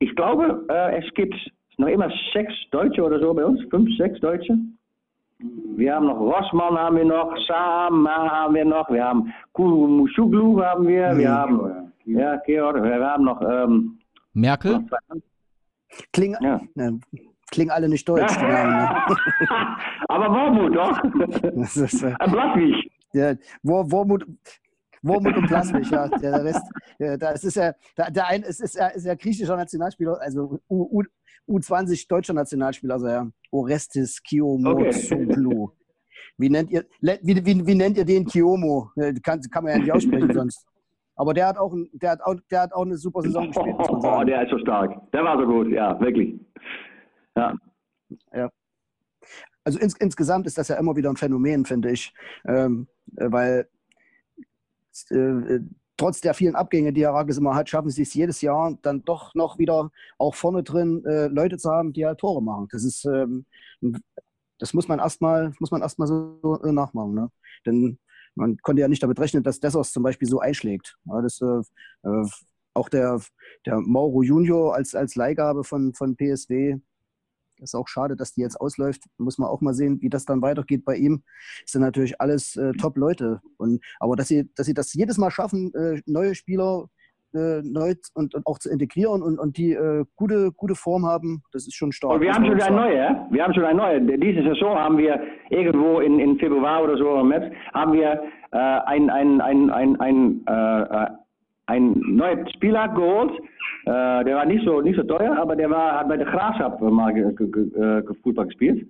ich 0.00 0.14
glaube, 0.16 0.66
äh, 0.68 0.98
es 0.98 1.14
gibt 1.14 1.34
noch 1.76 1.88
immer 1.88 2.10
sechs 2.32 2.52
Deutsche 2.72 3.04
oder 3.04 3.20
so 3.20 3.32
bei 3.32 3.44
uns, 3.44 3.60
fünf, 3.70 3.88
sechs 3.96 4.18
Deutsche. 4.18 4.58
Wir 5.40 5.94
haben 5.94 6.06
noch 6.06 6.18
Rossmann 6.18 6.76
haben 6.76 6.96
wir 6.96 7.04
noch, 7.04 7.36
Sama 7.46 8.28
haben 8.28 8.54
wir 8.54 8.64
noch, 8.64 8.90
wir 8.90 9.04
haben 9.04 9.32
Musuglu 9.56 10.60
haben 10.62 10.86
wir, 10.88 11.16
wir 11.16 11.30
haben, 11.30 11.92
ja, 12.06 12.36
Georg, 12.44 12.82
wir 12.82 13.06
haben 13.06 13.24
noch, 13.24 13.40
ähm, 13.42 13.98
Merkel? 14.32 14.84
Klingen, 16.12 16.38
ja. 16.42 16.60
ne, 16.74 17.00
klingen 17.50 17.70
alle 17.70 17.88
nicht 17.88 18.08
deutsch, 18.08 18.36
die 18.36 18.44
Namen. 18.44 18.78
Ne? 18.78 19.16
Aber 20.08 20.28
Wormut, 20.28 20.76
doch. 20.76 21.00
Das 21.54 21.76
ist, 21.76 22.02
äh, 22.02 22.14
Blaswig. 22.30 22.90
Ja, 23.12 23.34
Wormut, 23.62 24.26
Wormut 25.02 25.36
und 25.36 25.46
Plaswig, 25.46 25.90
ja. 25.90 26.08
Der 26.08 26.44
Rest, 26.44 26.62
ja, 26.98 27.16
das 27.16 27.44
ist 27.44 27.56
ja, 27.56 27.72
der, 27.96 28.10
der 28.10 28.26
ein, 28.28 28.42
es 28.42 28.60
ist 28.60 28.74
ja, 28.76 28.88
ist 28.88 29.04
ja 29.04 29.14
griechischer 29.14 29.56
Nationalspieler, 29.56 30.20
also 30.20 30.60
U, 30.68 31.00
U, 31.00 31.02
U20 31.48 32.08
deutscher 32.08 32.34
Nationalspieler, 32.34 32.94
also 32.94 33.08
ja, 33.08 33.26
Orestes 33.50 34.22
Kiyomotsoglu. 34.22 35.64
Okay. 35.64 35.74
Wie 36.36 36.50
nennt 36.50 36.70
ihr, 36.70 36.84
wie, 37.00 37.44
wie, 37.44 37.66
wie 37.66 37.74
nennt 37.74 37.96
ihr 37.96 38.04
den 38.04 38.24
Kiyomo? 38.24 38.90
Kann, 39.22 39.40
kann 39.50 39.64
man 39.64 39.72
ja 39.72 39.78
nicht 39.78 39.92
aussprechen 39.92 40.32
sonst. 40.32 40.66
Aber 41.16 41.34
der 41.34 41.48
hat 41.48 41.58
auch, 41.58 41.74
der 41.92 42.12
hat 42.12 42.20
auch, 42.22 42.36
der 42.48 42.60
hat 42.62 42.72
auch 42.72 42.84
eine 42.84 42.96
super 42.96 43.22
Saison 43.22 43.48
gespielt. 43.48 43.74
Oh, 43.78 44.22
der 44.24 44.44
ist 44.44 44.50
so 44.50 44.58
stark. 44.58 45.10
Der 45.12 45.24
war 45.24 45.36
so 45.36 45.46
gut, 45.46 45.68
ja, 45.68 45.98
wirklich. 46.00 46.38
Ja. 47.36 47.54
ja. 48.32 48.50
also 49.64 49.80
ins, 49.80 49.96
insgesamt 49.96 50.46
ist 50.46 50.58
das 50.58 50.68
ja 50.68 50.76
immer 50.76 50.94
wieder 50.94 51.10
ein 51.10 51.16
Phänomen, 51.16 51.64
finde 51.64 51.90
ich, 51.90 52.14
ähm, 52.46 52.86
äh, 53.16 53.30
weil 53.30 53.68
äh, 55.10 55.60
trotz 55.96 56.20
der 56.20 56.34
vielen 56.34 56.54
Abgänge, 56.54 56.92
die 56.92 57.02
Herakles 57.02 57.38
immer 57.38 57.54
hat, 57.54 57.68
schaffen 57.68 57.90
sie 57.90 58.02
es 58.02 58.14
jedes 58.14 58.40
Jahr 58.40 58.78
dann 58.82 59.04
doch 59.04 59.34
noch 59.34 59.58
wieder 59.58 59.90
auch 60.16 60.34
vorne 60.34 60.62
drin 60.62 61.04
äh, 61.04 61.26
Leute 61.26 61.58
zu 61.58 61.70
haben, 61.70 61.92
die 61.92 62.06
halt 62.06 62.18
Tore 62.18 62.42
machen. 62.42 62.68
Das 62.70 62.84
ist, 62.84 63.04
ähm, 63.04 63.44
das 64.58 64.74
muss 64.74 64.88
man 64.88 65.00
erstmal, 65.00 65.52
muss 65.58 65.70
man 65.70 65.82
erstmal 65.82 66.08
so 66.08 66.60
äh, 66.64 66.72
nachmachen. 66.72 67.14
Ne? 67.14 67.30
Denn 67.66 67.98
man 68.34 68.56
konnte 68.58 68.80
ja 68.80 68.88
nicht 68.88 69.02
damit 69.02 69.18
rechnen, 69.18 69.42
dass 69.42 69.60
Dessos 69.60 69.92
zum 69.92 70.02
Beispiel 70.02 70.28
so 70.28 70.38
einschlägt. 70.38 70.96
Ja, 71.04 71.20
das, 71.20 71.40
äh, 71.40 72.08
äh, 72.08 72.26
auch 72.74 72.88
der, 72.88 73.20
der 73.66 73.80
Mauro 73.80 74.22
Junior 74.22 74.74
als, 74.74 74.94
als 74.94 75.16
Leihgabe 75.16 75.64
von, 75.64 75.92
von 75.94 76.16
PSW 76.16 76.78
ist 77.60 77.74
auch 77.74 77.88
schade, 77.88 78.16
dass 78.16 78.34
die 78.34 78.40
jetzt 78.40 78.60
ausläuft. 78.60 79.04
Muss 79.18 79.38
man 79.38 79.48
auch 79.48 79.60
mal 79.60 79.74
sehen, 79.74 80.00
wie 80.00 80.08
das 80.08 80.24
dann 80.24 80.42
weitergeht 80.42 80.84
bei 80.84 80.96
ihm. 80.96 81.22
Das 81.62 81.72
sind 81.72 81.82
natürlich 81.82 82.20
alles 82.20 82.56
äh, 82.56 82.72
Top-Leute. 82.72 83.40
aber 84.00 84.16
dass 84.16 84.28
sie, 84.28 84.50
dass 84.54 84.66
sie 84.66 84.74
das 84.74 84.94
jedes 84.94 85.18
Mal 85.18 85.30
schaffen, 85.30 85.72
äh, 85.74 86.00
neue 86.06 86.34
Spieler 86.34 86.88
äh, 87.34 87.60
neu 87.62 87.94
und, 88.14 88.34
und, 88.34 88.46
auch 88.46 88.58
zu 88.58 88.70
integrieren 88.70 89.22
und, 89.22 89.38
und 89.38 89.58
die 89.58 89.72
äh, 89.72 90.04
gute, 90.16 90.50
gute 90.52 90.74
Form 90.74 91.04
haben, 91.04 91.42
das 91.52 91.66
ist 91.66 91.74
schon 91.74 91.92
stark. 91.92 92.14
Und 92.14 92.20
wir 92.22 92.32
haben 92.32 92.46
schon 92.46 92.60
eine 92.60 92.76
neue, 92.76 93.26
wir 93.30 93.44
haben 93.44 93.54
schon 93.54 93.64
eine 93.64 93.76
neue. 93.76 94.00
Diese 94.00 94.42
Saison 94.42 94.78
haben 94.78 94.98
wir 94.98 95.20
irgendwo 95.50 96.00
in, 96.00 96.20
in 96.20 96.38
Februar 96.38 96.82
oder 96.82 96.96
so 96.96 97.20
im 97.20 97.28
März, 97.28 97.52
haben 97.74 97.92
wir 97.92 98.22
äh, 98.52 98.56
ein, 98.56 99.10
ein, 99.10 99.40
ein, 99.40 99.70
ein, 99.70 100.00
ein, 100.00 100.46
äh, 100.46 101.06
äh, 101.68 101.72
ein 101.72 101.92
neuer 102.06 102.44
Spieler 102.54 102.88
geholt. 102.88 103.32
Äh, 103.84 104.24
der 104.24 104.36
war 104.36 104.46
nicht 104.46 104.64
so, 104.64 104.80
nicht 104.80 104.96
so 104.96 105.02
teuer, 105.02 105.36
aber 105.36 105.56
der 105.56 105.70
war, 105.70 106.00
hat 106.00 106.08
bei 106.08 106.16
der 106.16 106.26
Graafschap 106.26 106.80
mal 106.80 107.12
ge, 107.14 107.32
ge, 107.34 107.50
ge, 107.50 108.14
Fußball 108.22 108.46
gespielt. 108.46 108.86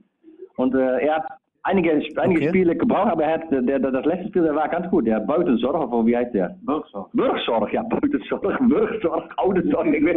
Und 0.56 0.74
er 0.74 1.16
hat 1.16 1.26
einige, 1.62 2.02
einige 2.16 2.40
okay. 2.40 2.48
Spiele 2.48 2.76
gebraucht, 2.76 3.12
aber 3.12 3.24
er 3.24 3.34
hat, 3.34 3.50
der, 3.50 3.62
der, 3.62 3.78
das 3.78 4.04
letzte 4.04 4.28
Spiel 4.28 4.42
der 4.42 4.54
war 4.54 4.68
ganz 4.68 4.88
gut. 4.90 5.06
Der 5.06 5.20
Buitenzorg, 5.20 5.92
of 5.92 6.06
wie 6.06 6.16
heißt 6.16 6.34
der? 6.34 6.56
Burgzorg. 6.62 7.10
Burgzorg, 7.12 7.72
ja, 7.72 7.82
Buitenzorg, 7.82 8.42
Burgzorg, 8.68 9.32
Oudenzorg, 9.36 9.86
ich 9.86 10.04
weiß 10.04 10.16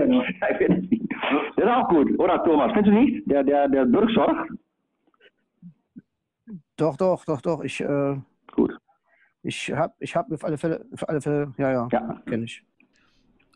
es 0.59 0.89
nicht. 0.89 1.03
Der 1.57 1.65
ist 1.65 1.71
auch 1.71 1.89
gut, 1.89 2.19
oder 2.19 2.43
Thomas? 2.43 2.73
Kennst 2.73 2.89
du 2.89 2.93
nicht? 2.93 3.29
Der, 3.29 3.43
der, 3.43 3.67
der 3.67 3.85
Burgzorg? 3.85 4.47
Doch, 6.77 6.97
doch, 6.97 7.23
doch, 7.25 7.41
doch. 7.41 7.63
Ich, 7.63 7.79
äh. 7.81 8.15
Ich 9.43 9.71
habe 9.71 9.93
ich 9.99 10.15
hab 10.15 10.31
auf 10.31 10.43
alle 10.43 10.57
Fälle, 10.57 10.85
auf 10.93 11.07
alle 11.07 11.21
Fälle, 11.21 11.53
ja, 11.57 11.71
ja, 11.71 11.87
ja. 11.91 12.21
kenne 12.25 12.45
ich. 12.45 12.63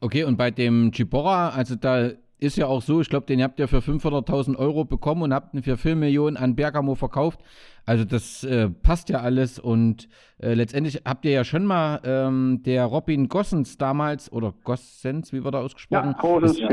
Okay, 0.01 0.23
und 0.23 0.37
bei 0.37 0.51
dem 0.51 0.91
Chibora, 0.91 1.49
also 1.49 1.75
da 1.75 2.11
ist 2.37 2.57
ja 2.57 2.67
auch 2.67 2.81
so, 2.81 3.01
ich 3.01 3.09
glaube, 3.09 3.25
den 3.25 3.41
habt 3.41 3.59
ihr 3.59 3.67
für 3.67 3.79
500.000 3.79 4.57
Euro 4.57 4.83
bekommen 4.83 5.21
und 5.21 5.33
habt 5.33 5.53
ihn 5.53 5.63
für 5.63 5.77
4 5.77 5.95
Millionen 5.95 6.37
an 6.37 6.55
Bergamo 6.55 6.95
verkauft. 6.95 7.39
Also 7.85 8.03
das 8.03 8.43
äh, 8.43 8.69
passt 8.69 9.09
ja 9.09 9.21
alles 9.21 9.57
und 9.57 10.09
äh, 10.39 10.53
letztendlich 10.53 11.01
habt 11.05 11.23
ihr 11.25 11.31
ja 11.31 11.43
schon 11.43 11.65
mal 11.65 12.01
ähm, 12.03 12.61
der 12.63 12.85
Robin 12.85 13.29
Gossens 13.29 13.77
damals, 13.77 14.31
oder 14.31 14.53
Gossens, 14.63 15.31
wie 15.31 15.43
wird 15.43 15.53
er 15.53 15.61
ausgesprochen? 15.61 16.15
Ja, 16.17 16.21
Gossens, 16.21 16.51
ist, 16.51 16.59
ja, 16.59 16.69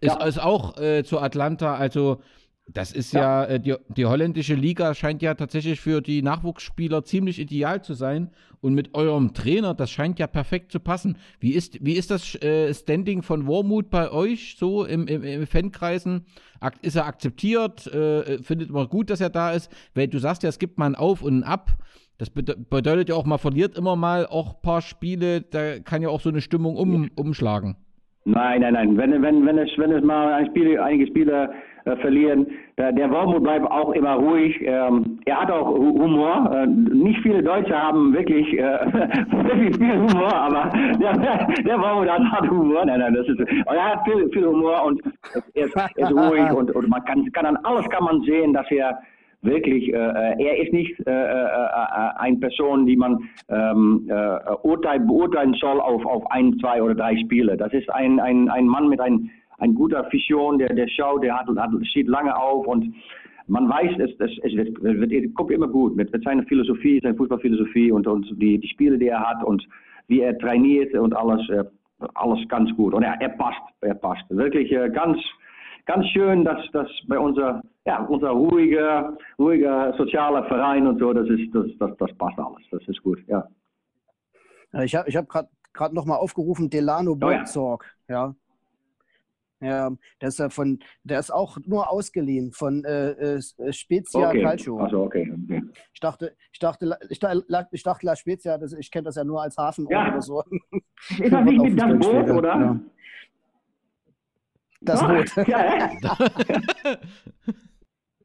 ist, 0.00 0.16
ist, 0.16 0.22
ist, 0.26 0.42
auch 0.42 0.76
äh, 0.78 1.04
zu 1.04 1.20
Atlanta, 1.20 1.74
also 1.74 2.20
das 2.68 2.92
ist 2.92 3.12
ja, 3.12 3.44
ja 3.44 3.44
äh, 3.44 3.60
die, 3.60 3.74
die, 3.88 4.06
holländische 4.06 4.54
Liga 4.54 4.94
scheint 4.94 5.22
ja 5.22 5.34
tatsächlich 5.34 5.80
für 5.80 6.00
die 6.00 6.22
Nachwuchsspieler 6.22 7.04
ziemlich 7.04 7.38
ideal 7.38 7.82
zu 7.82 7.94
sein. 7.94 8.30
Und 8.60 8.74
mit 8.74 8.94
eurem 8.94 9.34
Trainer, 9.34 9.74
das 9.74 9.90
scheint 9.90 10.18
ja 10.18 10.26
perfekt 10.26 10.72
zu 10.72 10.80
passen. 10.80 11.18
Wie 11.38 11.52
ist, 11.52 11.84
wie 11.84 11.92
ist 11.92 12.10
das 12.10 12.34
äh, 12.42 12.72
Standing 12.74 13.22
von 13.22 13.46
Warmut 13.46 13.90
bei 13.90 14.10
euch 14.10 14.56
so 14.58 14.84
im, 14.84 15.06
im, 15.06 15.22
im 15.22 15.46
Fankreisen? 15.46 16.26
Ist 16.82 16.96
er 16.96 17.06
akzeptiert? 17.06 17.86
Äh, 17.86 18.42
findet 18.42 18.70
man 18.70 18.88
gut, 18.88 19.10
dass 19.10 19.20
er 19.20 19.30
da 19.30 19.52
ist? 19.52 19.70
Weil 19.94 20.08
du 20.08 20.18
sagst 20.18 20.42
ja, 20.42 20.48
es 20.48 20.58
gibt 20.58 20.78
mal 20.78 20.86
ein 20.86 20.94
Auf 20.96 21.22
und 21.22 21.38
ein 21.38 21.44
Ab. 21.44 21.70
Das 22.18 22.30
bedeutet 22.30 23.10
ja 23.10 23.14
auch, 23.14 23.26
man 23.26 23.38
verliert 23.38 23.76
immer 23.76 23.94
mal 23.94 24.26
auch 24.26 24.54
ein 24.54 24.62
paar 24.62 24.82
Spiele. 24.82 25.42
Da 25.42 25.78
kann 25.80 26.02
ja 26.02 26.08
auch 26.08 26.20
so 26.20 26.30
eine 26.30 26.40
Stimmung 26.40 26.76
um, 26.76 27.10
umschlagen. 27.14 27.76
Nein, 28.26 28.60
nein, 28.60 28.74
nein. 28.74 28.96
Wenn, 28.96 29.22
wenn, 29.22 29.46
wenn, 29.46 29.58
es, 29.58 29.70
wenn 29.78 29.92
es 29.92 30.02
mal 30.02 30.32
ein 30.32 30.46
Spiel, 30.46 30.78
einige 30.80 31.06
Spieler 31.06 31.50
äh, 31.86 31.94
verlieren. 31.98 32.48
Der, 32.76 32.90
der 32.90 33.08
Wormut 33.08 33.44
bleibt 33.44 33.70
auch 33.70 33.92
immer 33.92 34.14
ruhig. 34.14 34.60
Ähm, 34.60 35.20
er 35.24 35.42
hat 35.42 35.50
auch 35.52 35.68
Humor. 35.68 36.50
Äh, 36.52 36.66
nicht 36.66 37.20
viele 37.22 37.44
Deutsche 37.44 37.80
haben 37.80 38.12
wirklich, 38.12 38.52
äh, 38.58 38.58
wirklich 39.30 39.76
viel 39.76 39.96
Humor, 39.96 40.34
aber 40.34 40.72
der, 41.00 41.12
der 41.62 41.78
Wormut 41.78 42.10
hat, 42.10 42.22
hat 42.32 42.50
Humor. 42.50 42.84
Nein, 42.84 42.98
nein, 42.98 43.14
das 43.14 43.28
ist, 43.28 43.38
er 43.38 43.84
hat 43.84 44.00
viel, 44.04 44.28
viel 44.30 44.46
Humor 44.46 44.84
und 44.84 45.00
er 45.54 45.66
ist, 45.66 45.76
er 45.76 46.08
ist 46.08 46.12
ruhig 46.12 46.50
und, 46.50 46.74
und 46.74 46.88
man 46.88 47.04
kann, 47.04 47.30
kann 47.30 47.46
an 47.46 47.56
alles 47.62 47.88
kann 47.90 48.02
man 48.02 48.20
sehen, 48.22 48.52
dass 48.52 48.68
er 48.72 48.98
wirklich, 49.42 49.92
äh, 49.92 49.96
er 49.96 50.62
ist 50.62 50.72
nicht 50.72 50.98
äh, 51.06 51.10
äh, 51.10 51.44
äh 51.44 52.10
eine 52.18 52.36
Person, 52.38 52.86
die 52.86 52.96
man 52.96 53.28
ähm, 53.48 54.08
äh, 54.08 54.52
urteil, 54.62 55.00
beurteilen 55.00 55.54
soll 55.54 55.80
auf, 55.80 56.04
auf 56.04 56.30
ein, 56.30 56.58
zwei 56.58 56.82
oder 56.82 56.94
drei 56.94 57.16
Spiele. 57.16 57.56
Das 57.56 57.72
ist 57.72 57.88
ein, 57.90 58.20
ein, 58.20 58.48
ein 58.48 58.66
Mann 58.66 58.88
mit 58.88 59.00
einem 59.00 59.30
ein 59.58 59.74
guter 59.74 60.06
Vision, 60.12 60.58
der, 60.58 60.74
der 60.74 60.88
schaut, 60.88 61.22
der 61.22 61.38
hat, 61.38 61.48
hat, 61.48 61.70
steht 61.86 62.08
lange 62.08 62.36
auf 62.36 62.66
und 62.66 62.94
man 63.48 63.68
weiß, 63.68 63.92
es, 63.98 64.10
es, 64.18 64.38
es, 64.42 64.56
wird, 64.56 64.82
wird, 64.82 65.12
es 65.12 65.34
kommt 65.34 65.50
immer 65.50 65.68
gut 65.68 65.96
mit, 65.96 66.12
mit 66.12 66.24
seiner 66.24 66.42
Philosophie, 66.44 67.00
seiner 67.00 67.14
Fußballphilosophie 67.14 67.92
und, 67.92 68.06
und 68.06 68.26
die, 68.40 68.58
die 68.58 68.68
Spiele, 68.68 68.98
die 68.98 69.08
er 69.08 69.20
hat 69.20 69.44
und 69.44 69.66
wie 70.08 70.20
er 70.20 70.36
trainiert 70.38 70.94
und 70.94 71.14
alles, 71.14 71.48
äh, 71.50 71.64
alles 72.14 72.46
ganz 72.48 72.74
gut. 72.76 72.92
Und 72.92 73.02
er, 73.02 73.20
er 73.20 73.30
passt, 73.30 73.60
er 73.80 73.94
passt. 73.94 74.24
Wirklich 74.30 74.72
äh, 74.72 74.90
ganz, 74.90 75.18
ganz 75.86 76.06
schön, 76.08 76.44
dass, 76.44 76.58
dass 76.72 76.88
bei 77.08 77.18
unser, 77.18 77.62
ja, 77.86 78.04
unser 78.04 78.30
ruhiger, 78.30 79.16
ruhiger 79.38 79.94
sozialer 79.96 80.44
Verein 80.44 80.86
und 80.86 80.98
so, 80.98 81.12
das 81.12 81.28
ist, 81.28 81.54
das, 81.54 81.66
das, 81.78 81.96
das 81.98 82.18
passt 82.18 82.38
alles. 82.38 82.62
Das 82.70 82.82
ist 82.86 83.02
gut, 83.02 83.22
ja. 83.26 83.48
Ich 84.82 84.94
habe 84.94 85.08
ich 85.08 85.16
hab 85.16 85.28
gerade 85.28 85.94
noch 85.94 86.04
mal 86.04 86.16
aufgerufen, 86.16 86.68
Delano 86.68 87.14
Bolzorg, 87.16 87.84
oh, 88.08 88.12
ja. 88.12 88.26
ja. 88.26 88.34
Ja, 89.60 89.90
der 90.20 90.28
ist 90.28 90.38
ja 90.38 90.50
von, 90.50 90.80
der 91.02 91.18
ist 91.18 91.32
auch 91.32 91.56
nur 91.64 91.90
ausgeliehen 91.90 92.52
von 92.52 92.84
äh, 92.84 93.36
äh, 93.36 93.72
Spezia 93.72 94.28
okay. 94.28 94.42
Calcio. 94.42 94.78
Also 94.78 95.02
okay. 95.02 95.32
okay. 95.32 95.62
Ich 95.94 96.00
dachte, 96.00 96.36
ich 96.52 96.58
dachte, 96.58 96.98
ich 97.08 97.18
dachte, 97.18 97.68
ich 97.70 97.82
dachte 97.82 98.04
La 98.04 98.16
Spezia, 98.16 98.58
das, 98.58 98.74
ich 98.74 98.90
kenne 98.90 99.04
das 99.04 99.16
ja 99.16 99.24
nur 99.24 99.40
als 99.40 99.56
Hafen 99.56 99.86
ja. 99.88 100.08
oder 100.08 100.20
so. 100.20 100.42
Ist 101.18 101.32
das 101.32 101.44
nicht 101.44 101.62
mit 101.62 101.80
das 101.80 101.98
Boot, 101.98 102.30
oder? 102.30 102.54
Ja. 102.54 102.80
Das. 104.86 105.00
Ja, 105.46 105.90
ja. 105.90 105.90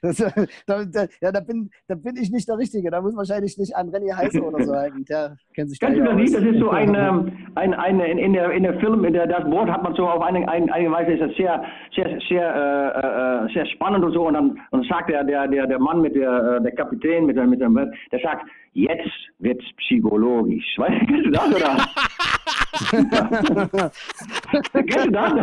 Das, 0.03 0.17
da, 0.65 0.83
da, 0.83 1.05
ja, 1.21 1.31
da 1.31 1.41
bin, 1.41 1.69
da 1.87 1.93
bin 1.93 2.15
ich 2.15 2.31
nicht 2.31 2.49
der 2.49 2.57
Richtige. 2.57 2.89
Da 2.89 3.01
muss 3.01 3.15
wahrscheinlich 3.15 3.55
nicht 3.59 3.75
an 3.75 3.89
René 3.89 4.17
Heiße 4.17 4.41
oder 4.41 4.63
so 4.63 4.73
halten. 4.73 5.05
Der 5.05 5.37
kennt 5.53 5.69
sich 5.69 5.79
Kennst 5.79 5.99
du 5.99 6.03
das 6.03 6.15
nicht? 6.15 6.33
Das 6.33 6.41
ist 6.41 6.57
so 6.57 6.71
ein, 6.71 6.95
ähm, 6.95 7.31
ein, 7.53 7.75
ein 7.75 7.99
in, 7.99 8.33
der, 8.33 8.49
in 8.49 8.63
der 8.63 8.79
Film, 8.79 9.05
in 9.05 9.13
der, 9.13 9.27
das 9.27 9.45
Wort 9.51 9.69
hat 9.69 9.83
man 9.83 9.93
so 9.93 10.09
auf 10.09 10.23
eine, 10.23 10.49
eine, 10.49 10.73
eine 10.73 10.91
Weise 10.91 11.11
ist 11.11 11.21
das 11.21 11.35
sehr, 11.35 11.63
sehr, 11.95 12.19
sehr, 12.27 12.55
äh, 12.55 13.45
äh, 13.45 13.53
sehr 13.53 13.67
spannend 13.67 14.03
und 14.03 14.13
so. 14.13 14.27
Und 14.27 14.33
dann, 14.33 14.59
und 14.71 14.87
sagt 14.87 15.11
der, 15.11 15.23
der, 15.23 15.47
der, 15.47 15.67
der 15.67 15.77
Mann 15.77 16.01
mit 16.01 16.15
der, 16.15 16.57
äh, 16.57 16.63
der 16.63 16.71
Kapitän, 16.71 17.27
mit 17.27 17.37
der, 17.37 17.45
mit 17.45 17.61
dem, 17.61 17.75
der 17.75 18.19
sagt, 18.21 18.47
jetzt 18.73 19.11
wird's 19.37 19.65
psychologisch. 19.77 20.65
Weißt 20.77 20.99
du, 20.99 21.05
kennst 21.05 21.25
du 21.27 21.31
das 21.31 21.47
oder? 21.53 21.77
Kennst 24.73 25.07
du 25.07 25.11
das? 25.11 25.33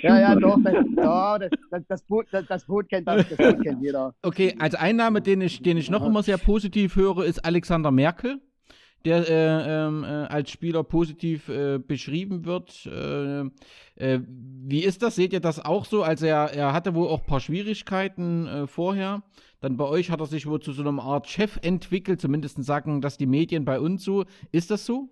ja, 0.00 0.20
ja, 0.20 0.34
doch. 0.34 0.58
Das, 0.62 1.50
das, 1.70 1.82
das, 1.88 2.02
Boot, 2.02 2.26
das, 2.30 2.46
das 2.46 2.64
Boot 2.66 2.88
kennt 2.88 3.08
das, 3.08 3.28
das 3.28 3.36
Boot 3.36 3.62
kennt 3.62 3.82
jeder. 3.82 4.14
Okay, 4.22 4.54
als 4.58 4.74
Einnahme, 4.74 5.20
den 5.20 5.40
ich, 5.40 5.62
den 5.62 5.76
ich 5.76 5.90
noch 5.90 6.04
immer 6.04 6.22
sehr 6.22 6.38
positiv 6.38 6.96
höre, 6.96 7.24
ist 7.24 7.44
Alexander 7.44 7.90
Merkel 7.90 8.40
der 9.04 9.28
äh, 9.28 9.86
ähm, 9.86 10.04
äh, 10.04 10.06
als 10.06 10.50
Spieler 10.50 10.84
positiv 10.84 11.48
äh, 11.48 11.78
beschrieben 11.78 12.44
wird. 12.44 12.86
Äh, 12.86 13.40
äh, 13.96 14.20
wie 14.26 14.84
ist 14.84 15.02
das? 15.02 15.16
Seht 15.16 15.32
ihr 15.32 15.40
das 15.40 15.64
auch 15.64 15.84
so? 15.84 16.02
Also 16.02 16.26
er, 16.26 16.52
er 16.54 16.72
hatte 16.72 16.94
wohl 16.94 17.08
auch 17.08 17.20
ein 17.20 17.26
paar 17.26 17.40
Schwierigkeiten 17.40 18.46
äh, 18.46 18.66
vorher. 18.66 19.22
Dann 19.60 19.76
bei 19.76 19.84
euch 19.84 20.10
hat 20.10 20.20
er 20.20 20.26
sich 20.26 20.46
wohl 20.46 20.60
zu 20.60 20.72
so 20.72 20.86
einer 20.86 21.02
Art 21.02 21.28
Chef 21.28 21.58
entwickelt. 21.62 22.20
Zumindest 22.20 22.62
sagen 22.62 23.00
das 23.00 23.16
die 23.16 23.26
Medien 23.26 23.64
bei 23.64 23.80
uns 23.80 24.04
so. 24.04 24.24
Ist 24.52 24.70
das 24.70 24.84
so? 24.84 25.08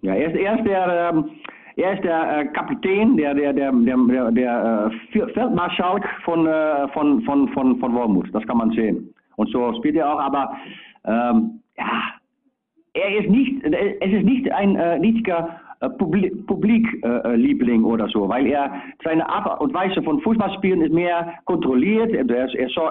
Ja, 0.00 0.14
er 0.14 0.32
ist, 0.32 0.36
er 0.36 0.58
ist 0.58 0.64
der, 0.64 1.10
ähm, 1.12 1.30
er 1.78 1.94
ist 1.94 2.04
der 2.04 2.38
äh, 2.38 2.46
Kapitän, 2.46 3.16
der, 3.16 3.34
der, 3.34 3.52
der, 3.52 3.70
der, 3.72 4.30
der, 4.32 4.90
äh, 5.14 5.32
Feldmarschalk 5.32 6.04
von, 6.24 6.46
äh, 6.46 6.88
von, 6.88 7.22
von, 7.22 7.48
von, 7.50 7.78
von 7.78 7.94
Wormut. 7.94 8.28
Das 8.32 8.44
kann 8.46 8.58
man 8.58 8.70
sehen. 8.72 9.14
Und 9.36 9.48
so 9.50 9.72
spielt 9.74 9.94
er 9.94 10.12
auch, 10.12 10.18
aber 10.18 10.56
ähm, 11.04 11.60
ja, 11.76 12.02
er 12.94 13.20
ist 13.20 13.30
nicht, 13.30 13.64
es 13.64 14.12
ist 14.12 14.24
nicht 14.24 14.50
ein 14.50 14.74
äh, 14.74 14.94
richtiger 14.94 15.60
äh, 15.80 15.88
Publikliebling 15.90 17.82
äh, 17.82 17.86
oder 17.86 18.08
so, 18.08 18.28
weil 18.28 18.48
er 18.48 18.72
seine 19.04 19.28
Art 19.28 19.60
und 19.60 19.72
Weise 19.72 20.02
von 20.02 20.20
Fußballspielen 20.22 20.82
ist 20.82 20.92
mehr 20.92 21.34
kontrolliert. 21.44 22.10
Er, 22.10 22.28
er, 22.28 22.48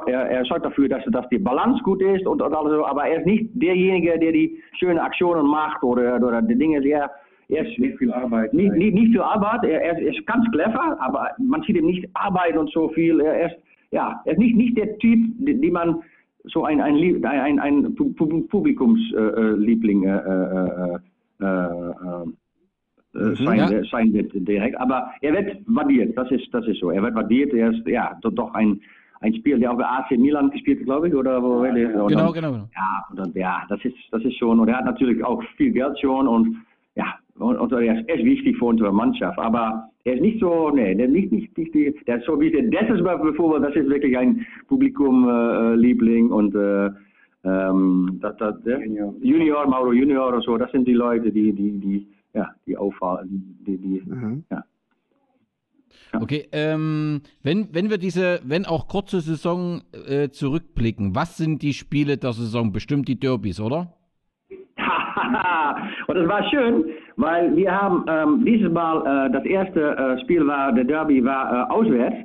er, 0.07 0.29
er 0.29 0.45
sorgt 0.45 0.65
dafür, 0.65 0.87
dass, 0.87 1.03
dass 1.07 1.27
die 1.27 1.39
Balance 1.39 1.83
gut 1.83 2.01
ist 2.01 2.25
und, 2.25 2.41
und 2.41 2.53
alles 2.53 2.71
so, 2.71 2.85
aber 2.85 3.05
er 3.05 3.19
ist 3.19 3.25
nicht 3.25 3.49
derjenige, 3.53 4.17
der 4.17 4.31
die 4.31 4.63
schönen 4.79 4.99
Aktionen 4.99 5.45
macht 5.45 5.83
oder, 5.83 6.15
oder 6.25 6.41
die 6.41 6.57
Dinge 6.57 6.81
sehr. 6.81 7.11
Er 7.49 7.65
ist 7.65 7.79
nicht 7.79 7.97
viel 7.97 8.11
Arbeit. 8.11 8.53
Nicht, 8.53 8.73
nicht, 8.73 8.93
nicht 8.93 9.11
viel 9.11 9.21
Arbeit. 9.21 9.63
Er, 9.63 9.81
er, 9.81 9.97
ist 9.99 10.25
ganz 10.25 10.45
clever, 10.51 10.97
aber 10.99 11.29
man 11.37 11.61
sieht 11.63 11.77
ihm 11.77 11.85
nicht 11.85 12.09
Arbeit 12.13 12.57
und 12.57 12.69
so 12.71 12.89
viel. 12.89 13.21
Er 13.21 13.47
ist 13.47 13.55
ja, 13.91 14.21
er 14.25 14.33
ist 14.33 14.39
nicht, 14.39 14.55
nicht 14.55 14.75
der 14.77 14.97
Typ, 14.97 15.19
den 15.39 15.71
man 15.71 16.01
so 16.45 16.65
ein, 16.65 16.81
ein, 16.81 17.23
ein, 17.25 17.59
ein 17.59 17.95
Publikumsliebling 17.95 20.03
äh, 20.03 20.99
äh, 21.39 21.45
äh, 21.45 22.25
sein, 23.35 23.59
ja. 23.59 23.83
sein 23.85 24.11
wird 24.13 24.31
direkt. 24.33 24.79
Aber 24.79 25.11
er 25.21 25.33
wird 25.33 25.57
validiert, 25.65 26.15
das 26.17 26.29
ist, 26.31 26.53
das 26.53 26.65
ist 26.67 26.79
so. 26.79 26.91
Er 26.91 27.01
wird 27.01 27.15
validiert, 27.15 27.53
er 27.53 27.71
ist 27.71 27.87
ja 27.87 28.15
doch 28.21 28.53
ein, 28.53 28.79
ein 29.21 29.33
Spieler, 29.35 29.57
der 29.57 29.71
auch 29.71 29.77
bei 29.77 29.85
AC 29.85 30.11
Milan 30.11 30.51
gespielt 30.51 30.79
hat, 30.79 30.85
glaube 30.85 31.07
ich, 31.07 31.15
oder 31.15 31.41
wo 31.41 31.65
ja. 31.65 31.73
Genau, 31.73 32.05
genau, 32.07 32.31
genau. 32.31 32.69
Ja, 32.75 33.05
dann, 33.15 33.31
ja, 33.33 33.63
das 33.69 33.83
ist, 33.83 33.95
das 34.11 34.23
ist 34.23 34.37
schon, 34.37 34.59
und 34.59 34.67
er 34.67 34.77
hat 34.77 34.85
natürlich 34.85 35.23
auch 35.23 35.41
viel 35.55 35.71
Geld 35.71 35.99
schon 35.99 36.27
und 36.27 36.57
und, 37.39 37.57
und 37.57 37.71
er 37.71 37.99
ist 37.99 38.25
wichtig 38.25 38.57
für 38.57 38.65
unsere 38.65 38.91
Mannschaft. 38.91 39.37
Aber 39.39 39.89
er 40.03 40.15
ist 40.15 40.21
nicht 40.21 40.39
so, 40.39 40.69
nee, 40.69 40.95
der 40.95 41.07
ist 41.07 41.13
nicht, 41.13 41.31
nicht, 41.31 41.57
nicht 41.57 41.73
die, 41.73 41.95
der 42.07 42.17
ist 42.17 42.25
so 42.25 42.39
wie 42.39 42.51
der 42.51 42.63
Desses 42.63 43.01
bevor, 43.21 43.59
das 43.59 43.75
ist 43.75 43.89
wirklich 43.89 44.17
ein 44.17 44.45
Publikumliebling 44.67 46.29
äh, 46.29 46.33
und 46.33 46.55
äh, 46.55 46.89
ähm, 47.43 48.19
das, 48.21 48.35
das, 48.37 48.55
Junior. 48.65 49.13
Junior, 49.21 49.67
Mauro 49.67 49.93
Junior 49.93 50.29
oder 50.29 50.41
so, 50.41 50.57
das 50.57 50.71
sind 50.71 50.87
die 50.87 50.93
Leute, 50.93 51.31
die, 51.31 51.53
die, 51.53 51.79
die, 51.79 52.07
ja, 52.33 52.49
die 52.65 52.75
auffallen, 52.75 53.57
die, 53.65 53.77
die, 53.77 54.01
mhm. 54.05 54.43
ja. 54.49 54.63
Okay, 56.13 56.47
ähm, 56.53 57.21
wenn, 57.43 57.67
wenn 57.73 57.89
wir 57.89 57.97
diese, 57.97 58.39
wenn 58.43 58.65
auch 58.65 58.87
kurze 58.87 59.19
Saison 59.19 59.81
äh, 60.07 60.29
zurückblicken, 60.29 61.15
was 61.15 61.37
sind 61.37 61.61
die 61.61 61.73
Spiele 61.73 62.17
der 62.17 62.33
Saison? 62.33 62.71
Bestimmt 62.71 63.07
die 63.07 63.19
Derbys, 63.19 63.59
oder? 63.59 63.96
und 66.07 66.15
das 66.15 66.27
war 66.27 66.43
schön, 66.49 66.85
weil 67.15 67.55
wir 67.55 67.71
haben 67.71 68.05
ähm, 68.07 68.45
dieses 68.45 68.71
Mal, 68.71 69.27
äh, 69.27 69.31
das 69.31 69.45
erste 69.45 69.97
äh, 69.97 70.21
Spiel 70.21 70.45
war, 70.45 70.71
der 70.71 70.83
Derby 70.83 71.23
war 71.23 71.51
äh, 71.51 71.71
auswärts. 71.71 72.17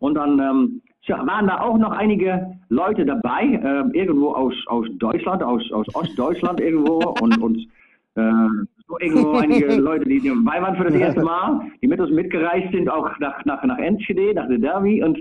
Und 0.00 0.14
dann 0.14 0.38
ähm, 0.38 0.82
waren 1.08 1.46
da 1.46 1.60
auch 1.60 1.78
noch 1.78 1.92
einige 1.92 2.58
Leute 2.68 3.04
dabei, 3.04 3.44
äh, 3.44 3.98
irgendwo 3.98 4.32
aus, 4.32 4.54
aus 4.66 4.86
Deutschland, 4.98 5.42
aus, 5.42 5.62
aus 5.72 5.86
Ostdeutschland 5.94 6.60
irgendwo 6.60 7.14
und, 7.20 7.38
und 7.38 7.58
äh, 8.14 8.48
so 8.86 8.98
irgendwo 9.00 9.32
einige 9.38 9.76
Leute, 9.76 10.04
die 10.04 10.20
dabei 10.20 10.62
waren 10.62 10.76
für 10.76 10.84
das 10.84 10.94
erste 10.94 11.22
Mal, 11.22 11.60
die 11.82 11.88
mit 11.88 12.00
uns 12.00 12.10
mitgereist 12.10 12.72
sind, 12.72 12.88
auch 12.88 13.10
nach, 13.18 13.44
nach, 13.44 13.62
nach 13.64 13.78
Enschede, 13.78 14.34
nach 14.34 14.48
der 14.48 14.58
Derby. 14.58 15.02
Und 15.02 15.18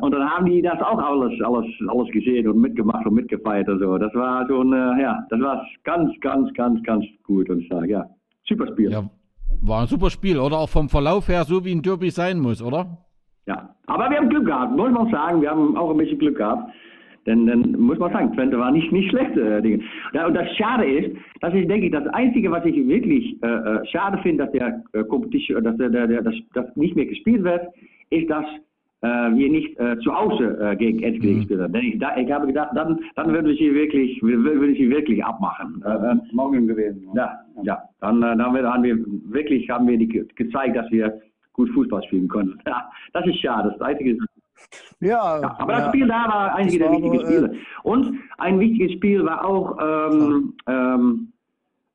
und 0.00 0.12
dann 0.12 0.28
haben 0.28 0.46
die 0.46 0.62
das 0.62 0.80
auch 0.80 0.98
alles, 0.98 1.40
alles, 1.42 1.66
alles 1.88 2.10
gesehen 2.12 2.48
und 2.48 2.58
mitgemacht 2.60 3.06
und 3.06 3.14
mitgefeiert 3.14 3.68
und 3.68 3.80
so. 3.80 3.98
Das 3.98 4.14
war 4.14 4.40
ein, 4.48 4.72
äh, 4.72 5.02
ja, 5.02 5.24
das 5.30 5.40
war 5.40 5.66
ganz, 5.84 6.12
ganz, 6.20 6.52
ganz, 6.54 6.82
ganz 6.82 7.04
gut 7.24 7.48
und 7.48 7.60
ich 7.60 7.68
sage, 7.68 7.88
ja, 7.88 8.06
super 8.46 8.66
Spiel. 8.68 8.90
Ja, 8.90 9.04
war 9.62 9.82
ein 9.82 9.86
super 9.86 10.10
Spiel, 10.10 10.38
oder? 10.38 10.58
Auch 10.58 10.68
vom 10.68 10.88
Verlauf 10.88 11.28
her, 11.28 11.44
so 11.44 11.64
wie 11.64 11.72
ein 11.72 11.82
Derby 11.82 12.10
sein 12.10 12.38
muss, 12.38 12.62
oder? 12.62 12.98
Ja, 13.46 13.74
aber 13.86 14.10
wir 14.10 14.18
haben 14.18 14.28
Glück 14.28 14.46
gehabt, 14.46 14.76
muss 14.76 14.92
man 14.92 15.10
sagen. 15.10 15.40
Wir 15.40 15.50
haben 15.50 15.76
auch 15.76 15.90
ein 15.90 15.96
bisschen 15.96 16.18
Glück 16.18 16.36
gehabt. 16.36 16.70
Denn 17.26 17.46
dann 17.46 17.72
muss 17.72 17.98
man 17.98 18.12
sagen, 18.12 18.32
Twente 18.32 18.58
war 18.58 18.70
nicht, 18.70 18.90
nicht 18.90 19.10
schlechte 19.10 19.56
äh, 19.56 19.62
Dinge. 19.62 19.82
Und 20.26 20.34
das 20.34 20.48
Schade 20.56 20.86
ist, 20.86 21.16
das 21.40 21.52
ist, 21.52 21.68
denke 21.68 21.86
ich, 21.86 21.92
das 21.92 22.06
Einzige, 22.08 22.50
was 22.50 22.64
ich 22.64 22.76
wirklich 22.88 23.36
äh, 23.42 23.46
äh 23.46 23.86
schade 23.86 24.18
finde, 24.22 24.44
dass 24.44 24.52
der 24.52 24.82
äh, 24.92 25.04
Competition, 25.04 25.62
dass 25.62 25.76
der, 25.76 25.90
der, 25.90 26.06
der, 26.06 26.22
das, 26.22 26.34
das 26.54 26.64
nicht 26.76 26.96
mehr 26.96 27.06
gespielt 27.06 27.44
wird, 27.44 27.68
ist, 28.10 28.30
dass 28.30 28.46
äh, 29.00 29.06
wir 29.06 29.50
nicht 29.50 29.78
äh, 29.78 29.98
zu 30.00 30.14
Hause 30.14 30.58
äh, 30.60 30.76
gegen 30.76 31.02
Enschede 31.02 31.28
mhm. 31.28 31.38
gespielt 31.38 31.60
haben. 31.60 31.72
Denn 31.72 31.84
ich, 31.84 31.98
da, 31.98 32.16
ich 32.16 32.30
habe 32.30 32.46
gedacht, 32.46 32.70
dann, 32.74 32.98
dann 33.16 33.32
würde 33.32 33.52
ich 33.52 33.58
sie 33.58 33.74
wirklich, 33.74 34.20
würde 34.22 34.66
ich 34.66 34.78
sie 34.78 34.90
wirklich 34.90 35.24
abmachen. 35.24 35.82
Äh, 35.84 36.16
morgen 36.32 36.66
gewesen. 36.66 37.08
Ja, 37.14 37.38
ja. 37.62 37.82
Dann, 38.00 38.22
äh, 38.22 38.36
dann 38.36 38.42
haben 38.42 38.82
wir 38.84 38.98
wirklich 39.30 39.68
haben 39.70 39.86
wir 39.86 39.98
die 39.98 40.08
gezeigt, 40.08 40.76
dass 40.76 40.90
wir 40.90 41.20
gut 41.52 41.70
Fußball 41.70 42.02
spielen 42.04 42.28
können. 42.28 42.60
Ja, 42.66 42.90
das 43.12 43.26
ist 43.26 43.40
schade. 43.40 43.70
Das 43.70 43.80
Einzige 43.80 44.12
ist, 44.12 44.20
ja, 45.00 45.40
ja, 45.40 45.56
aber 45.58 45.72
das 45.72 45.82
ja. 45.82 45.88
Spiel 45.88 46.08
da 46.08 46.28
war 46.28 46.54
einige 46.56 46.78
der 46.80 46.90
wichtigen 46.90 47.20
Spiele. 47.20 47.54
Und 47.84 48.18
ein 48.38 48.58
wichtiges 48.58 48.92
Spiel 48.92 49.24
war 49.24 49.44
auch 49.44 49.78
ähm, 49.80 50.54
ähm, 50.66 50.74
ähm, 50.98 51.32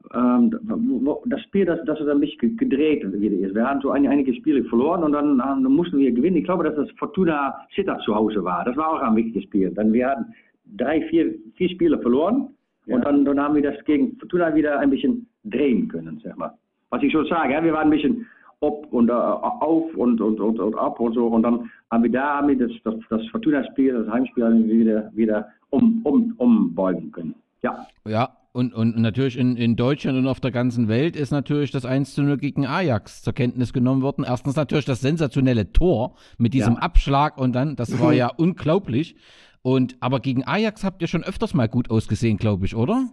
das 0.09 1.41
Spiel, 1.43 1.65
das, 1.65 1.79
das 1.85 1.99
ist 1.99 2.07
ein 2.07 2.19
bisschen 2.19 2.57
gedreht 2.57 3.03
wieder 3.13 3.47
ist. 3.47 3.55
Wir 3.55 3.67
haben 3.67 3.81
so 3.81 3.91
ein, 3.91 4.07
einige 4.07 4.33
Spiele 4.33 4.63
verloren 4.65 5.03
und 5.03 5.13
dann, 5.13 5.37
dann, 5.37 5.63
mussten 5.63 5.97
wir 5.97 6.11
gewinnen. 6.11 6.37
Ich 6.37 6.43
glaube, 6.43 6.63
dass 6.63 6.75
das 6.75 6.89
Fortuna 6.97 7.55
Sittard 7.75 8.01
zu 8.03 8.13
Hause 8.13 8.43
war. 8.43 8.65
Das 8.65 8.75
war 8.75 8.89
auch 8.89 9.01
ein 9.01 9.15
wichtiges 9.15 9.43
Spiel. 9.43 9.71
Dann 9.71 9.93
wir 9.93 10.09
hatten 10.09 10.33
drei, 10.77 11.01
vier, 11.07 11.33
vier 11.55 11.69
Spiele 11.69 11.99
verloren 11.99 12.49
ja. 12.85 12.95
und 12.95 13.05
dann, 13.05 13.25
dann 13.25 13.39
haben 13.39 13.55
wir 13.55 13.63
das 13.63 13.83
gegen 13.85 14.17
Fortuna 14.17 14.53
wieder 14.53 14.79
ein 14.79 14.89
bisschen 14.89 15.27
drehen 15.45 15.87
können, 15.87 16.19
sag 16.23 16.37
mal. 16.37 16.53
Was 16.89 17.01
ich 17.01 17.11
schon 17.11 17.25
sage, 17.25 17.53
ja, 17.53 17.63
wir 17.63 17.73
waren 17.73 17.87
ein 17.87 17.91
bisschen 17.91 18.27
op 18.59 18.87
und 18.91 19.09
uh, 19.09 19.13
auf 19.13 19.95
und, 19.95 20.21
und, 20.21 20.39
und, 20.39 20.59
und 20.59 20.75
ab 20.75 20.99
und 20.99 21.13
so. 21.13 21.27
Und 21.27 21.43
dann 21.43 21.69
haben 21.91 22.03
wir 22.03 22.11
da 22.11 22.37
haben 22.37 22.49
wir 22.49 22.57
das, 22.57 22.71
das, 22.83 22.95
das 23.09 23.25
Fortuna-Spiel, 23.27 23.93
das 23.93 24.13
Heimspiel 24.13 24.67
wieder, 24.67 25.11
wieder 25.13 25.47
um, 25.69 26.01
um, 26.03 26.33
umbeugen 26.37 27.11
können. 27.11 27.35
Ja. 27.61 27.87
Ja, 28.05 28.29
und, 28.53 28.73
und 28.73 28.97
natürlich 28.99 29.37
in, 29.37 29.57
in 29.57 29.75
Deutschland 29.75 30.17
und 30.17 30.27
auf 30.27 30.39
der 30.39 30.51
ganzen 30.51 30.87
Welt 30.87 31.15
ist 31.15 31.31
natürlich 31.31 31.71
das 31.71 31.85
1 31.85 32.13
zu 32.13 32.21
0 32.21 32.37
gegen 32.37 32.67
Ajax 32.67 33.23
zur 33.23 33.33
Kenntnis 33.33 33.73
genommen 33.73 34.03
worden. 34.03 34.23
Erstens 34.25 34.55
natürlich 34.55 34.85
das 34.85 35.01
sensationelle 35.01 35.73
Tor 35.73 36.15
mit 36.37 36.53
diesem 36.53 36.75
ja. 36.75 36.79
Abschlag 36.79 37.39
und 37.39 37.53
dann, 37.53 37.75
das 37.75 37.99
war 37.99 38.13
ja 38.13 38.27
unglaublich. 38.27 39.15
Und 39.63 39.97
aber 40.01 40.19
gegen 40.19 40.43
Ajax 40.45 40.83
habt 40.83 41.01
ihr 41.01 41.07
schon 41.07 41.23
öfters 41.23 41.55
mal 41.55 41.67
gut 41.67 41.89
ausgesehen, 41.89 42.37
glaube 42.37 42.65
ich, 42.65 42.75
oder? 42.75 43.07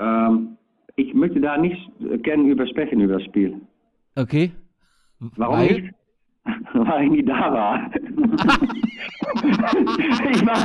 Ähm, 0.00 0.56
ich 0.96 1.14
möchte 1.14 1.40
da 1.40 1.56
nicht 1.56 1.78
gerne 2.22 2.48
übersprechen 2.48 3.00
über 3.00 3.14
das 3.14 3.24
Spiel. 3.24 3.60
Okay. 4.16 4.50
Warum 5.20 5.56
Weil? 5.56 5.80
nicht? 5.82 5.94
Weil 6.72 7.04
ich 7.04 7.10
nie 7.10 7.22
da 7.22 7.52
war. 7.52 7.90
ich 10.30 10.46
war 10.46 10.56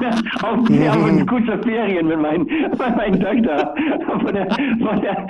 auf, 0.43 0.59
auf 0.59 1.25
kurzer 1.27 1.59
Ferien 1.63 2.07
mit, 2.07 2.19
mein, 2.19 2.43
mit 2.43 2.79
meiner 2.79 3.19
Tochter. 3.19 3.75
Von 4.21 4.33
der, 4.33 4.49
von 4.49 5.01
der, 5.01 5.27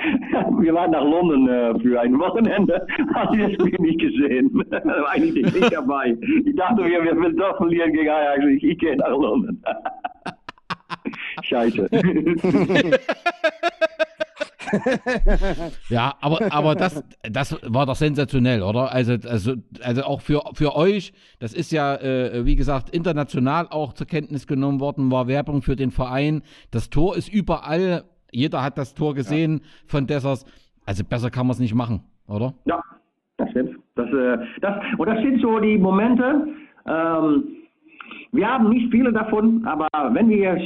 wir 0.60 0.74
waren 0.74 0.92
nach 0.92 1.02
London 1.02 1.48
äh, 1.48 1.78
für 1.80 2.00
ein 2.00 2.18
Wochenende. 2.18 2.86
Hast 3.14 3.34
du 3.34 3.38
das 3.38 3.52
Spiel 3.54 3.76
nicht 3.80 4.00
gesehen? 4.00 4.64
da 4.70 4.84
war 4.84 5.10
eigentlich 5.10 5.52
nicht 5.52 5.72
dabei. 5.72 6.16
Ich 6.44 6.54
dachte, 6.54 6.84
wir, 6.84 7.02
wir 7.02 7.16
will 7.20 7.34
doch 7.34 7.56
verlieren 7.56 7.92
gegen 7.92 8.08
Ajax. 8.08 8.44
Ich, 8.46 8.62
ich 8.62 8.78
gehe 8.78 8.96
nach 8.96 9.08
London. 9.08 9.60
Scheiße. 11.42 11.88
ja, 15.88 16.14
aber, 16.20 16.52
aber 16.52 16.74
das, 16.74 17.02
das 17.22 17.58
war 17.62 17.86
doch 17.86 17.94
sensationell, 17.96 18.62
oder? 18.62 18.92
Also, 18.92 19.14
also, 19.28 19.54
also 19.82 20.02
auch 20.02 20.20
für, 20.20 20.42
für 20.54 20.76
euch, 20.76 21.12
das 21.38 21.54
ist 21.54 21.72
ja, 21.72 21.96
äh, 21.96 22.44
wie 22.44 22.56
gesagt, 22.56 22.90
international 22.90 23.68
auch 23.70 23.92
zur 23.92 24.06
Kenntnis 24.06 24.46
genommen 24.46 24.80
worden, 24.80 25.10
war 25.10 25.28
Werbung 25.28 25.62
für 25.62 25.76
den 25.76 25.90
Verein. 25.90 26.42
Das 26.70 26.90
Tor 26.90 27.16
ist 27.16 27.32
überall, 27.32 28.04
jeder 28.30 28.62
hat 28.62 28.78
das 28.78 28.94
Tor 28.94 29.14
gesehen 29.14 29.60
ja. 29.62 29.68
von 29.86 30.06
Dessers. 30.06 30.44
Also 30.84 31.04
besser 31.04 31.30
kann 31.30 31.46
man 31.46 31.52
es 31.52 31.60
nicht 31.60 31.74
machen, 31.74 32.02
oder? 32.28 32.54
Ja, 32.64 32.80
das 33.36 33.50
stimmt. 33.50 33.76
Das, 33.94 34.08
äh, 34.08 34.38
das, 34.60 34.76
und 34.98 35.06
das 35.08 35.18
sind 35.18 35.40
so 35.40 35.58
die 35.58 35.78
Momente, 35.78 36.48
ähm, 36.86 37.44
wir 38.32 38.46
haben 38.46 38.68
nicht 38.68 38.90
viele 38.90 39.12
davon, 39.12 39.64
aber 39.66 39.88
wenn 40.12 40.28
wir 40.28 40.58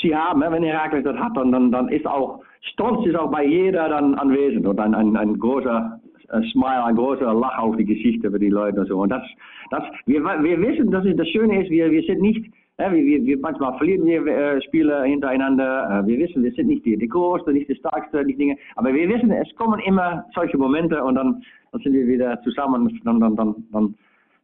sie 0.00 0.14
haben, 0.14 0.40
wenn 0.40 0.62
Herakles 0.62 1.04
das 1.04 1.16
hat, 1.16 1.36
dann, 1.36 1.52
dann, 1.52 1.70
dann 1.70 1.88
ist 1.88 2.06
auch 2.06 2.42
Stolz 2.62 3.06
ist 3.06 3.16
auch 3.16 3.30
bei 3.30 3.44
jeder 3.44 3.88
dann 3.88 4.14
anwesend 4.14 4.66
und 4.66 4.78
ein, 4.78 4.94
ein, 4.94 5.16
ein 5.16 5.38
großer 5.38 6.00
ein 6.32 6.44
Smile, 6.44 6.84
ein 6.84 6.96
großer 6.96 7.34
Lach 7.34 7.58
auf 7.58 7.76
die 7.76 7.84
Geschichte 7.84 8.30
für 8.30 8.38
die 8.38 8.48
Leute 8.48 8.80
und 8.80 8.88
so. 8.88 9.00
Und 9.00 9.10
das, 9.10 9.22
das, 9.70 9.82
wir, 10.06 10.22
wir 10.24 10.60
wissen, 10.60 10.90
dass 10.90 11.04
das 11.04 11.28
Schöne 11.28 11.62
ist, 11.62 11.70
wir, 11.70 11.90
wir 11.90 12.02
sind 12.02 12.22
nicht, 12.22 12.50
äh, 12.78 12.90
wir, 12.90 13.24
wir, 13.24 13.38
manchmal 13.38 13.76
verlieren 13.76 14.06
wir 14.06 14.26
äh, 14.26 14.62
Spiele 14.62 15.04
hintereinander. 15.04 16.02
Äh, 16.04 16.06
wir 16.06 16.18
wissen, 16.18 16.42
wir 16.42 16.52
sind 16.52 16.68
nicht 16.68 16.84
die, 16.86 16.96
die 16.96 17.08
Größte, 17.08 17.52
nicht 17.52 17.68
die 17.68 17.76
Starkste, 17.76 18.24
die 18.24 18.36
Dinge. 18.36 18.56
Aber 18.76 18.94
wir 18.94 19.08
wissen, 19.08 19.30
es 19.30 19.54
kommen 19.56 19.78
immer 19.80 20.24
solche 20.34 20.56
Momente 20.56 21.02
und 21.04 21.16
dann, 21.16 21.42
dann 21.70 21.80
sind 21.82 21.92
wir 21.92 22.06
wieder 22.06 22.40
zusammen 22.42 23.00
dann, 23.04 23.20
dann, 23.20 23.36
dann, 23.36 23.54
dann 23.72 23.94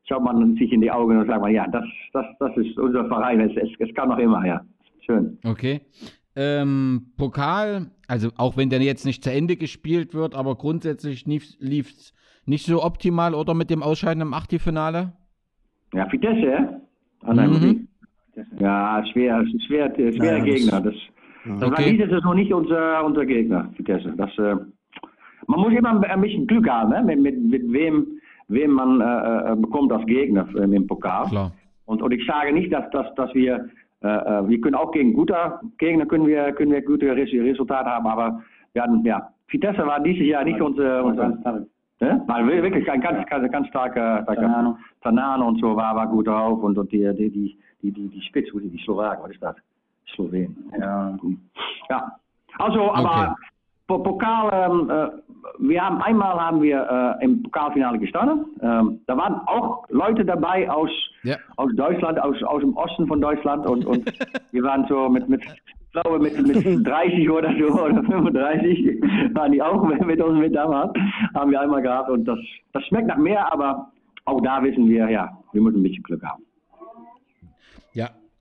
schaut 0.05 0.23
man 0.23 0.55
sich 0.57 0.73
in 0.73 0.81
die 0.81 0.91
Augen 0.91 1.19
und 1.19 1.27
sagt 1.27 1.41
man, 1.41 1.53
ja, 1.53 1.67
das, 1.69 1.85
das, 2.13 2.27
das 2.39 2.57
ist 2.57 2.79
unser 2.79 3.07
Verein, 3.07 3.41
es, 3.41 3.57
es, 3.57 3.71
es 3.79 3.95
kann 3.95 4.09
noch 4.09 4.19
immer, 4.19 4.45
ja. 4.47 4.61
Schön. 5.07 5.39
Okay. 5.45 5.81
Ähm, 6.37 7.07
Pokal, 7.17 7.87
also 8.09 8.31
auch 8.39 8.57
wenn 8.57 8.71
der 8.71 8.81
jetzt 8.81 9.05
nicht 9.05 9.23
zu 9.23 9.31
Ende 9.31 9.57
gespielt 9.57 10.15
wird, 10.15 10.35
aber 10.35 10.57
grundsätzlich 10.57 11.27
lief 11.27 11.91
es 11.91 12.15
nicht 12.47 12.65
so 12.65 12.83
optimal 12.83 13.35
oder 13.35 13.53
mit 13.55 13.69
dem 13.69 13.83
Ausscheiden 13.83 14.23
im 14.23 14.35
Achtelfinale? 14.35 15.13
Ja, 15.93 16.11
Vitesse, 16.11 16.47
ja? 16.47 16.81
Nein, 17.23 17.51
mhm. 17.51 17.89
Ja, 18.59 19.05
schwer, 19.13 19.45
schwer, 19.67 19.93
schwerer 19.95 20.39
ja, 20.39 20.45
Gegner. 20.45 20.81
Das, 20.81 20.95
das 21.45 21.63
okay. 21.63 21.71
war 21.71 21.91
dieses 21.91 22.11
Saison 22.11 22.35
nicht 22.35 22.53
unser, 22.53 23.05
unser 23.05 23.27
Gegner, 23.27 23.71
Vitesse. 23.77 24.15
Das, 24.17 24.31
äh, 24.39 24.57
man 25.47 25.61
muss 25.61 25.73
immer 25.75 26.01
ein 26.01 26.21
bisschen 26.21 26.47
Glück 26.47 26.69
haben, 26.69 26.91
ne? 26.91 27.03
mit, 27.03 27.21
mit, 27.21 27.43
mit 27.43 27.73
wem, 27.73 28.07
wem 28.49 28.71
man 28.71 29.01
äh, 29.01 29.53
äh 29.53 29.57
bekommt 29.57 29.93
als 29.93 30.07
Gegner 30.07 30.49
im 30.57 30.87
Pokal. 30.87 31.27
Klar. 31.27 31.53
Und, 31.85 32.03
und 32.03 32.13
ich 32.13 32.25
sage 32.27 32.53
nicht, 32.53 32.73
dass, 32.73 32.89
dass, 32.91 33.15
dass 33.17 33.35
wir 33.35 33.69
wir 34.01 34.61
können 34.61 34.75
auch 34.77 34.93
gegen 34.93 35.13
gute 35.13 35.35
Gegner 35.79 36.07
können 36.07 36.27
wir, 36.27 36.53
können 36.53 36.73
wir 36.73 36.83
gute 36.83 37.15
Resultate 37.15 37.91
haben, 37.91 38.07
aber 38.07 38.43
wir 38.73 38.83
hatten, 38.83 39.05
ja, 39.05 39.29
Vitesse 39.49 39.87
war 39.87 40.01
dieses 40.01 40.27
Jahr 40.27 40.45
nicht 40.45 40.61
unser, 40.61 41.05
unser 41.05 41.67
Ne? 42.01 42.23
Weil 42.29 42.47
wirklich 42.63 42.89
ein 42.89 43.01
ganz, 43.01 43.27
ganz, 43.29 43.51
ganz 43.51 43.67
starker, 43.67 44.23
starker 44.23 44.41
Tanano. 44.41 44.79
Tanano 45.03 45.49
und 45.49 45.61
so 45.61 45.75
war, 45.75 45.97
war 45.97 46.07
gut 46.07 46.29
drauf 46.29 46.63
und, 46.63 46.79
und 46.79 46.93
die, 46.93 47.13
die, 47.15 47.29
die, 47.29 47.59
die, 47.83 47.91
die, 47.91 48.09
die 48.09 48.23
Spitze, 48.23 48.53
die, 48.61 48.69
die 48.71 48.79
Slowaken, 48.85 49.25
was 49.25 49.33
ist 49.33 49.43
das? 49.43 49.57
Slowen. 50.15 50.57
Ja. 50.79 51.19
Ja. 51.91 52.13
Also, 52.59 52.93
aber 52.93 53.35
Po- 53.35 53.35
Pokal, 53.89 54.51
ähm, 54.53 54.91
äh, 54.91 55.09
wir 55.61 55.83
haben 55.83 56.01
einmal 56.03 56.39
haben 56.39 56.61
wir 56.61 57.17
äh, 57.21 57.25
im 57.25 57.43
Pokalfinale 57.43 57.99
gestanden. 57.99 58.45
Ähm, 58.61 59.01
da 59.07 59.17
waren 59.17 59.41
auch 59.47 59.85
Leute 59.89 60.25
dabei 60.25 60.71
aus, 60.71 60.91
Ja. 61.23 61.37
aus 61.57 61.71
Deutschland, 61.75 62.21
aus, 62.21 62.43
aus 62.43 62.61
dem 62.61 62.77
Osten 62.77 63.07
von 63.07 63.21
Deutschland 63.21 63.67
und, 63.67 63.87
und 63.87 64.13
wir 64.53 64.63
waren 64.63 64.87
so 64.89 65.09
mit, 65.09 65.29
mit 65.29 65.43
ich 65.43 65.93
glaube 65.93 66.19
mit, 66.19 66.37
mit 66.47 66.87
30 66.87 67.31
oder 67.31 67.51
so 67.59 67.83
oder 67.83 68.03
35 68.05 69.01
waren 69.35 69.53
die 69.53 69.63
auch 69.63 69.83
mit, 69.83 70.05
mit 70.05 70.21
uns 70.21 70.39
mit 70.39 70.55
damals. 70.55 70.93
Haben 71.35 71.51
wir 71.51 71.61
einmal 71.61 71.81
gehabt 71.81 72.11
und 72.11 72.27
das, 72.27 72.39
das 72.75 72.85
schmeckt 72.87 73.07
nach 73.09 73.17
mehr, 73.17 73.51
aber 73.51 73.91
auch 74.27 74.41
da 74.43 74.63
wissen 74.63 74.87
wir, 74.89 75.09
ja, 75.09 75.31
wir 75.53 75.63
müssen 75.63 75.81
ein 75.81 75.83
bisschen 75.83 76.03
Glück 76.03 76.23
haben. 76.23 76.45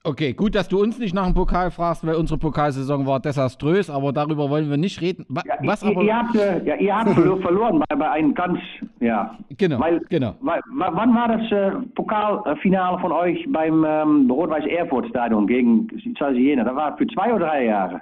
Okay, 0.07 0.31
gut, 0.33 0.55
dass 0.55 0.69
du 0.69 0.81
uns 0.81 0.97
nicht 0.99 1.13
nach 1.13 1.25
dem 1.25 1.33
Pokal 1.33 1.69
fragst, 1.69 2.07
weil 2.07 2.15
unsere 2.15 2.39
Pokalsaison 2.39 3.05
war 3.05 3.19
desaströs, 3.19 3.89
aber 3.89 4.13
darüber 4.13 4.49
wollen 4.49 4.69
wir 4.69 4.77
nicht 4.77 5.01
reden. 5.01 5.25
Wa- 5.27 5.41
Ja, 5.45 5.55
Was 5.63 5.83
ihr, 5.83 5.89
aber. 5.91 6.01
ihr 6.03 6.15
habt, 6.17 6.35
äh, 6.35 6.63
ja, 6.65 6.75
ihr 6.75 6.95
habt 6.95 7.09
verlo- 7.17 7.41
verloren 7.41 7.83
bei, 7.89 7.95
bei 7.95 8.09
einem 8.11 8.33
ganz, 8.33 8.57
ja. 9.01 9.37
Genau, 9.57 9.79
Weil, 9.81 9.99
genau. 10.09 10.35
Weil, 10.39 10.61
wa- 10.73 10.91
wann 10.93 11.13
war 11.13 11.27
das 11.27 11.51
äh, 11.51 11.71
Pokalfinale 11.95 12.99
von 12.99 13.11
euch 13.11 13.45
beim 13.49 13.83
ähm, 13.85 14.31
Rot-Weiß 14.31 14.65
Erfurt 14.67 15.07
Stadion 15.09 15.45
gegen 15.45 15.87
Jena? 16.33 16.63
Das 16.63 16.75
war 16.75 16.95
für 16.95 17.05
zwei 17.07 17.33
oder 17.33 17.47
drei 17.47 17.65
Jahre? 17.65 17.99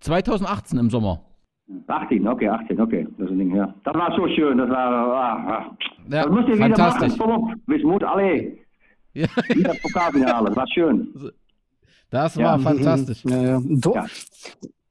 2018 0.00 0.78
im 0.78 0.90
Sommer. 0.90 1.20
18, 1.86 2.26
okay, 2.28 2.48
18, 2.50 2.80
okay. 2.80 3.06
Das, 3.16 3.26
ist 3.28 3.32
ein 3.32 3.38
Ding, 3.38 3.54
ja. 3.56 3.72
das 3.84 3.94
war 3.94 4.14
so 4.14 4.28
schön, 4.28 4.58
das 4.58 4.68
war, 4.68 4.92
ah, 4.92 5.46
ah. 5.48 5.76
Ja, 6.10 6.24
das 6.24 6.30
müsst 6.30 6.48
ihr 6.48 6.54
wieder 6.56 6.66
fantastisch. 6.76 7.16
machen, 7.18 7.62
Wismut, 7.66 8.04
alle, 8.04 8.52
Ja, 9.14 9.26
wieder 9.48 9.74
Pokalfinale, 9.82 10.48
das 10.48 10.56
war 10.56 10.66
schön. 10.68 11.32
das 12.10 12.34
Ja. 12.36 12.44
war 12.44 12.58
fantastisch. 12.60 13.24
Ja, 13.24 13.42
ja. 13.42 13.56
Ein 13.58 13.80
Tor, 13.80 14.06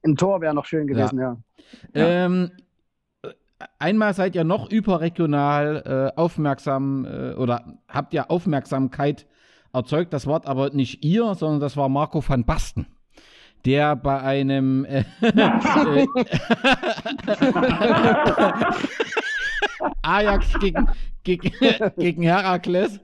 Ja. 0.04 0.14
Tor 0.16 0.40
wäre 0.40 0.54
noch 0.54 0.66
schön 0.66 0.86
gewesen, 0.86 1.18
ja. 1.18 1.36
Ähm, 1.94 2.50
einmal 3.78 4.14
seid 4.14 4.34
ihr 4.34 4.44
noch 4.44 4.70
überregional 4.70 6.10
äh, 6.14 6.20
aufmerksam 6.20 7.04
äh, 7.04 7.32
oder 7.34 7.78
habt 7.88 8.14
ihr 8.14 8.30
Aufmerksamkeit 8.30 9.26
erzeugt. 9.72 10.12
Das 10.12 10.26
wart 10.26 10.46
aber 10.46 10.70
nicht 10.70 11.04
ihr, 11.04 11.34
sondern 11.34 11.60
das 11.60 11.76
war 11.76 11.88
Marco 11.88 12.22
van 12.26 12.44
Basten, 12.44 12.86
der 13.64 13.96
bei 13.96 14.20
einem 14.20 14.84
äh, 14.84 15.04
äh, 15.22 16.06
Ajax 20.02 20.58
gegen, 20.60 20.88
gegen, 21.24 21.50
gegen 21.98 22.22
Herakles 22.22 23.00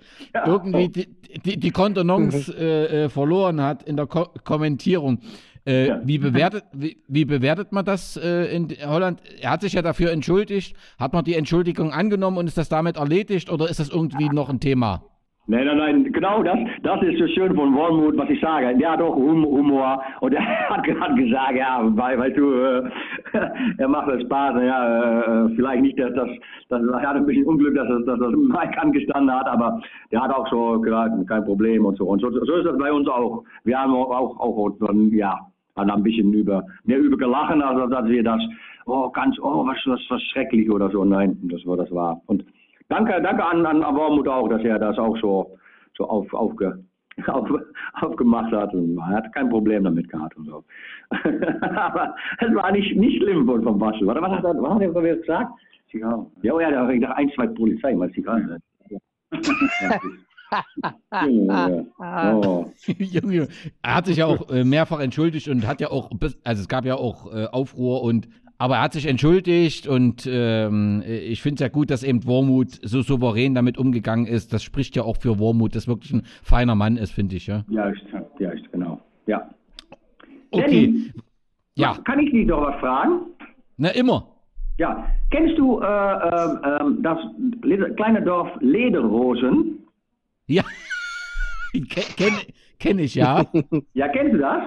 irgendwie 0.46 0.88
die, 0.88 1.08
die, 1.44 1.56
die 1.58 1.70
Kontenance 1.70 2.52
äh, 2.56 3.04
äh, 3.04 3.08
verloren 3.08 3.60
hat 3.60 3.82
in 3.82 3.96
der 3.96 4.06
Ko 4.06 4.26
Kommentierung. 4.44 5.20
Äh, 5.66 5.88
Ja. 5.88 6.00
wie, 6.02 6.18
bewertet, 6.18 6.64
wie, 6.72 7.02
wie 7.08 7.24
bewertet 7.26 7.72
man 7.72 7.84
das 7.84 8.16
äh, 8.16 8.44
in 8.54 8.68
Holland? 8.86 9.20
Er 9.40 9.50
hat 9.50 9.60
sich 9.60 9.74
ja 9.74 9.82
dafür 9.82 10.12
entschuldigt. 10.12 10.74
Hat 10.98 11.12
man 11.12 11.24
die 11.24 11.34
Entschuldigung 11.34 11.92
angenommen 11.92 12.38
und 12.38 12.46
ist 12.46 12.56
das 12.56 12.68
damit 12.70 12.96
erledigt 12.96 13.50
oder 13.50 13.68
ist 13.68 13.78
das 13.80 13.90
irgendwie 13.90 14.28
noch 14.30 14.48
ein 14.48 14.60
Thema? 14.60 15.02
Nein, 15.50 15.64
nein, 15.64 15.78
nein, 15.78 16.12
genau 16.12 16.42
das, 16.42 16.58
das 16.82 17.00
ist 17.04 17.18
so 17.18 17.26
schön 17.28 17.54
von 17.54 17.74
Wormut, 17.74 18.18
was 18.18 18.28
ich 18.28 18.38
sage. 18.38 18.76
Der 18.76 18.92
hat 18.92 19.00
auch 19.00 19.16
Hum- 19.16 19.46
Humor 19.46 20.02
und 20.20 20.34
er 20.34 20.44
hat, 20.68 20.86
hat 20.86 21.16
gesagt, 21.16 21.56
ja, 21.56 21.80
weil, 21.96 22.18
weil 22.18 22.32
du, 22.34 22.52
äh, 22.52 22.82
er 23.78 23.88
macht 23.88 24.08
das 24.08 24.20
Spaß, 24.24 24.62
ja, 24.62 25.46
äh, 25.46 25.48
vielleicht 25.56 25.80
nicht, 25.80 25.98
dass 25.98 26.12
das, 26.12 26.28
das 26.68 26.82
er 26.82 27.00
hat 27.00 27.16
ein 27.16 27.24
bisschen 27.24 27.46
Unglück, 27.46 27.74
dass 27.76 27.88
das, 27.88 28.04
dass 28.04 28.18
das 28.18 28.32
Mike 28.36 28.78
angestanden 28.78 29.34
hat, 29.34 29.46
aber 29.48 29.80
der 30.12 30.20
hat 30.22 30.34
auch 30.34 30.46
so 30.50 30.78
gesagt, 30.82 31.14
kein 31.26 31.44
Problem 31.46 31.86
und 31.86 31.96
so. 31.96 32.04
Und 32.04 32.20
so, 32.20 32.30
so 32.30 32.56
ist 32.56 32.66
das 32.66 32.76
bei 32.76 32.92
uns 32.92 33.08
auch. 33.08 33.42
Wir 33.64 33.80
haben 33.80 33.94
auch, 33.94 34.10
auch, 34.10 34.38
auch 34.38 34.72
ja, 35.12 35.34
haben 35.76 35.90
ein 35.90 36.02
bisschen 36.02 36.30
über, 36.34 36.62
mehr 36.84 36.98
über 36.98 37.16
gelachen, 37.16 37.62
als 37.62 37.90
dass 37.90 38.04
wir 38.04 38.22
das, 38.22 38.42
oh, 38.84 39.08
ganz, 39.08 39.38
oh, 39.40 39.64
was, 39.66 39.78
was, 39.86 40.00
was 40.10 40.22
schrecklich 40.24 40.70
oder 40.70 40.90
so. 40.90 41.06
Nein, 41.06 41.38
das 41.44 41.64
war, 41.64 41.78
das 41.78 41.90
war. 41.90 42.20
Und 42.26 42.44
Danke, 42.88 43.20
danke 43.22 43.44
an, 43.44 43.66
an 43.66 43.80
Wormut 43.96 44.28
auch, 44.28 44.48
dass 44.48 44.62
er 44.62 44.78
das 44.78 44.98
auch 44.98 45.16
so, 45.18 45.56
so 45.96 46.04
auf, 46.08 46.32
aufge, 46.32 46.82
auf, 47.26 47.48
aufgemacht 48.00 48.52
hat. 48.52 48.72
Und 48.74 48.96
er 48.98 49.06
hat 49.08 49.32
kein 49.34 49.48
Problem 49.50 49.84
damit 49.84 50.08
gehabt 50.08 50.36
und 50.36 50.46
so. 50.46 50.64
Aber 51.76 52.14
es 52.40 52.54
war 52.54 52.72
nicht, 52.72 52.96
nicht 52.96 53.22
schlimm 53.22 53.46
von, 53.46 53.62
von 53.62 53.78
Basel. 53.78 54.06
Was, 54.06 54.20
was, 54.20 54.30
hat 54.30 54.44
er, 54.44 54.62
was 54.62 54.74
hat 54.74 54.82
er 55.04 55.16
gesagt? 55.16 55.52
Zigarren. 55.90 56.26
Ja, 56.42 56.52
oh 56.52 56.60
ja, 56.60 56.70
da 56.70 56.88
ich 56.90 57.00
dachte, 57.00 57.16
ein, 57.16 57.30
zwei 57.34 57.46
Polizei, 57.46 57.94
mal 57.94 58.10
Zigarren. 58.12 58.58
Ja. 58.88 58.98
Ja. 61.12 62.34
Oh. 62.34 62.72
Junge, 62.86 63.48
er 63.82 63.94
hat 63.94 64.06
sich 64.06 64.16
ja 64.16 64.24
auch 64.24 64.48
äh, 64.48 64.64
mehrfach 64.64 65.00
entschuldigt 65.00 65.46
und 65.48 65.66
hat 65.66 65.80
ja 65.80 65.90
auch, 65.90 66.08
bis- 66.10 66.38
also 66.44 66.62
es 66.62 66.68
gab 66.68 66.86
ja 66.86 66.94
auch 66.94 67.30
äh, 67.34 67.46
Aufruhr 67.46 68.02
und, 68.02 68.28
aber 68.58 68.76
er 68.76 68.82
hat 68.82 68.92
sich 68.92 69.06
entschuldigt 69.06 69.86
und 69.86 70.28
ähm, 70.30 71.02
ich 71.06 71.42
finde 71.42 71.54
es 71.54 71.60
ja 71.60 71.68
gut, 71.68 71.90
dass 71.90 72.02
eben 72.02 72.26
Wormut 72.26 72.72
so 72.82 73.02
souverän 73.02 73.54
damit 73.54 73.78
umgegangen 73.78 74.26
ist. 74.26 74.52
Das 74.52 74.62
spricht 74.62 74.96
ja 74.96 75.04
auch 75.04 75.16
für 75.16 75.38
Wormut, 75.38 75.74
dass 75.76 75.86
wirklich 75.88 76.12
ein 76.12 76.22
feiner 76.42 76.74
Mann 76.74 76.96
ist, 76.96 77.12
finde 77.12 77.36
ich, 77.36 77.46
ja. 77.46 77.64
Ja, 77.68 77.88
ist, 77.88 78.02
ja, 78.40 78.50
ist 78.50 78.70
genau. 78.72 79.00
Ja. 79.26 79.48
Okay. 80.50 80.62
Danny, 80.86 81.12
Ja, 81.76 81.94
Kann 82.04 82.18
ich 82.20 82.30
dich 82.32 82.46
noch 82.46 82.62
was 82.62 82.80
fragen? 82.80 83.20
na 83.76 83.90
immer. 83.90 84.26
Ja. 84.78 85.06
Kennst 85.30 85.58
du 85.58 85.80
äh, 85.80 85.84
ähm, 85.86 87.02
das 87.02 87.18
le- 87.62 87.94
kleine 87.94 88.22
Dorf 88.22 88.48
Lederhosen? 88.60 89.78
Ja. 90.46 90.62
Ke- 91.72 92.14
Kenn 92.16 92.32
kenn 92.78 92.98
ich, 92.98 93.14
ja. 93.14 93.44
Ja, 93.94 94.08
kennst 94.08 94.34
du 94.34 94.38
das? 94.38 94.62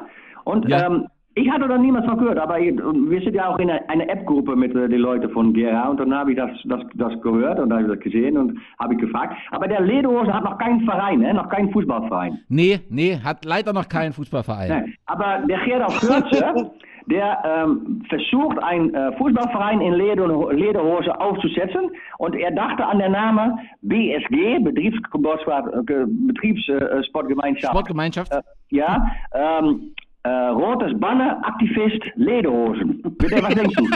Und 0.45 0.67
Ja. 0.69 0.85
ähm, 0.87 1.07
ich 1.35 1.49
hatte 1.49 1.67
da 1.67 1.77
niemals 1.77 2.05
von 2.05 2.17
gehört, 2.17 2.37
aber 2.37 2.57
wir 2.57 3.21
sind 3.21 3.33
ja 3.33 3.49
auch 3.49 3.57
in 3.57 3.69
einer 3.69 3.81
eine 3.89 4.07
App-Gruppe 4.09 4.55
mit 4.55 4.75
äh, 4.75 4.89
den 4.89 4.99
Leuten 4.99 5.29
von 5.31 5.53
GRA 5.53 5.87
und 5.89 5.99
dann 5.99 6.13
habe 6.13 6.31
ich 6.31 6.37
das, 6.37 6.51
das, 6.65 6.81
das 6.95 7.21
gehört 7.21 7.59
und 7.59 7.71
habe 7.71 7.83
ich 7.83 7.87
das 7.87 7.99
gesehen 7.99 8.37
und 8.37 8.59
habe 8.79 8.95
ich 8.95 8.99
gefragt. 8.99 9.35
Aber 9.51 9.67
der 9.67 9.81
Lederhose 9.81 10.33
hat 10.33 10.43
noch 10.43 10.57
keinen 10.57 10.81
Verein, 10.81 11.19
ne? 11.19 11.33
noch 11.33 11.49
keinen 11.49 11.71
Fußballverein. 11.71 12.39
Nee, 12.49 12.79
nee, 12.89 13.17
hat 13.23 13.45
leider 13.45 13.71
noch 13.71 13.87
keinen 13.87 14.13
Fußballverein. 14.13 14.85
Nee. 14.85 14.93
Aber 15.05 15.39
der 15.47 15.59
Gerald 15.59 15.99
Kürze, 15.99 16.71
der 17.07 17.43
ähm, 17.45 18.03
versucht, 18.09 18.61
einen 18.61 18.93
äh, 18.93 19.11
Fußballverein 19.17 19.81
in 19.81 19.93
Leder, 19.93 20.27
Lederhose 20.53 21.19
aufzusetzen. 21.19 21.91
Und 22.17 22.35
er 22.35 22.51
dachte 22.51 22.85
an 22.85 22.99
den 22.99 23.13
Namen 23.13 23.57
BSG, 23.81 24.59
Betriebssportgemeinschaft. 24.59 25.89
Äh, 25.89 26.05
Betriebssportgemeinschaft. 26.27 27.73
Sportgemeinschaft? 27.73 28.31
Äh, 28.33 28.41
ja, 28.69 29.05
ähm, 29.33 29.93
äh, 30.23 30.29
rotes 30.29 30.99
Banner, 30.99 31.41
Aktivist, 31.43 32.01
Lederhosen. 32.15 33.01
Bitte, 33.17 33.41
was 33.41 33.53
denkst 33.55 33.75
du? 33.75 33.87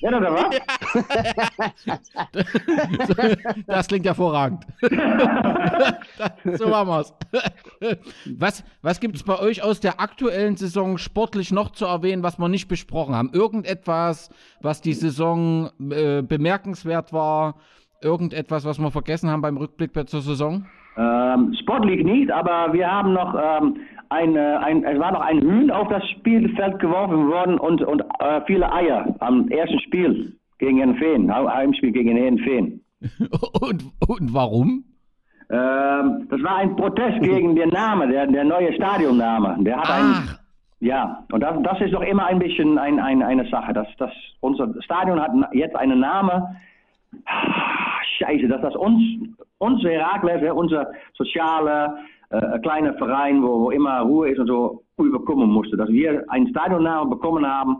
Ja, 0.00 0.18
oder 0.18 0.34
was? 0.34 0.60
Das 3.66 3.88
klingt 3.88 4.04
hervorragend. 4.04 4.66
so 6.44 6.68
machen 6.68 6.88
wir's. 6.88 7.14
Was, 8.36 8.64
was 8.82 9.00
gibt 9.00 9.16
es 9.16 9.22
bei 9.22 9.38
euch 9.38 9.62
aus 9.62 9.80
der 9.80 10.00
aktuellen 10.00 10.56
Saison 10.56 10.98
sportlich 10.98 11.52
noch 11.52 11.70
zu 11.70 11.86
erwähnen, 11.86 12.22
was 12.22 12.38
wir 12.38 12.50
nicht 12.50 12.68
besprochen 12.68 13.14
haben? 13.14 13.30
Irgendetwas, 13.32 14.28
was 14.60 14.82
die 14.82 14.92
Saison 14.92 15.70
äh, 15.90 16.20
bemerkenswert 16.20 17.14
war? 17.14 17.54
Irgendetwas, 18.02 18.66
was 18.66 18.78
wir 18.78 18.90
vergessen 18.90 19.30
haben 19.30 19.40
beim 19.40 19.56
Rückblick 19.56 19.92
zur 20.10 20.20
Saison? 20.20 20.66
Ähm, 20.96 21.54
sportlich 21.60 22.04
nicht, 22.04 22.30
aber 22.30 22.72
wir 22.72 22.86
haben 22.86 23.14
noch 23.14 23.34
ähm, 23.34 23.78
ein, 24.14 24.36
äh, 24.36 24.56
ein, 24.62 24.84
es 24.84 24.98
war 24.98 25.12
noch 25.12 25.20
ein 25.20 25.40
Hühn 25.40 25.70
auf 25.70 25.88
das 25.88 26.02
Spielfeld 26.10 26.78
geworfen 26.78 27.28
worden 27.28 27.58
und, 27.58 27.82
und 27.82 28.02
äh, 28.20 28.40
viele 28.46 28.72
Eier 28.72 29.14
am 29.20 29.48
ersten 29.48 29.80
Spiel 29.80 30.32
gegen 30.58 30.78
den 30.78 30.94
Feen, 30.96 31.32
Heim- 31.34 31.52
Heimspiel 31.52 31.92
gegen 31.92 32.14
den 32.16 32.38
Feen. 32.38 32.80
Und, 33.60 33.84
und 34.08 34.32
warum? 34.32 34.84
Ähm, 35.50 36.26
das 36.30 36.42
war 36.42 36.56
ein 36.56 36.74
Protest 36.74 37.20
gegen 37.20 37.54
den 37.54 37.68
Namen, 37.68 38.10
der, 38.10 38.26
der 38.26 38.44
neue 38.44 38.72
Stadionname. 38.72 39.56
Der 39.60 39.76
hat 39.76 39.90
einen, 39.90 40.14
Ach, 40.14 40.38
ja, 40.80 41.24
und 41.30 41.40
das, 41.42 41.54
das 41.62 41.80
ist 41.82 41.92
doch 41.92 42.00
immer 42.02 42.24
ein 42.26 42.38
bisschen 42.38 42.78
ein, 42.78 42.98
ein, 42.98 43.22
eine 43.22 43.46
Sache. 43.50 43.74
Das, 43.74 43.86
das, 43.98 44.10
unser 44.40 44.72
Stadion 44.82 45.20
hat 45.20 45.32
jetzt 45.52 45.76
einen 45.76 46.00
Namen. 46.00 46.44
Ah, 47.26 48.00
Scheiße, 48.18 48.48
dass 48.48 48.62
das 48.62 48.74
uns, 48.74 49.02
uns 49.58 49.82
Herakles, 49.82 50.50
unser 50.52 50.86
soziale 51.14 51.98
äh, 52.30 52.58
kleiner 52.60 52.94
Verein, 52.94 53.42
wo, 53.42 53.60
wo 53.62 53.70
immer 53.70 54.00
Ruhe 54.00 54.30
ist 54.30 54.38
und 54.38 54.46
so, 54.48 54.82
überkommen 54.98 55.50
musste. 55.50 55.76
Dass 55.76 55.88
wir 55.88 56.24
einen 56.30 56.48
Stadionnamen 56.48 57.10
bekommen 57.10 57.46
haben, 57.46 57.76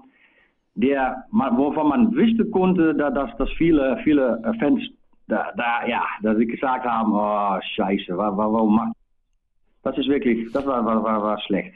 der, 0.75 1.25
wovon 1.31 1.89
man 1.89 2.15
wissen 2.17 2.51
konnte, 2.51 2.95
da, 2.95 3.11
dass, 3.11 3.37
dass 3.37 3.49
viele, 3.57 3.99
viele 4.05 4.41
Fans 4.59 4.81
da, 5.29 5.53
da, 5.57 5.87
ja, 5.87 6.03
dass 6.23 6.37
sie 6.37 6.47
gesagt 6.47 6.85
haben, 6.85 7.13
oh, 7.15 7.59
Scheiße, 7.77 8.17
wa- 8.19 8.37
wa- 8.37 8.53
warum 8.53 8.77
macht 8.77 8.93
das 9.85 9.97
ist 9.99 10.09
wirklich, 10.09 10.51
das 10.53 10.65
war, 10.67 10.85
war, 10.85 11.03
war, 11.05 11.23
war 11.23 11.41
schlecht. 11.43 11.75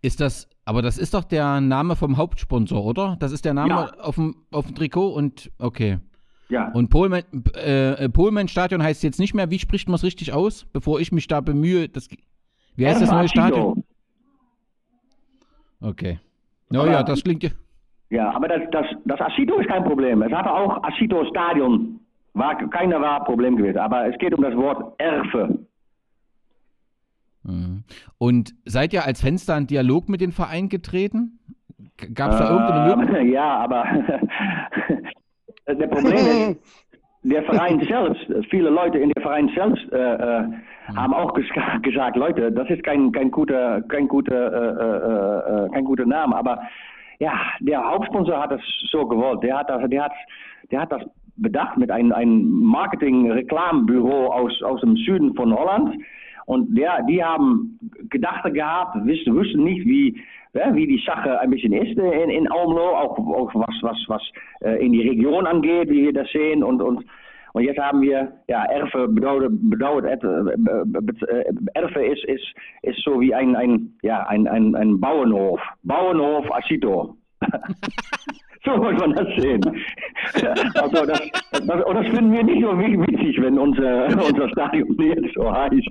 ist 0.00 0.18
das, 0.20 0.48
aber 0.64 0.80
das 0.82 0.96
ist 0.98 1.12
doch 1.14 1.24
der 1.24 1.60
Name 1.60 1.94
vom 1.94 2.16
Hauptsponsor, 2.16 2.84
oder? 2.84 3.16
Das 3.20 3.32
ist 3.32 3.44
der 3.44 3.52
Name 3.54 3.68
Ja. 3.70 3.90
auf, 4.00 4.14
dem, 4.14 4.34
auf 4.50 4.64
dem 4.66 4.74
Trikot 4.74 5.08
und 5.08 5.50
okay. 5.58 5.98
Ja. 6.52 6.70
Und 6.72 6.90
Polman, 6.90 7.22
äh, 7.54 8.10
Polman 8.10 8.46
Stadion 8.46 8.82
heißt 8.82 9.02
jetzt 9.02 9.18
nicht 9.18 9.32
mehr, 9.32 9.50
wie 9.50 9.58
spricht 9.58 9.88
man 9.88 9.94
es 9.94 10.04
richtig 10.04 10.34
aus, 10.34 10.66
bevor 10.66 11.00
ich 11.00 11.10
mich 11.10 11.26
da 11.26 11.40
bemühe? 11.40 11.88
Das, 11.88 12.10
wie 12.76 12.86
heißt 12.86 13.00
das 13.00 13.10
neue 13.10 13.26
Stadion? 13.26 13.84
Okay. 15.80 16.20
Naja, 16.68 16.92
ja, 16.92 17.02
das 17.02 17.24
klingt 17.24 17.42
ja. 17.42 17.50
Ja, 18.10 18.30
aber 18.34 18.48
das, 18.48 18.60
das, 18.70 18.84
das 19.06 19.18
Asito 19.18 19.58
ist 19.60 19.68
kein 19.68 19.82
Problem. 19.82 20.20
Es 20.20 20.30
hatte 20.30 20.52
auch 20.52 20.84
Asito 20.84 21.24
Stadion. 21.30 22.00
War, 22.34 22.54
keiner 22.68 23.00
war 23.00 23.24
Problem 23.24 23.56
gewesen. 23.56 23.78
Aber 23.78 24.06
es 24.06 24.18
geht 24.18 24.34
um 24.34 24.42
das 24.42 24.54
Wort 24.54 25.00
Erfe. 25.00 25.58
Mhm. 27.44 27.84
Und 28.18 28.54
seid 28.66 28.92
ihr 28.92 29.06
als 29.06 29.22
Fenster 29.22 29.56
in 29.56 29.66
Dialog 29.66 30.10
mit 30.10 30.20
den 30.20 30.32
Verein 30.32 30.68
getreten? 30.68 31.38
Gab 32.12 32.32
es 32.32 32.38
da 32.38 32.44
äh, 32.44 32.52
irgendeine 32.52 32.96
Möglichkeit? 32.96 33.26
Ja, 33.32 33.56
aber 33.56 33.86
der 35.68 35.86
Problem 35.86 36.16
ist, 36.16 36.92
der 37.22 37.42
Verein 37.44 37.80
selbst, 37.88 38.48
viele 38.50 38.70
Leute 38.70 38.98
in 38.98 39.10
der 39.10 39.22
Verein 39.22 39.50
selbst 39.54 39.92
äh, 39.92 39.96
äh, 39.96 40.42
mhm. 40.42 40.96
haben 40.96 41.14
auch 41.14 41.34
ges 41.34 41.46
gesagt, 41.82 42.16
Leute, 42.16 42.50
das 42.50 42.68
ist 42.70 42.82
kein, 42.84 43.12
kein 43.12 43.30
guter, 43.30 43.82
kein 43.82 44.08
guter, 44.08 44.52
äh, 44.52 45.64
äh, 45.64 45.66
äh, 45.66 45.68
kein 45.70 45.84
guter 45.84 46.06
Name, 46.06 46.36
aber 46.36 46.62
ja, 47.18 47.32
der 47.60 47.88
Hauptsponsor 47.88 48.40
hat 48.40 48.50
das 48.50 48.60
so 48.90 49.06
gewollt. 49.06 49.44
Der 49.44 49.58
hat 49.58 49.70
das, 49.70 49.88
der 49.88 50.04
hat, 50.04 50.12
der 50.72 50.80
hat 50.80 50.90
das 50.90 51.02
bedacht 51.36 51.76
mit 51.76 51.90
einem, 51.90 52.12
einem 52.12 52.50
Marketing-Reklambüro 52.64 54.26
aus, 54.26 54.60
aus 54.62 54.80
dem 54.80 54.96
Süden 54.96 55.32
von 55.34 55.54
Holland. 55.54 56.02
Und 56.46 56.76
der, 56.76 57.02
die 57.08 57.22
haben 57.22 57.78
Gedachten 58.10 58.52
gehabt, 58.52 58.96
wussten 58.96 59.64
nicht, 59.64 59.86
wie, 59.86 60.20
ja, 60.54 60.74
wie 60.74 60.86
die 60.86 61.02
Sache 61.04 61.40
ein 61.40 61.50
bisschen 61.50 61.72
ist 61.72 61.96
in, 61.98 62.30
in 62.30 62.50
Almelo, 62.50 62.96
auch, 62.96 63.18
auch 63.18 63.54
was, 63.54 63.74
was, 63.82 63.96
was 64.08 64.22
äh, 64.60 64.84
in 64.84 64.92
die 64.92 65.08
Region 65.08 65.46
angeht, 65.46 65.88
wie 65.88 66.04
wir 66.04 66.12
das 66.12 66.30
sehen. 66.30 66.62
Und, 66.62 66.82
und, 66.82 67.04
und 67.54 67.64
jetzt 67.64 67.78
haben 67.78 68.02
wir, 68.02 68.32
ja, 68.48 68.64
Erfe 68.64 69.08
bedeutet, 69.08 69.50
bedeutet 69.70 70.22
äh, 70.24 71.44
Erfe 71.74 72.04
ist, 72.04 72.24
ist, 72.24 72.54
ist 72.82 73.02
so 73.02 73.20
wie 73.20 73.34
ein, 73.34 73.56
ein, 73.56 73.94
ja, 74.02 74.26
ein, 74.26 74.46
ein, 74.46 74.74
ein 74.74 75.00
Bauernhof. 75.00 75.60
Bauernhof 75.82 76.50
Asito. 76.52 77.16
so 78.64 78.76
muss 78.76 78.94
man 79.00 79.12
das 79.14 79.26
sehen. 79.38 79.60
Also 80.74 81.06
das, 81.06 81.20
das, 81.52 81.84
und 81.84 81.94
das 81.94 82.06
finden 82.06 82.32
wir 82.32 82.44
nicht 82.44 82.62
so 82.62 82.78
witzig, 82.78 83.40
wenn 83.40 83.58
unser, 83.58 84.06
unser 84.28 84.48
Stadion 84.50 84.96
jetzt 84.98 85.34
so 85.34 85.52
heißt. 85.52 85.88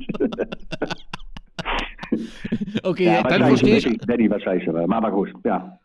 okay, 2.83 3.05
ja, 3.05 3.23
dann 3.23 3.45
verstehe 3.45 3.77
ich. 3.77 3.97
Daddy 3.99 4.29
wahrscheinlich, 4.29 4.67
aber 4.69 5.11
gut, 5.11 5.33
ja. 5.43 5.77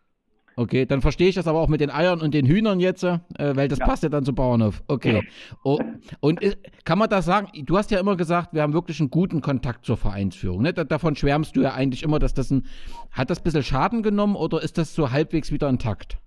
Okay, 0.59 0.87
dann 0.87 1.03
verstehe 1.03 1.29
ich 1.29 1.35
das 1.35 1.47
aber 1.47 1.61
auch 1.61 1.69
mit 1.69 1.83
den 1.83 1.91
Eiern 1.91 2.23
und 2.23 2.33
den 2.33 2.47
Hühnern 2.47 2.81
jetzt, 2.81 3.05
äh, 3.05 3.19
weil 3.37 3.69
das 3.69 3.79
ja. 3.79 3.85
passt 3.85 4.03
ja 4.05 4.09
dann 4.09 4.25
zu 4.25 4.35
Bauernhof. 4.35 4.83
Okay. 4.89 5.23
Oh, 5.65 5.79
und 6.21 6.41
ist, 6.41 6.57
kann 6.85 6.99
man 6.99 7.11
das 7.11 7.27
sagen? 7.27 7.49
Du 7.67 7.77
hast 7.77 7.91
ja 7.91 8.01
immer 8.01 8.17
gesagt, 8.17 8.55
wir 8.55 8.63
haben 8.63 8.73
wirklich 8.73 8.99
einen 9.01 9.11
guten 9.11 9.43
Kontakt 9.43 9.85
zur 9.85 9.99
Vereinsführung. 9.99 10.63
Ne? 10.63 10.73
davon 10.73 11.15
schwärmst 11.15 11.57
du 11.57 11.61
ja 11.61 11.75
eigentlich 11.75 12.03
immer, 12.03 12.19
dass 12.19 12.33
das 12.33 12.51
ein. 12.51 12.65
Hat 13.11 13.29
das 13.29 13.41
ein 13.41 13.45
bisschen 13.45 13.65
Schaden 13.65 14.03
genommen 14.03 14.35
oder 14.35 14.63
ist 14.63 14.79
das 14.79 14.95
so 14.95 15.11
halbwegs 15.11 15.53
wieder 15.53 15.69
intakt? 15.69 16.19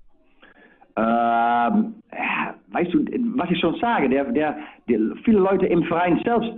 Ähm, 1.00 1.96
weißt 2.72 2.94
du, 2.94 3.06
was 3.36 3.50
ich 3.52 3.60
schon 3.60 3.76
sage, 3.80 4.10
der, 4.10 4.26
der, 4.26 4.58
der, 4.88 5.00
viele 5.24 5.40
Leute 5.40 5.66
im 5.66 5.84
Verein 5.84 6.20
selbst 6.24 6.52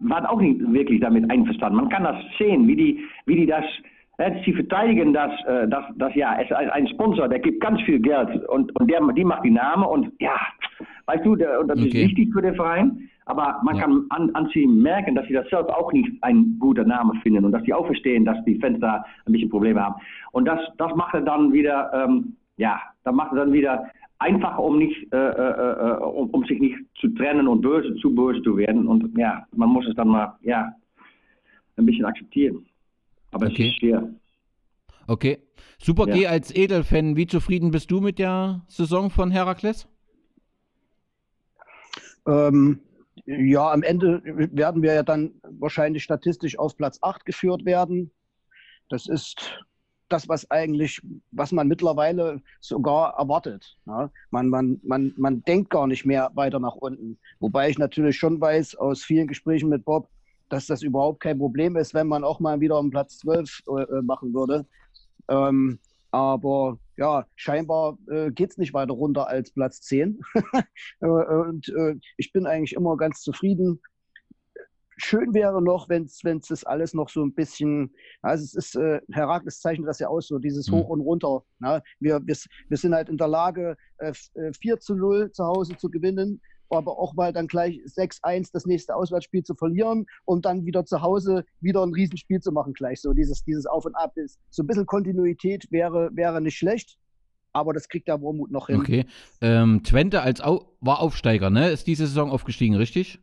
waren 0.00 0.26
auch 0.26 0.40
nicht 0.40 0.60
wirklich 0.72 1.00
damit 1.00 1.30
einverstanden. 1.30 1.76
Man 1.76 1.88
kann 1.88 2.04
das 2.04 2.16
sehen, 2.38 2.68
wie 2.68 2.76
die, 2.76 3.04
wie 3.26 3.36
die 3.36 3.46
das 3.46 3.64
Sie 4.44 4.52
verteidigen 4.52 5.12
das, 5.12 5.30
äh, 5.46 5.68
das, 5.68 5.84
das 5.94 6.12
ja, 6.16 6.36
es 6.40 6.50
ist 6.50 6.52
ein 6.52 6.88
Sponsor, 6.88 7.28
der 7.28 7.38
gibt 7.38 7.60
ganz 7.60 7.80
viel 7.82 8.00
Geld 8.00 8.48
und, 8.48 8.74
und 8.80 8.90
der, 8.90 9.00
die 9.12 9.24
macht 9.24 9.44
die 9.44 9.50
Namen 9.50 9.84
und 9.84 10.12
ja, 10.18 10.36
weißt 11.06 11.24
du, 11.24 11.36
der, 11.36 11.60
und 11.60 11.68
das 11.68 11.78
okay. 11.78 11.86
ist 11.86 11.94
wichtig 11.94 12.32
für 12.32 12.42
den 12.42 12.56
Verein, 12.56 13.08
aber 13.26 13.60
man 13.62 13.76
ja. 13.76 13.82
kann 13.82 14.06
an, 14.10 14.30
an 14.34 14.50
sie 14.52 14.66
merken, 14.66 15.14
dass 15.14 15.24
sie 15.28 15.34
das 15.34 15.48
selbst 15.50 15.70
auch 15.70 15.92
nicht 15.92 16.10
ein 16.22 16.56
guter 16.58 16.82
Name 16.82 17.12
finden 17.22 17.44
und 17.44 17.52
dass 17.52 17.62
sie 17.62 17.72
auch 17.72 17.86
verstehen, 17.86 18.24
dass 18.24 18.42
die 18.44 18.58
Fans 18.58 18.80
da 18.80 19.04
ein 19.24 19.32
bisschen 19.32 19.50
Probleme 19.50 19.80
haben. 19.80 19.94
Und 20.32 20.46
das, 20.46 20.58
das 20.78 20.92
macht 20.96 21.14
er 21.14 21.20
dann 21.20 21.52
wieder, 21.52 21.92
ähm, 21.94 22.34
ja, 22.58 22.80
das 23.04 23.14
macht 23.14 23.32
er 23.32 23.38
dann 23.38 23.52
wieder 23.52 23.90
einfacher, 24.18 24.62
um 24.62 24.78
nicht, 24.78 25.12
äh, 25.12 25.16
äh, 25.16 25.72
äh, 25.72 25.96
um, 26.02 26.30
um, 26.30 26.44
sich 26.44 26.60
nicht 26.60 26.76
zu 27.00 27.08
trennen 27.10 27.48
und 27.48 27.62
böse, 27.62 27.94
zu 27.96 28.14
böse 28.14 28.42
zu 28.42 28.56
werden. 28.56 28.86
Und 28.86 29.16
ja, 29.16 29.46
man 29.54 29.70
muss 29.70 29.86
es 29.86 29.94
dann 29.94 30.08
mal, 30.08 30.36
ja, 30.42 30.72
ein 31.76 31.86
bisschen 31.86 32.04
akzeptieren. 32.04 32.66
Aber 33.30 33.46
okay. 33.46 33.68
es 33.68 33.68
ist 33.70 33.78
schwer. 33.78 34.08
Okay. 35.06 35.38
Super 35.80 36.08
ja. 36.08 36.14
G 36.14 36.26
als 36.26 36.54
Edelfan, 36.54 37.16
wie 37.16 37.26
zufrieden 37.26 37.70
bist 37.70 37.90
du 37.90 38.00
mit 38.00 38.18
der 38.18 38.62
Saison 38.66 39.10
von 39.10 39.30
Herakles? 39.30 39.88
Ähm, 42.26 42.80
ja, 43.24 43.70
am 43.70 43.82
Ende 43.82 44.22
werden 44.24 44.82
wir 44.82 44.94
ja 44.94 45.02
dann 45.04 45.34
wahrscheinlich 45.42 46.02
statistisch 46.02 46.58
auf 46.58 46.76
Platz 46.76 46.98
8 47.02 47.24
geführt 47.24 47.64
werden. 47.64 48.10
Das 48.88 49.06
ist 49.06 49.64
das, 50.08 50.28
was 50.28 50.50
eigentlich, 50.50 51.00
was 51.30 51.52
man 51.52 51.68
mittlerweile 51.68 52.40
sogar 52.60 53.14
erwartet. 53.18 53.76
Ja, 53.86 54.10
man, 54.30 54.48
man, 54.48 54.80
man, 54.82 55.12
man 55.16 55.42
denkt 55.42 55.70
gar 55.70 55.86
nicht 55.86 56.04
mehr 56.04 56.30
weiter 56.34 56.58
nach 56.58 56.76
unten. 56.76 57.18
Wobei 57.40 57.70
ich 57.70 57.78
natürlich 57.78 58.16
schon 58.16 58.40
weiß 58.40 58.76
aus 58.76 59.02
vielen 59.02 59.28
Gesprächen 59.28 59.68
mit 59.68 59.84
Bob, 59.84 60.08
dass 60.48 60.66
das 60.66 60.82
überhaupt 60.82 61.20
kein 61.20 61.38
Problem 61.38 61.76
ist, 61.76 61.94
wenn 61.94 62.08
man 62.08 62.24
auch 62.24 62.40
mal 62.40 62.60
wieder 62.60 62.78
um 62.78 62.90
Platz 62.90 63.18
12 63.18 63.62
äh, 63.66 64.02
machen 64.02 64.32
würde. 64.32 64.66
Ähm, 65.28 65.78
aber 66.10 66.78
ja, 66.96 67.26
scheinbar 67.36 67.98
äh, 68.10 68.30
geht 68.30 68.50
es 68.50 68.58
nicht 68.58 68.72
weiter 68.72 68.94
runter 68.94 69.28
als 69.28 69.50
Platz 69.50 69.80
10. 69.82 70.20
Äh, 71.00 71.06
und 71.06 71.68
äh, 71.68 71.94
ich 72.16 72.32
bin 72.32 72.46
eigentlich 72.46 72.72
immer 72.72 72.96
ganz 72.96 73.20
zufrieden. 73.22 73.80
Schön 74.98 75.32
wäre 75.32 75.62
noch, 75.62 75.88
wenn 75.88 76.04
es 76.04 76.48
das 76.48 76.64
alles 76.64 76.92
noch 76.92 77.08
so 77.08 77.24
ein 77.24 77.32
bisschen, 77.32 77.94
also 78.20 78.44
es 78.44 78.54
ist, 78.54 78.76
äh, 78.76 79.00
Herakles 79.10 79.60
zeichnet 79.60 79.88
das 79.88 79.98
ja 79.98 80.08
aus, 80.08 80.28
so 80.28 80.38
dieses 80.38 80.68
mhm. 80.68 80.74
Hoch 80.74 80.88
und 80.88 81.00
Runter. 81.00 81.42
Ne? 81.60 81.82
Wir, 82.00 82.20
wir, 82.26 82.36
wir 82.68 82.76
sind 82.76 82.94
halt 82.94 83.08
in 83.08 83.16
der 83.16 83.28
Lage, 83.28 83.76
äh, 83.98 84.12
4 84.60 84.74
äh, 84.74 84.78
zu 84.78 84.94
0 84.94 85.32
zu 85.32 85.44
Hause 85.44 85.76
zu 85.76 85.88
gewinnen 85.88 86.40
aber 86.70 86.98
auch 86.98 87.14
mal 87.14 87.32
dann 87.32 87.46
gleich 87.46 87.80
6-1 87.86 88.50
das 88.52 88.66
nächste 88.66 88.94
Auswärtsspiel 88.94 89.42
zu 89.42 89.54
verlieren 89.54 90.06
und 90.24 90.44
dann 90.44 90.66
wieder 90.66 90.84
zu 90.84 91.00
Hause 91.00 91.44
wieder 91.60 91.82
ein 91.82 91.94
Riesenspiel 91.94 92.40
zu 92.40 92.52
machen 92.52 92.74
gleich. 92.74 93.00
So 93.00 93.12
dieses, 93.12 93.44
dieses 93.44 93.66
Auf 93.66 93.84
und 93.84 93.94
Ab 93.94 94.16
ist. 94.16 94.38
So 94.50 94.62
ein 94.62 94.66
bisschen 94.66 94.86
Kontinuität 94.86 95.70
wäre, 95.70 96.10
wäre 96.12 96.40
nicht 96.40 96.58
schlecht, 96.58 96.98
aber 97.52 97.72
das 97.72 97.88
kriegt 97.88 98.08
der 98.08 98.20
Wormut 98.20 98.50
noch 98.50 98.66
hin. 98.66 98.80
Okay. 98.80 99.06
Ähm, 99.40 99.82
Twente 99.82 100.22
als 100.22 100.40
Au 100.40 100.72
war 100.80 101.00
Aufsteiger, 101.00 101.50
ne? 101.50 101.70
Ist 101.70 101.86
diese 101.86 102.06
Saison 102.06 102.30
aufgestiegen, 102.30 102.76
richtig? 102.76 103.20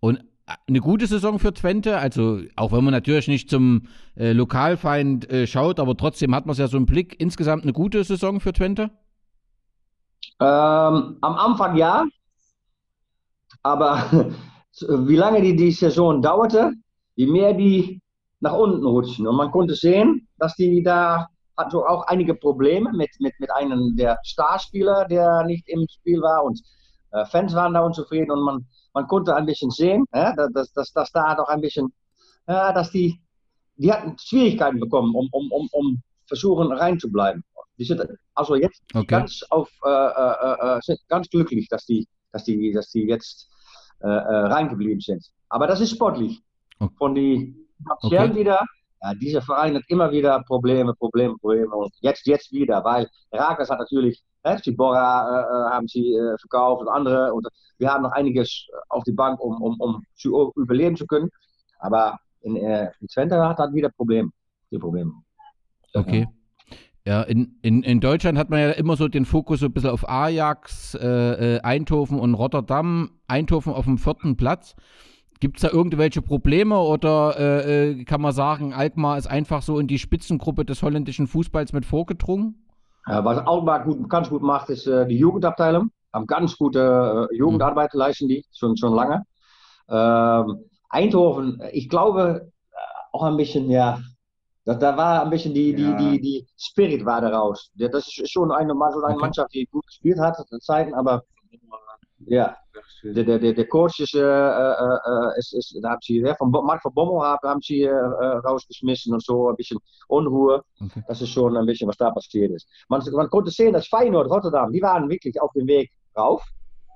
Und 0.00 0.24
eine 0.66 0.80
gute 0.80 1.06
Saison 1.06 1.38
für 1.38 1.52
Twente, 1.52 1.98
also 1.98 2.40
auch 2.54 2.72
wenn 2.72 2.84
man 2.84 2.92
natürlich 2.92 3.26
nicht 3.26 3.50
zum 3.50 3.88
äh, 4.16 4.32
Lokalfeind 4.32 5.28
äh, 5.30 5.46
schaut, 5.46 5.80
aber 5.80 5.96
trotzdem 5.96 6.34
hat 6.34 6.46
man 6.46 6.52
es 6.52 6.58
ja 6.58 6.68
so 6.68 6.76
im 6.76 6.86
Blick. 6.86 7.20
Insgesamt 7.20 7.64
eine 7.64 7.72
gute 7.72 8.02
Saison 8.04 8.38
für 8.38 8.52
Twente? 8.52 8.90
Ähm, 10.40 11.18
am 11.20 11.36
Anfang 11.36 11.76
ja, 11.76 12.04
aber 13.62 14.30
wie 14.88 15.16
lange 15.16 15.42
die, 15.42 15.56
die 15.56 15.72
Saison 15.72 16.22
dauerte, 16.22 16.72
je 17.16 17.26
mehr 17.26 17.54
die 17.54 18.00
nach 18.40 18.54
unten 18.54 18.84
rutschen. 18.84 19.26
Und 19.26 19.36
man 19.36 19.50
konnte 19.50 19.74
sehen, 19.74 20.28
dass 20.38 20.54
die 20.54 20.82
da 20.82 21.26
hatten 21.56 21.76
auch 21.76 22.06
einige 22.06 22.34
Probleme 22.34 22.92
mit, 22.92 23.10
mit, 23.18 23.32
mit 23.40 23.50
einem 23.50 23.96
der 23.96 24.18
Starspieler, 24.22 25.06
der 25.06 25.42
nicht 25.44 25.66
im 25.68 25.86
Spiel 25.88 26.20
war 26.20 26.44
und 26.44 26.60
äh, 27.12 27.24
Fans 27.24 27.54
waren 27.54 27.74
da 27.74 27.80
unzufrieden 27.80 28.30
und 28.30 28.42
man, 28.42 28.66
man 28.96 29.06
konnte 29.08 29.36
ein 29.36 29.44
bisschen 29.44 29.70
sehen, 29.70 30.06
dass, 30.10 30.72
dass, 30.72 30.90
dass 30.94 31.12
da 31.12 31.34
doch 31.34 31.48
ein 31.48 31.60
bisschen, 31.60 31.92
dass 32.46 32.90
die, 32.90 33.20
die 33.76 33.92
hatten 33.92 34.16
Schwierigkeiten 34.18 34.80
bekommen, 34.80 35.14
um, 35.14 35.28
um, 35.32 35.52
um, 35.52 35.68
um 35.72 36.02
versuchen 36.26 36.72
reinzubleiben. 36.72 37.44
Die 37.78 37.84
sind 37.84 38.00
also 38.34 38.54
jetzt 38.54 38.82
okay. 38.94 39.04
ganz, 39.06 39.42
auf, 39.50 39.68
äh, 39.84 39.90
äh, 39.90 40.78
äh, 40.78 40.80
sind 40.80 40.98
ganz 41.08 41.28
glücklich, 41.28 41.68
dass 41.68 41.84
die, 41.84 42.08
dass 42.32 42.44
die, 42.44 42.72
dass 42.72 42.90
die 42.90 43.02
jetzt 43.02 43.50
äh, 44.00 44.08
äh, 44.08 44.46
reingeblieben 44.46 45.00
sind. 45.00 45.22
Aber 45.50 45.66
das 45.66 45.82
ist 45.82 45.90
sportlich. 45.90 46.40
Okay. 46.78 46.94
Von 46.96 47.14
die 47.14 47.54
okay. 48.00 48.34
wieder, 48.34 48.64
ja, 49.02 49.14
dieser 49.14 49.42
Verein 49.42 49.74
hat 49.74 49.82
immer 49.88 50.10
wieder 50.10 50.42
Probleme, 50.44 50.94
Probleme, 50.94 51.36
Probleme. 51.36 51.74
Und 51.74 51.92
jetzt, 52.00 52.26
jetzt 52.26 52.50
wieder, 52.50 52.82
weil 52.82 53.10
Rakers 53.30 53.68
hat 53.68 53.78
natürlich, 53.78 54.22
hè, 54.46 54.58
Cibora 54.62 55.70
äh, 55.70 55.74
haben 55.74 55.88
sie 55.88 56.14
äh, 56.14 56.38
verkauft 56.38 56.82
und 56.82 56.88
andere. 56.88 57.32
Und 57.34 57.46
wir 57.78 57.92
haben 57.92 58.02
noch 58.02 58.12
einiges 58.12 58.66
auf 58.88 59.04
die 59.04 59.12
Bank, 59.12 59.40
um, 59.40 59.60
um, 59.60 59.80
um 59.80 60.02
zu 60.14 60.52
überleben 60.56 60.96
zu 60.96 61.06
können. 61.06 61.30
Aber 61.78 62.18
in, 62.40 62.56
äh, 62.56 62.90
in 63.00 63.08
Twente 63.08 63.36
hat 63.46 63.58
er 63.58 63.72
wieder 63.72 63.90
Probleme. 63.90 64.30
Die 64.70 64.78
Probleme. 64.78 65.12
Okay. 65.94 66.26
Ja, 67.04 67.22
in, 67.22 67.56
in, 67.62 67.84
in 67.84 68.00
Deutschland 68.00 68.36
hat 68.36 68.50
man 68.50 68.58
ja 68.58 68.70
immer 68.72 68.96
so 68.96 69.06
den 69.06 69.26
Fokus 69.26 69.60
so 69.60 69.66
ein 69.66 69.72
bisschen 69.72 69.90
auf 69.90 70.08
Ajax, 70.08 70.94
äh, 70.94 71.56
äh 71.56 71.60
Eindhoven 71.60 72.18
und 72.18 72.34
Rotterdam. 72.34 73.10
Eindhoven 73.28 73.72
auf 73.72 73.84
dem 73.84 73.98
vierten 73.98 74.36
Platz. 74.36 74.74
Gibt 75.38 75.58
es 75.58 75.62
da 75.62 75.68
irgendwelche 75.68 76.22
Probleme 76.22 76.80
oder 76.80 77.38
äh, 77.38 77.90
äh, 77.90 78.04
kann 78.04 78.22
man 78.22 78.32
sagen, 78.32 78.72
Alkmaar 78.72 79.18
ist 79.18 79.26
einfach 79.26 79.62
so 79.62 79.78
in 79.78 79.86
die 79.86 79.98
Spitzengruppe 79.98 80.64
des 80.64 80.82
holländischen 80.82 81.26
Fußballs 81.26 81.72
mit 81.72 81.84
vorgedrungen? 81.84 82.65
Was 83.24 83.38
Alkmaar 83.38 83.84
gut, 83.84 84.08
ganz 84.08 84.28
gut 84.28 84.42
macht, 84.42 84.70
ist 84.70 84.86
äh, 84.86 85.06
die 85.06 85.18
Jugendabteilung. 85.18 85.90
haben 86.12 86.26
ganz 86.26 86.56
gute 86.56 87.28
äh, 87.30 87.36
Jugendarbeit 87.36 87.92
leisten 87.94 88.28
die, 88.28 88.44
schon, 88.52 88.76
schon 88.76 88.94
lange. 88.94 89.22
Ähm, 89.88 90.64
Eindhoven, 90.88 91.62
ich 91.72 91.88
glaube, 91.88 92.50
äh, 92.72 92.76
auch 93.12 93.22
ein 93.22 93.36
bisschen, 93.36 93.70
ja, 93.70 94.00
da, 94.64 94.74
da 94.74 94.96
war 94.96 95.22
ein 95.22 95.30
bisschen 95.30 95.54
die, 95.54 95.70
ja. 95.70 95.96
die, 95.96 95.96
die, 95.96 96.20
die 96.20 96.46
Spirit 96.58 97.04
war 97.04 97.20
daraus. 97.20 97.70
Das 97.74 98.06
ist 98.06 98.30
schon 98.30 98.50
eine, 98.50 98.72
eine 98.72 98.74
okay. 98.74 99.16
Mannschaft, 99.16 99.54
die 99.54 99.66
gut 99.66 99.86
gespielt 99.86 100.18
hat, 100.18 100.36
Zeiten, 100.60 100.94
aber 100.94 101.22
ja, 102.26 102.56
der, 103.02 103.38
der, 103.38 103.52
der 103.52 103.68
Coach 103.68 104.00
ist, 104.00 104.14
äh, 104.14 104.20
äh, 104.20 105.38
ist, 105.38 105.54
ist, 105.54 105.78
da 105.82 105.90
haben 105.90 106.00
sie, 106.02 106.18
ja, 106.18 106.34
von 106.34 106.50
Mark 106.50 106.84
van 106.84 106.92
Bommel 106.92 107.20
haben, 107.20 107.48
haben 107.48 107.60
sie 107.60 107.82
äh, 107.82 107.92
rausgeschmissen 107.92 109.12
und 109.14 109.22
so, 109.22 109.48
ein 109.48 109.56
bisschen 109.56 109.78
Unruhe. 110.08 110.62
Okay. 110.80 111.02
Das 111.08 111.22
ist 111.22 111.30
schon 111.30 111.56
ein 111.56 111.66
bisschen, 111.66 111.88
was 111.88 111.96
da 111.96 112.10
passiert 112.10 112.52
ist. 112.52 112.68
Man, 112.88 113.02
man 113.12 113.30
konnte 113.30 113.50
sehen, 113.50 113.72
dass 113.72 113.86
Feyenoord, 113.88 114.30
Rotterdam, 114.30 114.72
die 114.72 114.82
waren 114.82 115.08
wirklich 115.08 115.40
auf 115.40 115.52
dem 115.52 115.66
Weg 115.66 115.90
rauf. 116.16 116.42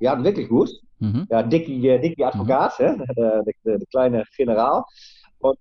Die 0.01 0.09
hatten 0.09 0.25
wirklich 0.25 0.49
gut. 0.49 0.71
Mhm. 0.99 1.27
Ja, 1.31 1.43
Dickie, 1.43 1.81
Dickie 1.81 2.25
Advocaat, 2.25 2.79
mhm. 2.81 3.05
der, 3.17 3.43
der, 3.43 3.79
der, 3.79 3.87
kleine 3.87 4.25
Generaal. 4.37 4.83
Und, 5.39 5.59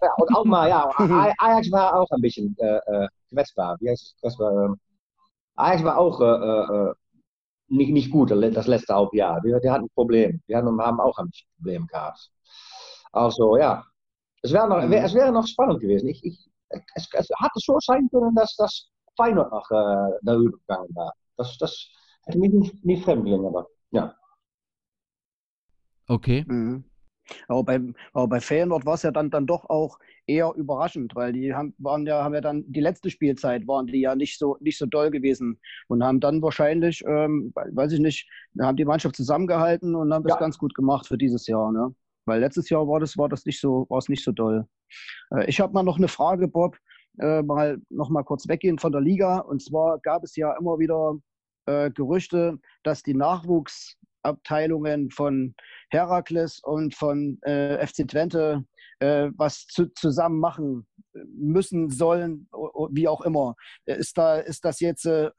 ja, 0.00 0.08
und 0.16 0.34
auch 0.34 0.44
mal, 0.44 0.68
ja, 0.68 0.88
Ajax 1.38 1.70
war 1.70 1.94
auch 2.00 2.10
ein 2.10 2.20
bisschen 2.20 2.56
äh, 2.58 3.08
kwetsbaar. 3.30 3.76
Wie 3.80 3.90
heißt 3.90 4.02
es? 4.02 4.16
Kwetsbaar, 4.20 4.76
Ajax 5.56 5.84
war 5.84 5.98
auch 5.98 6.94
nicht, 7.68 7.92
nicht 7.92 8.10
gut, 8.10 8.30
das 8.30 8.66
letzte 8.66 8.94
Halbjahr. 8.94 9.40
Die, 9.40 9.54
die 9.62 9.70
hatten 9.70 9.84
ein 9.84 9.94
Problem. 9.94 10.42
Die 10.48 10.56
haben, 10.56 10.80
haben 10.80 11.00
auch 11.00 11.18
ein 11.18 11.30
Problem 11.56 11.86
gehabt. 11.86 12.30
Also 13.12 13.56
ja, 13.56 13.84
es 14.42 14.52
wäre 14.52 14.68
noch, 14.68 14.82
es 14.82 15.14
wäre 15.14 15.32
noch 15.32 15.46
spannend 15.46 15.80
gewesen. 15.80 16.08
Ich, 16.08 16.24
ich, 16.24 16.50
es, 16.94 17.08
es 17.12 17.28
hatte 17.38 17.58
so 17.58 17.78
sein 17.80 18.08
können, 18.10 18.34
dass 18.34 18.54
das 18.56 18.90
Feyenoord 19.16 19.50
noch 19.50 19.70
äh, 19.70 20.18
darüber 20.22 20.58
gegangen 20.58 20.94
war. 20.94 21.12
Das, 21.36 21.56
das 21.58 21.88
hätte 22.24 22.38
mich 22.38 22.52
nicht, 22.52 22.84
nicht 22.84 23.04
fremd 23.04 23.24
gelingen, 23.24 23.46
aber 23.46 23.66
ja. 23.90 24.14
Okay. 26.08 26.44
Mhm. 26.46 26.84
Aber 27.48 27.64
bei, 27.64 27.80
aber 28.12 28.28
bei 28.28 28.40
Feyenoord 28.40 28.86
war 28.86 28.94
es 28.94 29.02
ja 29.02 29.10
dann, 29.10 29.30
dann 29.30 29.46
doch 29.46 29.68
auch 29.68 29.98
eher 30.26 30.52
überraschend, 30.56 31.14
weil 31.14 31.32
die 31.32 31.54
haben, 31.54 31.74
waren 31.78 32.06
ja, 32.06 32.22
haben 32.22 32.34
ja 32.34 32.40
dann 32.40 32.64
die 32.68 32.80
letzte 32.80 33.10
Spielzeit 33.10 33.66
waren 33.66 33.86
die 33.86 34.00
ja 34.00 34.14
nicht 34.14 34.38
so, 34.38 34.56
nicht 34.60 34.78
so 34.78 34.86
doll 34.86 35.10
gewesen 35.10 35.58
und 35.88 36.04
haben 36.04 36.20
dann 36.20 36.42
wahrscheinlich, 36.42 37.02
ähm, 37.06 37.52
weiß 37.54 37.92
ich 37.92 38.00
nicht, 38.00 38.28
haben 38.60 38.76
die 38.76 38.84
Mannschaft 38.84 39.16
zusammengehalten 39.16 39.94
und 39.94 40.12
haben 40.12 40.24
das 40.24 40.34
ja. 40.34 40.40
ganz 40.40 40.58
gut 40.58 40.74
gemacht 40.74 41.06
für 41.06 41.18
dieses 41.18 41.46
Jahr. 41.46 41.72
Ne? 41.72 41.94
Weil 42.26 42.40
letztes 42.40 42.68
Jahr 42.68 42.86
war 42.86 43.00
das, 43.00 43.16
war 43.16 43.28
das 43.28 43.44
nicht 43.46 43.60
so, 43.60 43.86
war 43.88 43.98
es 43.98 44.08
nicht 44.08 44.22
so 44.22 44.32
doll. 44.32 44.66
Äh, 45.30 45.46
ich 45.48 45.60
habe 45.60 45.72
mal 45.72 45.82
noch 45.82 45.98
eine 45.98 46.08
Frage, 46.08 46.48
Bob, 46.48 46.76
äh, 47.18 47.42
mal 47.42 47.78
noch 47.90 48.10
mal 48.10 48.22
kurz 48.22 48.48
weggehen 48.48 48.78
von 48.78 48.92
der 48.92 49.00
Liga. 49.00 49.38
Und 49.38 49.62
zwar 49.62 49.98
gab 50.00 50.24
es 50.24 50.36
ja 50.36 50.54
immer 50.58 50.78
wieder 50.78 51.16
äh, 51.66 51.90
Gerüchte, 51.90 52.58
dass 52.82 53.02
die 53.02 53.14
Nachwuchsabteilungen 54.22 55.10
von 55.10 55.54
Herakles 55.90 56.60
und 56.62 56.94
von 56.94 57.38
äh, 57.42 57.86
FC 57.86 58.06
Twente 58.08 58.64
äh, 59.00 59.30
was 59.36 59.66
zu, 59.66 59.92
zusammen 59.94 60.40
machen 60.40 60.86
müssen, 61.12 61.90
sollen, 61.90 62.48
wie 62.90 63.08
auch 63.08 63.20
immer. 63.22 63.54
Ist, 63.84 64.18
da, 64.18 64.36
ist 64.36 64.64
das 64.64 64.80
jetzt 64.80 65.06
äh, 65.06 65.30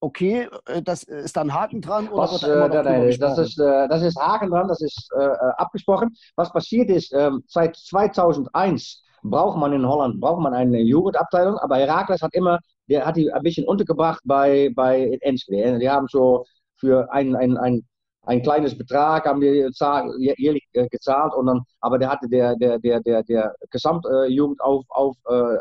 okay? 0.00 0.48
Äh, 0.66 0.82
das, 0.82 1.04
ist 1.04 1.36
da 1.36 1.42
ein 1.42 1.54
Haken 1.54 1.80
dran? 1.80 2.08
Oder 2.08 2.22
Was, 2.22 2.40
da 2.40 2.52
immer 2.52 2.68
noch 2.68 3.16
das, 3.18 3.38
ist, 3.38 3.58
das 3.58 4.02
ist 4.02 4.18
Haken 4.18 4.50
dran, 4.50 4.68
das 4.68 4.80
ist 4.80 5.10
abgesprochen. 5.56 6.14
Was 6.36 6.52
passiert 6.52 6.90
ist, 6.90 7.12
ähm, 7.12 7.42
seit 7.46 7.76
2001 7.76 9.04
braucht 9.22 9.58
man 9.58 9.72
in 9.72 9.86
Holland 9.86 10.20
braucht 10.20 10.40
man 10.40 10.54
eine 10.54 10.80
Jugendabteilung, 10.80 11.58
aber 11.58 11.76
Herakles 11.76 12.22
hat 12.22 12.34
immer, 12.34 12.60
der 12.88 13.04
hat 13.04 13.16
die 13.16 13.32
ein 13.32 13.42
bisschen 13.42 13.66
untergebracht 13.66 14.20
bei, 14.24 14.70
bei 14.74 15.18
Enschede. 15.22 15.78
Die 15.78 15.90
haben 15.90 16.06
so 16.08 16.44
für 16.76 17.12
ein, 17.12 17.34
ein, 17.34 17.56
ein 17.56 17.84
ein 18.28 18.42
kleines 18.42 18.76
Betrag 18.76 19.24
haben 19.24 19.40
die 19.40 19.70
jährlich 20.18 20.68
äh, 20.74 20.86
gezahlt 20.88 21.32
und 21.34 21.46
dann, 21.46 21.62
aber 21.80 21.98
der 21.98 22.10
hatte 22.10 22.28
der, 22.28 22.56
der, 22.56 22.78
der, 22.78 23.00
der, 23.00 23.22
der 23.22 23.54
Gesamtjugend 23.70 24.60
auf, 24.60 24.84
auf, 24.90 25.16
äh, 25.30 25.56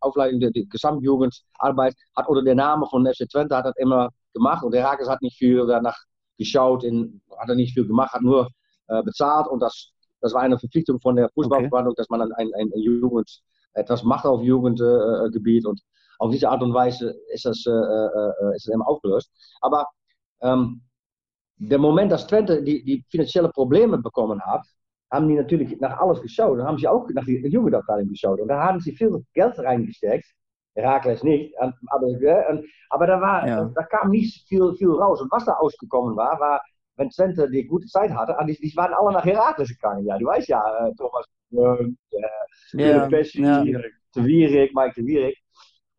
Aufleitung, 0.00 0.38
der, 0.38 0.52
Gesamtjugendarbeit 0.52 1.94
hat 2.16 2.28
unter 2.28 2.44
der 2.44 2.54
Name 2.54 2.86
von 2.86 3.04
FC 3.04 3.28
Twente 3.28 3.56
hat 3.56 3.64
das 3.64 3.74
immer 3.76 4.10
gemacht 4.34 4.62
und 4.62 4.72
der 4.72 4.88
Hakers 4.88 5.08
hat 5.08 5.20
nicht 5.20 5.36
viel 5.36 5.66
danach 5.66 5.98
geschaut, 6.38 6.84
in, 6.84 7.20
hat 7.38 7.48
er 7.48 7.56
nicht 7.56 7.74
viel 7.74 7.88
gemacht, 7.88 8.12
hat 8.12 8.22
nur 8.22 8.48
äh, 8.86 9.02
bezahlt 9.02 9.48
und 9.48 9.58
das, 9.58 9.90
das 10.20 10.32
war 10.32 10.42
eine 10.42 10.60
Verpflichtung 10.60 11.00
von 11.00 11.16
der 11.16 11.28
Fußballverwaltung, 11.34 11.90
okay. 11.90 12.02
dass 12.02 12.08
man 12.08 12.22
ein, 12.22 12.32
ein, 12.34 12.52
ein 12.54 12.80
Jugend, 12.80 13.28
etwas 13.74 14.04
macht 14.04 14.26
auf 14.26 14.42
Jugendgebiet 14.42 15.66
und 15.66 15.80
auf 16.20 16.30
diese 16.30 16.48
Art 16.50 16.62
und 16.62 16.72
Weise 16.72 17.16
ist 17.32 17.46
das, 17.46 17.66
äh, 17.66 18.54
ist 18.54 18.68
das 18.68 18.74
immer 18.74 18.86
aufgelöst. 18.86 19.28
Aber 19.60 19.88
ähm, 20.40 20.82
der 21.68 21.78
Moment, 21.78 22.10
dass 22.12 22.26
Twente 22.26 22.62
die, 22.62 22.82
die 22.84 23.04
finanzielle 23.10 23.48
Probleme 23.48 23.98
bekommen 23.98 24.40
hat, 24.44 24.66
haben 25.12 25.28
die 25.28 25.34
natürlich 25.34 25.78
nach 25.80 25.98
alles 25.98 26.20
geschaut. 26.22 26.58
Dann 26.58 26.66
haben 26.66 26.78
sie 26.78 26.88
auch 26.88 27.08
nach 27.10 27.24
die 27.24 27.46
Jugendabteilung 27.46 28.08
geschaut. 28.08 28.40
Und 28.40 28.48
da 28.48 28.62
haben 28.62 28.80
sie 28.80 28.92
viel 28.92 29.24
Geld 29.34 29.58
reingesteckt. 29.58 30.26
Herakles 30.74 31.22
nicht. 31.22 31.54
Aber, 31.58 32.06
aber 32.90 33.06
da, 33.06 33.20
war, 33.20 33.46
ja. 33.46 33.64
da 33.74 33.82
kam 33.84 34.10
nicht 34.10 34.48
viel, 34.48 34.74
viel 34.74 34.90
raus. 34.90 35.20
Und 35.20 35.30
was 35.30 35.44
da 35.44 35.52
ausgekommen 35.52 36.16
war, 36.16 36.40
war, 36.40 36.62
wenn 36.96 37.10
Twente 37.10 37.48
die 37.50 37.66
gute 37.66 37.86
Zeit 37.86 38.10
hatte, 38.10 38.34
die, 38.46 38.54
die 38.54 38.76
waren 38.76 38.94
alle 38.94 39.12
nach 39.12 39.24
Herakles 39.24 39.68
gegangen. 39.68 40.06
Ja, 40.06 40.18
du 40.18 40.26
weißt 40.26 40.48
ja, 40.48 40.86
äh, 40.86 40.92
Thomas 40.96 41.26
äh, 41.52 41.92
ja. 42.72 43.06
Pesci, 43.08 43.42
ja. 43.42 43.62
De 43.62 44.70
Mike 44.74 44.94
de 44.96 45.06
Wierik. 45.06 45.41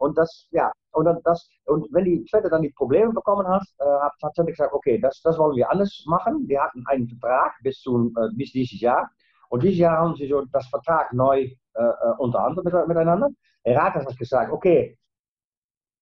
Und 0.03 0.17
das, 0.17 0.49
ja, 0.51 0.69
und, 0.91 1.07
das, 1.23 1.49
und 1.65 1.87
wenn 1.93 2.03
die 2.03 2.25
Twente 2.25 2.49
dann 2.49 2.61
die 2.61 2.71
Probleme 2.71 3.13
bekommen 3.13 3.47
hat, 3.47 3.63
äh, 3.79 3.85
hat, 3.85 4.11
hat 4.21 4.33
Twente 4.35 4.51
gesagt, 4.51 4.73
okay, 4.73 4.99
das, 4.99 5.21
das 5.21 5.37
wollen 5.37 5.55
wir 5.55 5.71
anders 5.71 6.03
machen. 6.07 6.45
Wir 6.45 6.61
hatten 6.61 6.83
einen 6.87 7.07
Vertrag 7.07 7.53
bis, 7.63 7.79
zum, 7.79 8.13
äh, 8.17 8.27
bis 8.35 8.51
dieses 8.51 8.81
Jahr. 8.81 9.09
Und 9.47 9.63
dieses 9.63 9.79
Jahr 9.79 9.99
haben 9.99 10.13
sie 10.15 10.27
so 10.27 10.43
das 10.51 10.67
Vertrag 10.67 11.13
neu 11.13 11.43
äh, 11.75 11.83
unterhandelt 12.17 12.65
mit, 12.65 12.87
miteinander. 12.89 13.29
Herakles 13.63 14.05
hat 14.05 14.17
gesagt, 14.17 14.51
okay, 14.51 14.99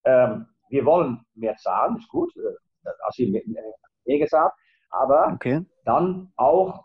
ähm, 0.05 0.47
wir 0.69 0.83
wollen 0.83 1.23
mehr 1.35 1.55
zahlen, 1.57 1.97
ist 1.97 2.09
gut, 2.09 2.35
äh, 2.37 2.89
als 3.05 3.15
sie 3.17 3.29
mehr 3.29 4.17
gezahlt, 4.17 4.51
aber 4.89 5.33
okay. 5.35 5.63
dann 5.85 6.31
auch 6.37 6.83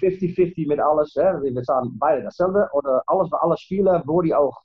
50-50 0.00 0.62
äh, 0.62 0.66
mit 0.68 0.78
alles. 0.78 1.12
Hè? 1.16 1.42
Wir 1.42 1.62
zahlen 1.64 1.96
beide 1.98 2.22
dasselbe 2.22 2.68
oder 2.72 3.02
alles 3.08 3.30
für 3.30 3.42
alle 3.42 3.56
Spieler, 3.56 4.04
wo 4.06 4.22
die 4.22 4.32
auch 4.32 4.62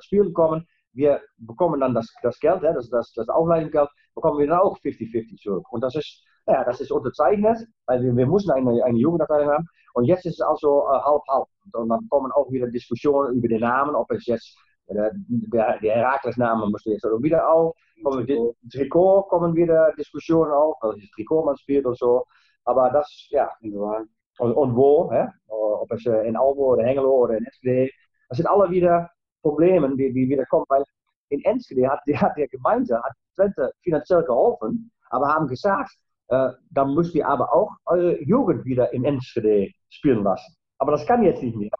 spielen 0.00 0.34
kommen 0.34 0.66
wir 0.94 1.20
bekommen 1.38 1.80
dann 1.80 1.94
das, 1.94 2.12
das 2.22 2.38
Geld, 2.40 2.62
hè, 2.62 2.72
das, 2.72 2.88
das, 2.88 3.12
das 3.14 3.28
Aufleitungsgeld, 3.28 3.88
bekommen 4.14 4.38
wir 4.38 4.46
dann 4.46 4.60
auch 4.60 4.78
50-50 4.78 5.40
zurück. 5.40 5.66
Und 5.70 5.82
das 5.82 5.94
ist, 5.94 6.24
ja, 6.46 6.64
das 6.64 6.80
ist 6.80 6.90
unterzeichnet, 6.92 7.58
weil 7.86 8.02
wir, 8.02 8.16
wir 8.16 8.26
müssen 8.26 8.50
eine, 8.50 8.84
eine 8.84 8.98
Jugendabteilung 8.98 9.50
haben. 9.50 9.66
Und 9.94 10.04
jetzt 10.04 10.26
ist 10.26 10.34
es 10.34 10.40
also 10.40 10.84
äh, 10.88 10.98
halb, 10.98 11.22
halb. 11.28 11.46
Und 11.72 11.88
dann 11.88 12.08
kommen 12.08 12.32
auch 12.32 12.50
wieder 12.50 12.68
Diskussionen 12.68 13.34
über 13.34 13.48
die 13.48 13.58
Namen, 13.58 13.94
ob 13.94 14.10
es 14.10 14.26
jetzt 14.26 14.56
der, 14.88 15.12
der, 15.14 15.78
der 15.80 15.94
Herakles-Name 15.96 16.66
muss 16.66 16.84
jetzt 16.84 17.04
wieder 17.04 17.48
auf. 17.50 17.74
Kommen 18.02 18.26
Trikot 18.70 19.22
kommen 19.28 19.54
wieder 19.54 19.92
Diskussionen 19.96 20.52
auf, 20.52 20.76
welches 20.82 21.10
Trikot 21.12 21.44
man 21.44 21.56
spielt 21.56 21.86
und 21.86 21.96
so. 21.96 22.24
Aber 22.64 22.90
das, 22.90 23.26
ja, 23.30 23.50
und, 23.62 24.52
und 24.52 24.76
wo, 24.76 25.10
hè? 25.12 25.28
ob 25.48 25.90
es 25.92 26.06
äh, 26.06 26.26
in 26.26 26.36
Albo 26.36 26.72
oder 26.72 26.84
Hengelo 26.84 27.10
oder 27.10 27.38
in 27.38 27.46
SD, 27.46 27.90
das 28.28 28.38
sind 28.38 28.46
alle 28.46 28.70
wieder 28.70 29.10
Problemen, 29.44 29.96
die, 29.96 30.12
die 30.12 30.28
wieder 30.28 30.44
kommen. 30.46 30.64
Weil 30.68 30.82
in 31.28 31.40
Enschede 31.44 31.88
hat, 31.88 32.00
die, 32.06 32.16
hat 32.16 32.36
der 32.36 32.48
Gemeinde, 32.48 32.96
hat 32.96 33.12
Twente 33.36 33.70
finanziell 33.82 34.22
geholfen, 34.24 34.90
aber 35.10 35.28
haben 35.28 35.46
gesagt, 35.46 35.90
äh, 36.28 36.50
dann 36.70 36.94
müsst 36.94 37.14
ihr 37.14 37.28
aber 37.28 37.52
auch 37.52 37.70
eure 37.86 38.20
Jugend 38.22 38.64
wieder 38.64 38.92
in 38.92 39.04
Enschede 39.04 39.70
spielen 39.90 40.22
lassen. 40.24 40.56
Aber 40.78 40.92
das 40.92 41.06
kann 41.06 41.22
jetzt 41.22 41.42
nicht 41.42 41.56
mehr. 41.56 41.70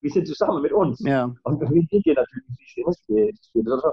Wir 0.00 0.10
sind 0.10 0.26
zusammen 0.26 0.62
mit 0.62 0.72
uns. 0.72 1.00
Ja. 1.00 1.32
Und 1.44 1.60
wir 1.60 1.68
sind 1.68 2.02
hier 2.04 2.14
natürlich 2.14 2.48
nicht 2.48 2.76
in 2.76 2.86
Enschede 2.86 3.32
spielen. 3.42 3.72
Also, 3.72 3.92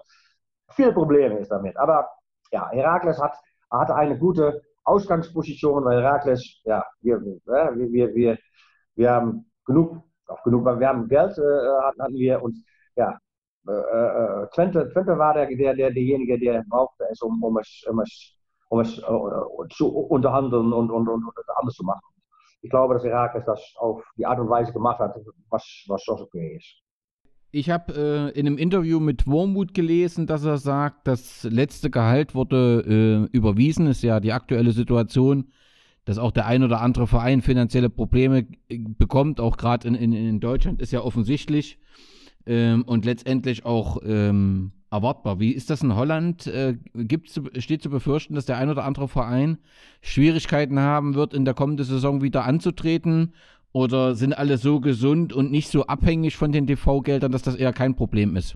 viele 0.72 0.94
Probleme 0.94 1.40
ist 1.40 1.50
damit. 1.50 1.78
Aber 1.78 2.08
ja, 2.52 2.70
Herakles 2.72 3.20
hat, 3.22 3.36
hatte 3.72 3.96
eine 3.96 4.18
gute 4.18 4.62
Ausgangsposition, 4.84 5.86
weil 5.86 6.02
Herakles, 6.04 6.62
ja, 6.66 6.84
wir, 7.02 7.22
wir, 7.22 7.92
wir, 7.92 8.16
wir, 8.16 8.38
wir 8.96 9.12
haben 9.12 9.52
genug, 9.66 10.04
auch 10.28 10.44
genug, 10.44 10.66
weil 10.66 10.80
wir 10.80 10.88
haben 10.88 11.08
Geld 11.08 11.38
äh, 11.38 12.00
hatten 12.00 12.14
wir 12.16 12.42
und 12.42 12.58
ja, 12.96 13.18
äh, 13.68 13.72
äh, 13.72 14.48
Twente, 14.54 14.90
Twente 14.92 15.18
war 15.18 15.34
der, 15.34 15.48
der, 15.48 15.74
der, 15.74 15.92
derjenige, 15.92 16.38
der 16.38 16.64
brauchte 16.70 17.06
es, 17.12 17.22
um, 17.22 17.42
um 17.42 17.58
es, 17.58 17.84
um 17.90 18.00
es, 18.02 18.36
um 18.70 18.80
es 18.82 19.00
uh, 19.00 19.66
zu 19.70 19.88
unterhandeln 19.88 20.74
und, 20.74 20.92
und, 20.92 21.08
und, 21.08 21.24
und 21.24 21.34
anders 21.56 21.76
zu 21.76 21.84
machen. 21.84 22.02
Ich 22.62 22.70
glaube, 22.70 22.96
dass 22.96 23.04
Herakles 23.04 23.46
das 23.46 23.62
auf 23.78 24.04
die 24.18 24.26
Art 24.26 24.40
und 24.40 24.50
Weise 24.50 24.74
gemacht 24.74 25.00
hat, 25.00 25.16
was, 25.50 25.86
was 25.88 26.04
so 26.06 26.14
okay 26.14 26.58
ist. 26.58 26.84
Ich 27.52 27.70
habe 27.70 27.94
äh, 27.94 28.40
in 28.40 28.48
einem 28.48 28.58
Interview 28.58 29.00
mit 29.00 29.28
Wormut 29.28 29.74
gelesen, 29.74 30.28
dass 30.28 30.44
er 30.44 30.58
sagt, 30.58 31.08
das 31.08 31.44
letzte 31.44 31.90
Gehalt 31.92 32.34
wurde 32.34 33.30
äh, 33.32 33.36
überwiesen. 33.36 33.88
Ist 33.88 34.02
ja 34.02 34.20
die 34.20 34.34
aktuelle 34.34 34.72
Situation, 34.72 35.52
dass 36.04 36.18
auch 36.18 36.32
der 36.32 36.48
ein 36.48 36.64
oder 36.64 36.82
andere 36.82 37.06
Verein 37.06 37.42
finanzielle 37.42 37.90
Probleme 37.90 38.48
bekommt. 38.68 39.40
Auch 39.40 39.58
gerade 39.58 39.88
in, 39.88 39.94
in, 39.94 40.14
in 40.14 40.40
Deutschland 40.40 40.82
ist 40.82 40.92
ja 40.92 41.02
offensichtlich. 41.02 41.80
Ähm, 42.46 42.84
und 42.84 43.06
letztendlich 43.06 43.66
auch 43.66 43.98
ähm, 44.04 44.72
erwartbar. 44.92 45.40
Wie 45.40 45.52
ist 45.52 45.70
das 45.70 45.82
in 45.82 45.96
Holland? 45.96 46.48
Äh, 46.48 46.78
gibt's, 46.94 47.40
steht 47.58 47.82
zu 47.82 47.90
befürchten, 47.90 48.36
dass 48.36 48.46
der 48.46 48.58
ein 48.58 48.70
oder 48.70 48.84
andere 48.84 49.08
Verein 49.08 49.58
Schwierigkeiten 50.02 50.80
haben 50.80 51.16
wird, 51.16 51.34
in 51.34 51.46
der 51.46 51.54
kommenden 51.54 51.86
Saison 51.86 52.22
wieder 52.22 52.46
anzutreten? 52.46 53.34
Oder 53.72 54.14
sind 54.14 54.38
alle 54.38 54.58
so 54.58 54.80
gesund 54.80 55.34
und 55.34 55.52
nicht 55.52 55.70
so 55.70 55.88
abhängig 55.88 56.38
von 56.38 56.52
den 56.52 56.68
TV-Geldern, 56.68 57.32
dass 57.32 57.42
das 57.42 57.56
eher 57.56 57.74
kein 57.74 57.96
Problem 57.96 58.36
ist? 58.36 58.56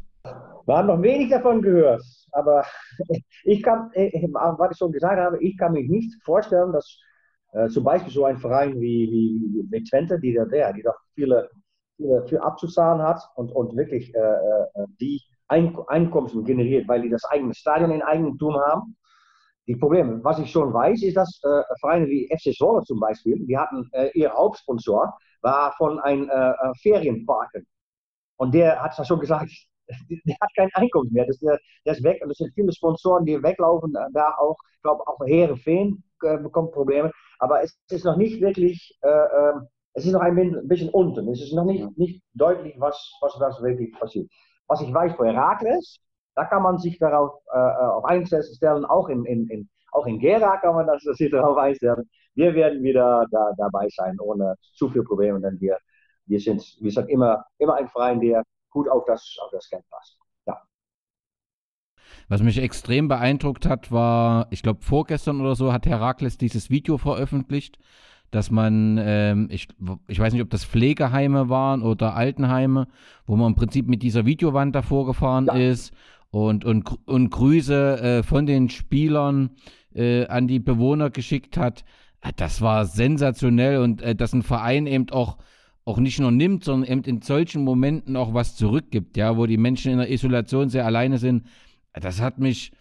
Wir 0.67 0.77
haben 0.77 0.87
noch 0.87 1.01
wenig 1.01 1.29
davon 1.29 1.61
gehört, 1.61 2.03
aber 2.33 2.63
ich 3.43 3.63
kann, 3.63 3.89
was 3.95 4.71
ich 4.71 4.77
schon 4.77 4.91
gesagt 4.91 5.19
habe, 5.19 5.41
ich 5.41 5.57
kann 5.57 5.73
mich 5.73 5.89
nicht 5.89 6.13
vorstellen, 6.23 6.71
dass 6.71 6.99
äh, 7.53 7.67
zum 7.69 7.83
Beispiel 7.83 8.11
so 8.13 8.25
ein 8.25 8.37
Verein 8.37 8.79
wie, 8.79 9.09
wie, 9.09 9.65
wie 9.71 9.83
Twente, 9.83 10.19
die, 10.19 10.37
der, 10.51 10.73
die 10.73 10.83
doch 10.83 10.97
viele, 11.15 11.49
viel 11.97 12.37
abzuzahlen 12.39 13.01
hat 13.01 13.21
und, 13.35 13.51
und 13.51 13.75
wirklich 13.75 14.13
äh, 14.13 14.19
äh 14.19 14.85
die 14.99 15.21
Einkommen 15.47 16.43
generiert, 16.43 16.87
weil 16.87 17.01
die 17.01 17.09
das 17.09 17.23
eigene 17.25 17.53
Stadion 17.53 17.91
in 17.91 18.01
Eigentum 18.01 18.55
haben. 18.57 18.97
Die 19.67 19.75
Probleme, 19.75 20.23
was 20.23 20.39
ich 20.39 20.51
schon 20.51 20.73
weiß, 20.73 21.03
ist, 21.03 21.17
dass 21.17 21.41
äh, 21.43 21.61
Vereine 21.79 22.07
wie 22.07 22.29
FC 22.33 22.55
Zwolle 22.55 22.83
zum 22.83 22.99
Beispiel, 22.99 23.45
die 23.45 23.57
hatten 23.57 23.89
äh, 23.91 24.09
ihr 24.13 24.31
Hauptsponsor, 24.31 25.17
war 25.41 25.73
von 25.73 25.99
einem 25.99 26.29
äh, 26.29 26.51
äh 26.51 26.73
Ferienparken. 26.81 27.65
Und 28.37 28.53
der 28.53 28.81
hat 28.81 29.05
schon 29.05 29.19
gesagt, 29.19 29.51
der 30.09 30.35
hat 30.39 30.49
kein 30.55 30.69
Einkommen 30.73 31.11
mehr. 31.11 31.25
Das, 31.25 31.37
der, 31.39 31.59
der 31.85 31.93
ist 31.93 32.03
weg. 32.03 32.21
Und 32.23 32.31
es 32.31 32.37
sind 32.37 32.53
viele 32.53 32.71
Sponsoren, 32.71 33.25
die 33.25 33.41
weglaufen. 33.41 33.93
Da 34.13 34.35
auch, 34.37 34.57
ich 34.75 34.81
glaube, 34.83 35.05
auch 35.07 35.19
Heerenveen 35.25 36.03
äh, 36.23 36.37
bekommt 36.37 36.71
Probleme. 36.71 37.11
Aber 37.39 37.61
es 37.61 37.77
ist 37.89 38.05
noch 38.05 38.17
nicht 38.17 38.41
wirklich, 38.41 38.97
äh, 39.01 39.07
ähm, 39.09 39.67
es 39.97 40.05
ist 40.05 40.13
noch 40.13 40.21
ein 40.21 40.67
bisschen 40.67 40.89
unten. 40.89 41.27
Es 41.29 41.41
ist 41.41 41.53
noch 41.53 41.65
nicht, 41.65 41.97
nicht 41.97 42.21
deutlich, 42.35 42.75
was, 42.77 42.95
was, 43.19 43.35
was 43.39 43.61
wirklich 43.63 43.91
passiert. 43.99 44.29
Was 44.67 44.79
ich 44.81 44.93
weiß 44.93 45.15
für 45.15 45.25
Herakles, 45.25 45.97
da 46.35 46.45
kann 46.45 46.61
man 46.61 46.77
sich 46.77 46.99
darauf 46.99 47.39
äh, 47.51 47.57
äh, 47.57 47.87
auf 47.87 48.05
einstellen, 48.05 48.85
auch 48.85 49.09
in, 49.09 49.25
in, 49.25 49.49
in, 49.49 49.69
auch 49.91 50.05
in 50.05 50.19
Gera 50.19 50.57
kann 50.57 50.75
man 50.75 50.85
das, 50.85 51.01
sich 51.17 51.31
darauf 51.31 51.57
einstellen. 51.57 52.07
Wir 52.35 52.53
werden 52.53 52.83
wieder 52.83 53.25
da, 53.31 53.53
dabei 53.57 53.87
sein, 53.89 54.19
ohne 54.19 54.53
zu 54.61 54.87
viel 54.87 55.03
Probleme, 55.03 55.41
denn 55.41 55.59
wir, 55.59 55.79
wir 56.27 56.39
sind, 56.39 56.61
wir 56.79 56.91
sind 56.91 57.09
immer, 57.09 57.43
immer 57.57 57.73
ein 57.73 57.87
Verein, 57.87 58.21
der 58.21 58.43
gut 58.69 58.87
auf 58.87 59.03
das, 59.05 59.35
auf 59.43 59.49
das 59.51 59.67
Geld 59.67 59.83
passt. 59.89 60.19
Ja. 60.45 60.61
Was 62.27 62.43
mich 62.43 62.59
extrem 62.59 63.07
beeindruckt 63.07 63.65
hat, 63.65 63.91
war, 63.91 64.45
ich 64.51 64.61
glaube, 64.61 64.83
vorgestern 64.83 65.41
oder 65.41 65.55
so 65.55 65.73
hat 65.73 65.87
Herakles 65.87 66.37
dieses 66.37 66.69
Video 66.69 66.99
veröffentlicht, 66.99 67.79
dass 68.31 68.51
man, 68.51 68.99
ähm, 69.01 69.47
ich, 69.51 69.67
ich 70.07 70.19
weiß 70.19 70.33
nicht, 70.33 70.41
ob 70.41 70.49
das 70.49 70.65
Pflegeheime 70.65 71.49
waren 71.49 71.81
oder 71.81 72.15
Altenheime, 72.15 72.87
wo 73.25 73.35
man 73.35 73.53
im 73.53 73.55
Prinzip 73.55 73.87
mit 73.87 74.03
dieser 74.03 74.25
Videowand 74.25 74.75
davor 74.75 75.05
gefahren 75.05 75.45
ja. 75.47 75.53
ist 75.53 75.93
und, 76.31 76.65
und, 76.65 77.07
und 77.07 77.29
Grüße 77.29 78.01
äh, 78.01 78.23
von 78.23 78.45
den 78.45 78.69
Spielern 78.69 79.51
äh, 79.93 80.27
an 80.27 80.47
die 80.47 80.59
Bewohner 80.59 81.09
geschickt 81.09 81.57
hat. 81.57 81.85
Das 82.35 82.61
war 82.61 82.85
sensationell 82.85 83.77
und 83.77 84.01
äh, 84.01 84.15
dass 84.15 84.33
ein 84.33 84.43
Verein 84.43 84.87
eben 84.87 85.09
auch, 85.11 85.37
auch 85.85 85.99
nicht 85.99 86.19
nur 86.19 86.31
nimmt, 86.31 86.63
sondern 86.63 86.91
eben 86.91 87.03
in 87.03 87.21
solchen 87.21 87.63
Momenten 87.63 88.17
auch 88.17 88.33
was 88.33 88.55
zurückgibt, 88.55 89.15
ja, 89.15 89.37
wo 89.37 89.45
die 89.45 89.57
Menschen 89.57 89.93
in 89.93 89.99
der 89.99 90.11
Isolation 90.11 90.69
sehr 90.69 90.85
alleine 90.85 91.17
sind. 91.17 91.45
Das 91.93 92.21
hat 92.21 92.39
mich, 92.39 92.71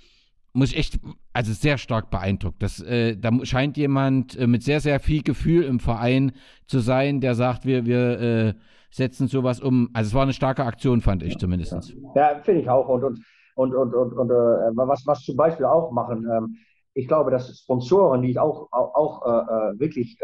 muss 0.56 0.72
ich 0.72 0.78
echt, 0.78 0.98
also 1.32 1.52
sehr 1.52 1.76
stark 1.78 2.10
beeindruckt. 2.10 2.62
Das, 2.62 2.80
äh, 2.80 3.16
da 3.16 3.30
scheint 3.44 3.76
jemand 3.76 4.36
äh, 4.36 4.46
mit 4.46 4.62
sehr, 4.62 4.80
sehr 4.80 4.98
viel 5.00 5.22
Gefühl 5.22 5.64
im 5.64 5.80
Verein 5.80 6.32
zu 6.66 6.78
sein, 6.78 7.20
der 7.20 7.34
sagt, 7.34 7.66
wir, 7.66 7.84
wir 7.84 8.20
äh, 8.20 8.54
setzen 8.90 9.28
sowas 9.28 9.60
um. 9.60 9.90
Also 9.92 10.08
es 10.08 10.14
war 10.14 10.22
eine 10.22 10.32
starke 10.32 10.64
Aktion, 10.64 11.02
fand 11.02 11.22
ich 11.22 11.36
zumindest. 11.36 11.94
Ja, 12.14 12.40
finde 12.42 12.62
ich 12.62 12.70
auch. 12.70 12.88
Und, 12.88 13.04
und, 13.04 13.20
und, 13.54 13.74
und, 13.74 13.94
und, 13.94 14.12
und 14.14 14.30
äh, 14.30 14.76
was, 14.76 15.06
was 15.06 15.22
zum 15.22 15.36
Beispiel 15.36 15.66
auch 15.66 15.92
machen, 15.92 16.26
ähm, 16.34 16.56
ich 16.94 17.06
glaube, 17.06 17.30
dass 17.30 17.54
Sponsoren, 17.58 18.22
die 18.22 18.38
auch, 18.38 18.68
auch, 18.72 18.94
auch 18.94 19.26
äh, 19.26 19.28
äh 19.28 19.78
wirklich, 19.78 20.18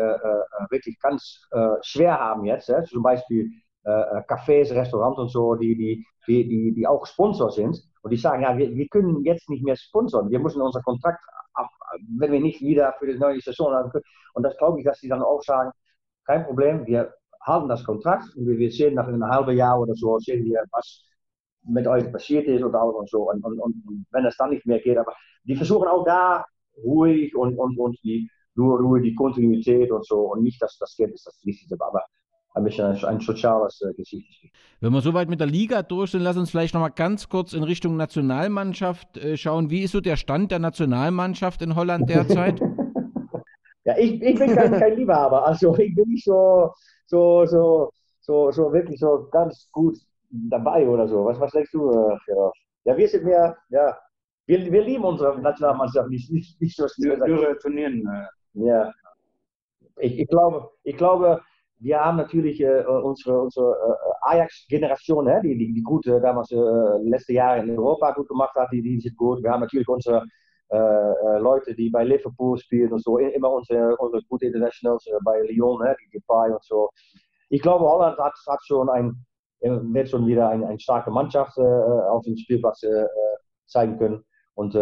wirklich 0.71 0.99
ganz 1.01 1.47
schwer 1.83 2.19
haben 2.19 2.47
jetzt, 2.47 2.73
zum 2.87 3.03
Beispiel 3.03 3.51
Cafés, 3.85 4.73
Restaurants 4.73 5.19
und 5.19 5.29
so, 5.29 5.55
die, 5.55 5.77
die, 5.77 6.07
die, 6.27 6.49
die, 6.49 6.75
die 6.75 6.87
auch 6.87 7.07
Sponsor 7.07 7.51
sind, 7.51 7.83
und 8.03 8.11
die 8.11 8.17
sagen, 8.17 8.43
ja, 8.43 8.57
wir, 8.57 8.75
wir 8.75 8.89
können 8.89 9.25
jetzt 9.25 9.49
nicht 9.49 9.63
mehr 9.65 9.77
sponsern. 9.77 10.29
Wir 10.29 10.41
müssen 10.41 10.61
unser 10.61 10.83
Kontrakt 10.83 11.21
wenn 12.19 12.33
wir 12.33 12.41
nicht 12.41 12.61
wieder 12.61 12.95
für 12.99 13.07
die 13.07 13.19
neue 13.19 13.41
Saison 13.41 13.73
haben 13.73 13.91
können. 13.91 14.05
Und 14.35 14.43
das 14.43 14.57
glaube 14.57 14.79
ich, 14.79 14.85
dass 14.85 14.99
sie 15.01 15.09
dann 15.09 15.23
auch 15.23 15.43
sagen, 15.43 15.71
kein 16.25 16.45
Problem, 16.45 16.87
wir 16.87 17.15
halten 17.43 17.69
das 17.69 17.85
Kontrakt 17.85 18.35
und 18.37 18.47
wir 18.47 18.71
sehen 18.71 18.95
nach 18.95 19.09
einem 19.09 19.25
halben 19.25 19.57
Jahr 19.57 19.81
oder 19.81 19.95
so, 19.95 20.19
sehen 20.19 20.45
wir, 20.45 20.65
was 20.71 21.05
mit 21.65 21.87
euch 21.87 22.11
passiert 22.13 22.47
ist 22.47 22.63
oder 22.63 22.83
auch 22.83 22.95
und 22.95 23.09
so. 23.09 23.31
Und, 23.31 23.45
und, 23.45 23.59
und 23.61 24.07
wenn 24.11 24.25
es 24.25 24.37
dann 24.37 24.51
nicht 24.51 24.67
mehr 24.67 24.81
geht, 24.81 24.99
aber 24.99 25.15
die 25.45 25.57
versuchen 25.57 25.89
auch 25.89 26.05
da 26.05 26.45
ruhig 26.85 27.35
und, 27.37 27.59
und, 27.59 27.79
und 27.79 27.99
die, 28.05 28.31
nur 28.55 28.81
ruhig 28.81 29.03
die 29.03 29.15
Kontinuität 29.15 29.91
und 29.91 30.07
so 30.07 30.33
und 30.33 30.43
nicht, 30.43 30.61
dass 30.63 30.79
das 30.79 30.95
Geld 30.97 31.13
ist 31.13 31.27
das 31.27 31.41
Wichtigste. 31.45 31.77
Aber 31.81 32.05
ein 32.55 32.65
bisschen 32.65 32.87
ein, 32.87 33.05
ein 33.05 33.21
soziales 33.21 33.81
äh, 33.83 33.93
Gesicht. 33.95 34.51
Wenn 34.81 34.93
wir 34.93 35.01
soweit 35.01 35.29
mit 35.29 35.41
der 35.41 35.47
Liga 35.47 35.83
durch 35.83 36.11
sind, 36.11 36.23
lass 36.23 36.37
uns 36.37 36.51
vielleicht 36.51 36.75
nochmal 36.75 36.91
ganz 36.91 37.29
kurz 37.29 37.53
in 37.53 37.63
Richtung 37.63 37.97
Nationalmannschaft 37.97 39.17
äh, 39.17 39.37
schauen. 39.37 39.71
Wie 39.71 39.83
ist 39.83 39.93
so 39.93 40.01
der 40.01 40.17
Stand 40.17 40.51
der 40.51 40.59
Nationalmannschaft 40.59 41.63
in 41.63 41.77
Holland 41.77 42.11
derzeit? 42.11 42.61
ja, 43.85 43.97
ich, 43.99 44.21
ich 44.21 44.39
bin 44.39 44.55
kein, 44.55 44.73
kein 44.73 44.97
Liebhaber. 44.97 45.47
Also 45.47 45.77
ich 45.79 45.95
bin 45.95 46.09
nicht 46.09 46.25
so, 46.25 46.73
so, 47.07 47.47
so, 47.47 47.91
so, 48.21 48.51
so 48.51 48.73
wirklich 48.73 49.01
so 49.01 49.29
ganz 49.31 49.69
gut 49.73 49.99
dabei 50.31 50.87
oder 50.87 51.09
so. 51.09 51.25
Was, 51.25 51.41
was 51.41 51.53
denkst 51.53 51.71
du, 51.73 51.91
äh, 51.91 52.17
Gerard? 52.27 52.55
Ja, 52.85 52.97
wir 52.97 53.09
sind 53.09 53.25
mehr, 53.25 53.57
ja, 53.71 53.97
wir, 54.47 54.73
wir 54.73 54.83
lieben 54.83 55.05
unsere 55.05 55.41
Nationalmannschaft 55.41 56.09
nicht, 56.11 56.31
nicht, 56.31 56.61
nicht 56.61 56.77
so 56.77 56.89
schnell. 56.89 57.19
Dürre 57.19 57.57
Turnieren. 57.59 58.07
Äh. 58.07 58.67
Ja. 58.67 58.93
Ich, 59.99 60.19
ich, 60.19 60.29
glaube, 60.29 60.71
ich 60.83 60.97
glaube, 60.97 61.41
wir 61.83 62.01
haben 62.01 62.17
natürlich 62.17 62.61
äh, 62.61 62.85
unsere, 62.85 63.41
unsere 63.41 63.73
äh, 63.73 64.35
Ajax-Generation, 64.35 65.29
die, 65.43 65.59
die, 65.59 65.73
die 65.73 65.83
gut 65.83 66.07
äh, 66.07 66.21
damals 66.21 66.51
äh, 66.53 66.57
letzte 67.03 67.33
Jahre 67.33 67.61
in 67.61 67.77
Europa 67.77 68.13
gut 68.13 68.29
gemacht 68.29 68.55
hat, 68.55 68.69
die, 68.73 68.83
die 68.83 69.01
sind 69.01 69.17
gut. 69.17 69.43
Wir 69.43 69.51
haben 69.51 69.61
natürlich 69.61 69.89
unsere 69.89 70.25
äh, 70.71 70.77
äh, 70.77 71.39
Leute, 71.39 71.75
die 71.75 71.91
bei 71.91 72.05
Liverpool 72.05 72.57
spielen 72.57 72.93
und 72.93 73.03
so, 73.03 73.19
immer 73.19 73.51
unsere, 73.51 73.97
unsere 73.97 74.23
gute 74.29 74.47
Internationals 74.47 75.05
bei 75.25 75.41
Lyon, 75.43 75.85
die 76.01 76.19
Depay 76.19 76.53
und 76.53 76.63
so. 76.65 76.89
Ich 77.49 77.61
glaube, 77.61 77.85
Holland 77.85 78.17
hat, 78.19 78.33
hat 78.49 78.61
schon 78.65 78.89
ein, 78.89 79.15
wird 79.61 80.09
schon 80.09 80.27
wieder 80.27 80.49
eine, 80.49 80.67
eine 80.67 80.81
starke 80.81 81.11
Mannschaft 81.11 81.59
auf 81.59 82.25
dem 82.25 82.37
Spielplatz 82.37 82.81
zeigen 83.67 83.99
können. 83.99 84.25
Und 84.55 84.75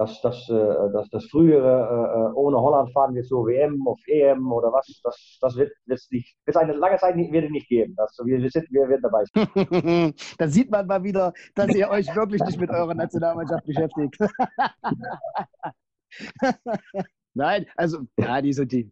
das, 0.00 0.20
das, 0.22 0.48
äh, 0.48 0.90
das, 0.94 1.10
das 1.10 1.26
frühere 1.26 2.32
äh, 2.32 2.34
ohne 2.34 2.58
Holland 2.58 2.90
fahren 2.94 3.14
wir 3.14 3.22
zur 3.22 3.46
WM 3.46 3.86
auf 3.86 4.00
EM 4.06 4.50
oder 4.50 4.72
was, 4.72 4.86
das, 5.04 5.38
das 5.42 5.56
wird 5.56 5.72
es 5.88 6.10
nicht, 6.10 6.34
wird 6.46 6.56
eine 6.56 6.72
lange 6.72 6.96
Zeit 6.96 7.16
nicht, 7.16 7.30
wird 7.32 7.50
nicht 7.50 7.68
geben. 7.68 7.92
Das, 7.98 8.18
wir, 8.24 8.40
wir, 8.40 8.50
sind, 8.50 8.66
wir 8.70 8.88
werden 8.88 9.02
dabei 9.02 9.24
sein. 9.26 10.14
da 10.38 10.48
sieht 10.48 10.70
man 10.70 10.86
mal 10.86 11.04
wieder, 11.04 11.34
dass 11.54 11.74
ihr 11.74 11.90
euch 11.90 12.06
wirklich 12.16 12.42
nicht 12.44 12.58
mit 12.58 12.70
eurer 12.70 12.94
Nationalmannschaft 12.94 13.66
beschäftigt. 13.66 14.16
Nein, 17.34 17.66
also, 17.76 17.98
ja, 18.16 18.40
die 18.40 18.54
sind 18.54 18.72
die, 18.72 18.90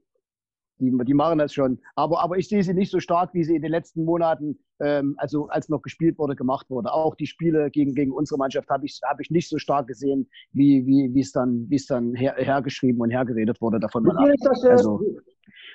die, 0.81 0.97
die 1.05 1.15
machen 1.15 1.39
das 1.39 1.53
schon. 1.53 1.79
Aber, 1.97 2.21
aber 2.21 2.39
ich 2.39 2.49
sehe 2.49 2.63
sie 2.63 2.75
nicht 2.75 2.91
so 2.91 3.01
stark, 3.01 3.35
wie 3.35 3.45
sie 3.45 3.57
in 3.57 3.63
den 3.63 3.71
letzten 3.71 4.05
Monaten, 4.05 4.59
ähm, 4.81 5.15
also 5.19 5.49
als 5.49 5.69
noch 5.69 5.83
gespielt 5.83 6.19
wurde, 6.19 6.37
gemacht 6.37 6.71
wurde. 6.71 6.93
Auch 6.93 7.15
die 7.15 7.27
Spiele 7.27 7.71
gegen, 7.71 7.95
gegen 7.95 8.13
unsere 8.13 8.39
Mannschaft 8.39 8.69
habe 8.69 8.87
ich, 8.87 9.01
hab 9.05 9.21
ich 9.21 9.31
nicht 9.31 9.49
so 9.49 9.59
stark 9.59 9.87
gesehen, 9.87 10.29
wie, 10.53 10.87
wie 10.87 11.21
es 11.21 11.33
dann, 11.33 11.67
wie's 11.69 11.87
dann 11.87 12.15
her, 12.15 12.35
hergeschrieben 12.37 13.01
und 13.01 13.11
hergeredet 13.11 13.61
wurde 13.61 13.81
davon. 13.81 14.05
Wie 14.05 14.25
viel 14.25 14.35
ist 14.35 14.45
das, 14.45 14.65
äh, 14.65 14.69
also, 14.71 15.01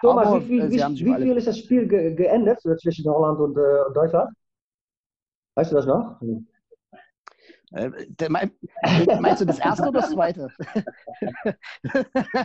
Thomas, 0.01 0.28
aber, 0.28 0.47
wie, 0.47 0.60
äh, 0.60 0.72
wie, 0.72 1.06
wie 1.06 1.16
viel 1.16 1.38
ist 1.38 1.47
das 1.47 1.60
Spiel 1.60 1.88
ge 1.88 2.16
geendet 2.16 2.60
zwischen 2.62 3.06
Holland 3.06 3.39
und, 3.39 3.58
äh, 3.58 3.93
Deutschland? 3.93 4.30
Weißt 5.56 5.72
du 5.72 5.76
das 5.76 5.86
noch? 5.86 6.20
Äh, 7.74 7.89
meinst 8.30 9.41
du 9.41 9.45
das 9.45 9.60
erste 9.60 9.89
oder 9.89 10.01
das 10.01 10.12
zweite? 10.12 10.47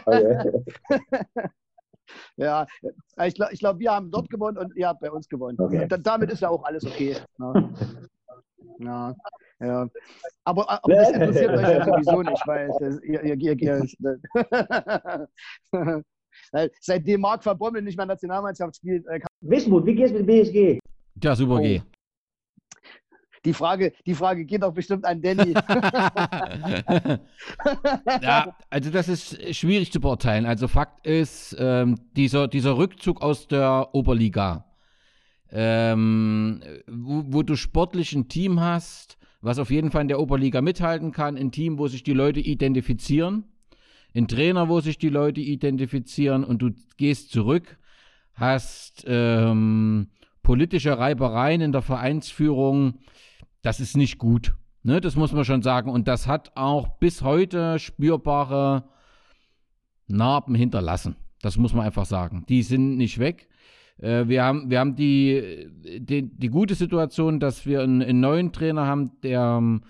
okay. 0.06 0.64
Ja, 2.36 2.66
ich 3.26 3.34
glaube, 3.34 3.54
glaub, 3.54 3.78
wir 3.78 3.92
haben 3.92 4.10
dort 4.10 4.28
gewonnen 4.30 4.56
und 4.58 4.74
ihr 4.76 4.88
habt 4.88 5.00
bei 5.00 5.10
uns 5.10 5.28
gewonnen. 5.28 5.58
Okay. 5.58 5.86
damit 6.02 6.30
ist 6.30 6.40
ja 6.40 6.48
auch 6.48 6.64
alles 6.64 6.84
okay. 6.84 7.16
Ne? 7.38 7.72
Ja, 8.80 9.12
ja. 9.58 9.88
Aber, 10.44 10.70
aber 10.70 10.94
das 10.94 11.10
interessiert 11.10 11.50
euch 11.50 11.62
ja 11.62 11.84
sowieso 11.84 12.22
nicht, 12.22 12.46
weil 12.46 12.70
das, 12.78 13.02
ihr, 13.02 13.24
ihr, 13.24 13.34
ihr, 13.34 13.60
ihr 13.60 13.84
seitdem 16.80 17.20
Marc 17.20 17.44
van 17.44 17.58
Bommel 17.58 17.82
nicht 17.82 17.96
mehr 17.96 18.06
Nationalmannschaft 18.06 18.76
spielt. 18.76 19.04
Äh, 19.08 19.18
Wismut, 19.40 19.84
wie 19.84 19.96
geht's 19.96 20.12
mit 20.12 20.26
BSG? 20.26 20.78
Ja, 21.22 21.34
super 21.34 21.54
oh. 21.54 21.60
G. 21.60 21.82
Die 23.44 23.52
Frage, 23.52 23.92
die 24.06 24.14
Frage 24.14 24.44
geht 24.44 24.62
doch 24.62 24.72
bestimmt 24.72 25.04
an 25.04 25.20
Danny. 25.22 25.52
ja, 28.22 28.56
also 28.70 28.90
das 28.90 29.08
ist 29.08 29.54
schwierig 29.54 29.92
zu 29.92 30.00
beurteilen. 30.00 30.46
Also 30.46 30.68
Fakt 30.68 31.06
ist, 31.06 31.56
ähm, 31.58 31.96
dieser, 32.16 32.48
dieser 32.48 32.76
Rückzug 32.76 33.22
aus 33.22 33.46
der 33.48 33.88
Oberliga 33.92 34.64
ähm, 35.50 36.60
wo, 36.86 37.24
wo, 37.26 37.42
du 37.42 37.56
sportlich 37.56 38.14
ein 38.14 38.28
Team 38.28 38.60
hast, 38.60 39.18
was 39.40 39.58
auf 39.58 39.70
jeden 39.70 39.90
Fall 39.90 40.02
in 40.02 40.08
der 40.08 40.20
Oberliga 40.20 40.60
mithalten 40.60 41.12
kann, 41.12 41.36
ein 41.36 41.52
Team, 41.52 41.78
wo 41.78 41.88
sich 41.88 42.02
die 42.02 42.12
Leute 42.12 42.40
identifizieren, 42.40 43.44
ein 44.14 44.28
Trainer, 44.28 44.68
wo 44.68 44.80
sich 44.80 44.98
die 44.98 45.08
Leute 45.08 45.40
identifizieren 45.40 46.44
und 46.44 46.60
du 46.60 46.70
gehst 46.96 47.30
zurück, 47.30 47.78
hast 48.34 49.04
ähm, 49.06 50.08
politische 50.42 50.98
Reibereien 50.98 51.60
in 51.60 51.72
der 51.72 51.82
Vereinsführung, 51.82 53.00
das 53.68 53.80
ist 53.80 53.98
nicht 53.98 54.16
gut. 54.16 54.54
Ne, 54.82 54.98
das 54.98 55.14
muss 55.14 55.32
man 55.32 55.44
schon 55.44 55.60
sagen. 55.60 55.90
Und 55.90 56.08
das 56.08 56.26
hat 56.26 56.52
auch 56.54 56.88
bis 57.00 57.20
heute 57.20 57.78
spürbare 57.78 58.84
Narben 60.06 60.54
hinterlassen. 60.54 61.16
Das 61.42 61.58
muss 61.58 61.74
man 61.74 61.84
einfach 61.84 62.06
sagen. 62.06 62.46
Die 62.48 62.62
sind 62.62 62.96
nicht 62.96 63.18
weg. 63.18 63.46
Äh, 63.98 64.26
wir 64.26 64.42
haben, 64.42 64.70
wir 64.70 64.80
haben 64.80 64.96
die, 64.96 65.68
die, 66.00 66.34
die, 66.34 66.48
gute 66.48 66.76
Situation, 66.76 67.40
dass 67.40 67.66
wir 67.66 67.82
einen, 67.82 68.02
einen 68.02 68.20
neuen 68.20 68.52
Trainer 68.52 68.86
haben, 68.86 69.20
der 69.22 69.58
ähm, 69.58 69.82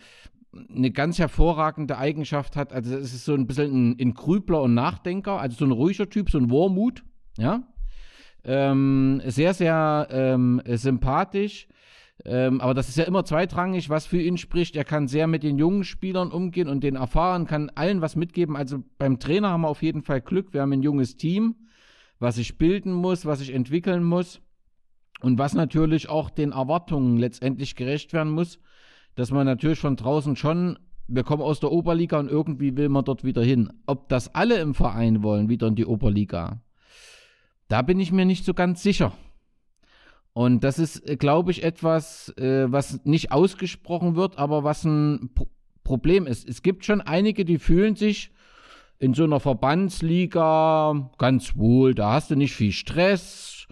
eine 0.74 0.90
ganz 0.90 1.20
hervorragende 1.20 1.98
Eigenschaft 1.98 2.56
hat. 2.56 2.72
Also 2.72 2.96
es 2.96 3.14
ist 3.14 3.26
so 3.26 3.34
ein 3.34 3.46
bisschen 3.46 3.92
ein, 3.92 3.96
ein 4.00 4.14
Grübler 4.14 4.62
und 4.62 4.74
Nachdenker, 4.74 5.38
also 5.38 5.56
so 5.56 5.64
ein 5.66 5.70
ruhiger 5.70 6.10
Typ, 6.10 6.30
so 6.30 6.38
ein 6.38 6.50
Warmut, 6.50 7.04
ja. 7.36 7.62
Ähm, 8.42 9.22
sehr, 9.24 9.54
sehr 9.54 10.08
ähm, 10.10 10.60
sympathisch. 10.66 11.68
Ähm, 12.24 12.60
aber 12.60 12.74
das 12.74 12.88
ist 12.88 12.96
ja 12.96 13.04
immer 13.04 13.24
zweitrangig, 13.24 13.90
was 13.90 14.06
für 14.06 14.20
ihn 14.20 14.38
spricht. 14.38 14.76
Er 14.76 14.84
kann 14.84 15.08
sehr 15.08 15.26
mit 15.26 15.42
den 15.42 15.58
jungen 15.58 15.84
Spielern 15.84 16.32
umgehen 16.32 16.68
und 16.68 16.82
den 16.82 16.96
erfahren, 16.96 17.46
kann 17.46 17.70
allen 17.74 18.00
was 18.00 18.16
mitgeben. 18.16 18.56
Also 18.56 18.82
beim 18.98 19.18
Trainer 19.18 19.50
haben 19.50 19.62
wir 19.62 19.68
auf 19.68 19.82
jeden 19.82 20.02
Fall 20.02 20.20
Glück. 20.20 20.52
Wir 20.52 20.62
haben 20.62 20.72
ein 20.72 20.82
junges 20.82 21.16
Team 21.16 21.54
was 22.18 22.38
ich 22.38 22.58
bilden 22.58 22.92
muss, 22.92 23.26
was 23.26 23.40
ich 23.40 23.54
entwickeln 23.54 24.02
muss 24.02 24.40
und 25.20 25.38
was 25.38 25.54
natürlich 25.54 26.08
auch 26.08 26.30
den 26.30 26.52
Erwartungen 26.52 27.16
letztendlich 27.16 27.76
gerecht 27.76 28.12
werden 28.12 28.32
muss, 28.32 28.58
dass 29.14 29.30
man 29.30 29.46
natürlich 29.46 29.78
von 29.78 29.96
draußen 29.96 30.36
schon, 30.36 30.78
wir 31.06 31.24
kommen 31.24 31.42
aus 31.42 31.60
der 31.60 31.72
Oberliga 31.72 32.18
und 32.18 32.30
irgendwie 32.30 32.76
will 32.76 32.88
man 32.88 33.04
dort 33.04 33.24
wieder 33.24 33.42
hin. 33.42 33.72
Ob 33.86 34.08
das 34.08 34.34
alle 34.34 34.60
im 34.60 34.74
Verein 34.74 35.22
wollen, 35.22 35.48
wieder 35.48 35.68
in 35.68 35.74
die 35.74 35.86
Oberliga, 35.86 36.60
da 37.68 37.82
bin 37.82 38.00
ich 38.00 38.12
mir 38.12 38.24
nicht 38.24 38.44
so 38.44 38.54
ganz 38.54 38.82
sicher. 38.82 39.12
Und 40.38 40.62
das 40.62 40.78
ist, 40.78 41.04
äh, 41.08 41.16
glaube 41.16 41.50
ich, 41.50 41.64
etwas, 41.64 42.32
äh, 42.38 42.70
was 42.70 43.04
nicht 43.04 43.32
ausgesprochen 43.32 44.14
wird, 44.14 44.38
aber 44.38 44.62
was 44.62 44.84
ein 44.84 45.30
Pro 45.34 45.48
Problem 45.82 46.28
ist. 46.28 46.48
Es 46.48 46.62
gibt 46.62 46.84
schon 46.84 47.00
einige, 47.00 47.44
die 47.44 47.58
fühlen 47.58 47.96
sich 47.96 48.30
in 49.00 49.14
so 49.14 49.24
einer 49.24 49.40
Verbandsliga 49.40 51.10
ganz 51.18 51.56
wohl. 51.56 51.94
Da 51.94 52.12
hast 52.12 52.30
du 52.30 52.36
nicht 52.36 52.54
viel 52.54 52.70
Stress. 52.70 53.66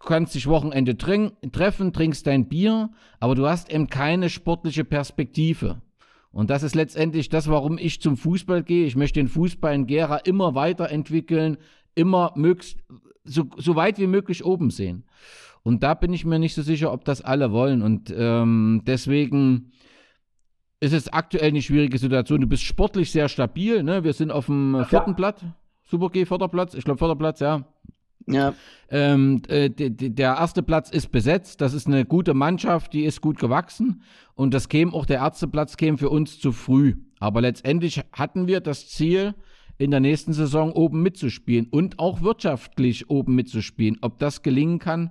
Kannst 0.00 0.34
dich 0.34 0.48
Wochenende 0.48 0.98
treffen, 0.98 1.92
trinkst 1.92 2.26
dein 2.26 2.48
Bier, 2.48 2.90
aber 3.20 3.34
du 3.36 3.46
hast 3.46 3.72
eben 3.72 3.86
keine 3.86 4.28
sportliche 4.28 4.84
Perspektive. 4.84 5.80
Und 6.30 6.50
das 6.50 6.62
ist 6.62 6.74
letztendlich 6.74 7.30
das, 7.30 7.48
warum 7.48 7.78
ich 7.78 8.02
zum 8.02 8.18
Fußball 8.18 8.64
gehe. 8.64 8.86
Ich 8.86 8.96
möchte 8.96 9.20
den 9.20 9.28
Fußball 9.28 9.74
in 9.74 9.86
Gera 9.86 10.16
immer 10.16 10.54
weiterentwickeln, 10.54 11.56
immer 11.94 12.32
möglichst, 12.34 12.80
so, 13.24 13.44
so 13.56 13.76
weit 13.76 13.98
wie 13.98 14.08
möglich 14.08 14.44
oben 14.44 14.70
sehen. 14.70 15.04
Und 15.62 15.82
da 15.82 15.94
bin 15.94 16.12
ich 16.12 16.24
mir 16.24 16.38
nicht 16.38 16.54
so 16.54 16.62
sicher, 16.62 16.92
ob 16.92 17.04
das 17.04 17.22
alle 17.22 17.52
wollen. 17.52 17.82
Und 17.82 18.12
ähm, 18.16 18.82
deswegen 18.86 19.72
ist 20.80 20.94
es 20.94 21.12
aktuell 21.12 21.48
eine 21.48 21.62
schwierige 21.62 21.98
Situation. 21.98 22.40
Du 22.40 22.46
bist 22.46 22.62
sportlich 22.62 23.10
sehr 23.10 23.28
stabil. 23.28 23.82
Ne? 23.82 24.02
Wir 24.04 24.12
sind 24.12 24.30
auf 24.30 24.46
dem 24.46 24.84
vierten 24.88 25.10
ja. 25.10 25.16
Blatt. 25.16 25.44
Super 25.82 26.08
G, 26.10 26.24
Förderplatz. 26.24 26.74
Ich 26.74 26.84
glaube, 26.84 26.98
Förderplatz, 26.98 27.40
ja. 27.40 27.66
Ja. 28.26 28.54
Ähm, 28.90 29.42
äh, 29.48 29.70
der 29.70 30.36
erste 30.36 30.62
Platz 30.62 30.90
ist 30.90 31.10
besetzt. 31.10 31.60
Das 31.60 31.74
ist 31.74 31.86
eine 31.86 32.04
gute 32.04 32.32
Mannschaft, 32.32 32.92
die 32.92 33.04
ist 33.04 33.20
gut 33.20 33.38
gewachsen. 33.38 34.02
Und 34.34 34.54
das 34.54 34.68
käme 34.68 34.92
auch, 34.94 35.04
der 35.04 35.18
erste 35.18 35.48
Platz 35.48 35.76
käme 35.76 35.98
für 35.98 36.08
uns 36.08 36.38
zu 36.38 36.52
früh. 36.52 36.94
Aber 37.18 37.40
letztendlich 37.40 38.02
hatten 38.12 38.46
wir 38.46 38.60
das 38.60 38.88
Ziel, 38.88 39.34
in 39.80 39.90
der 39.90 40.00
nächsten 40.00 40.34
Saison 40.34 40.72
oben 40.72 41.02
mitzuspielen 41.02 41.66
und 41.70 41.98
auch 41.98 42.20
wirtschaftlich 42.20 43.08
oben 43.08 43.34
mitzuspielen. 43.34 43.96
Ob 44.02 44.18
das 44.18 44.42
gelingen 44.42 44.78
kann, 44.78 45.10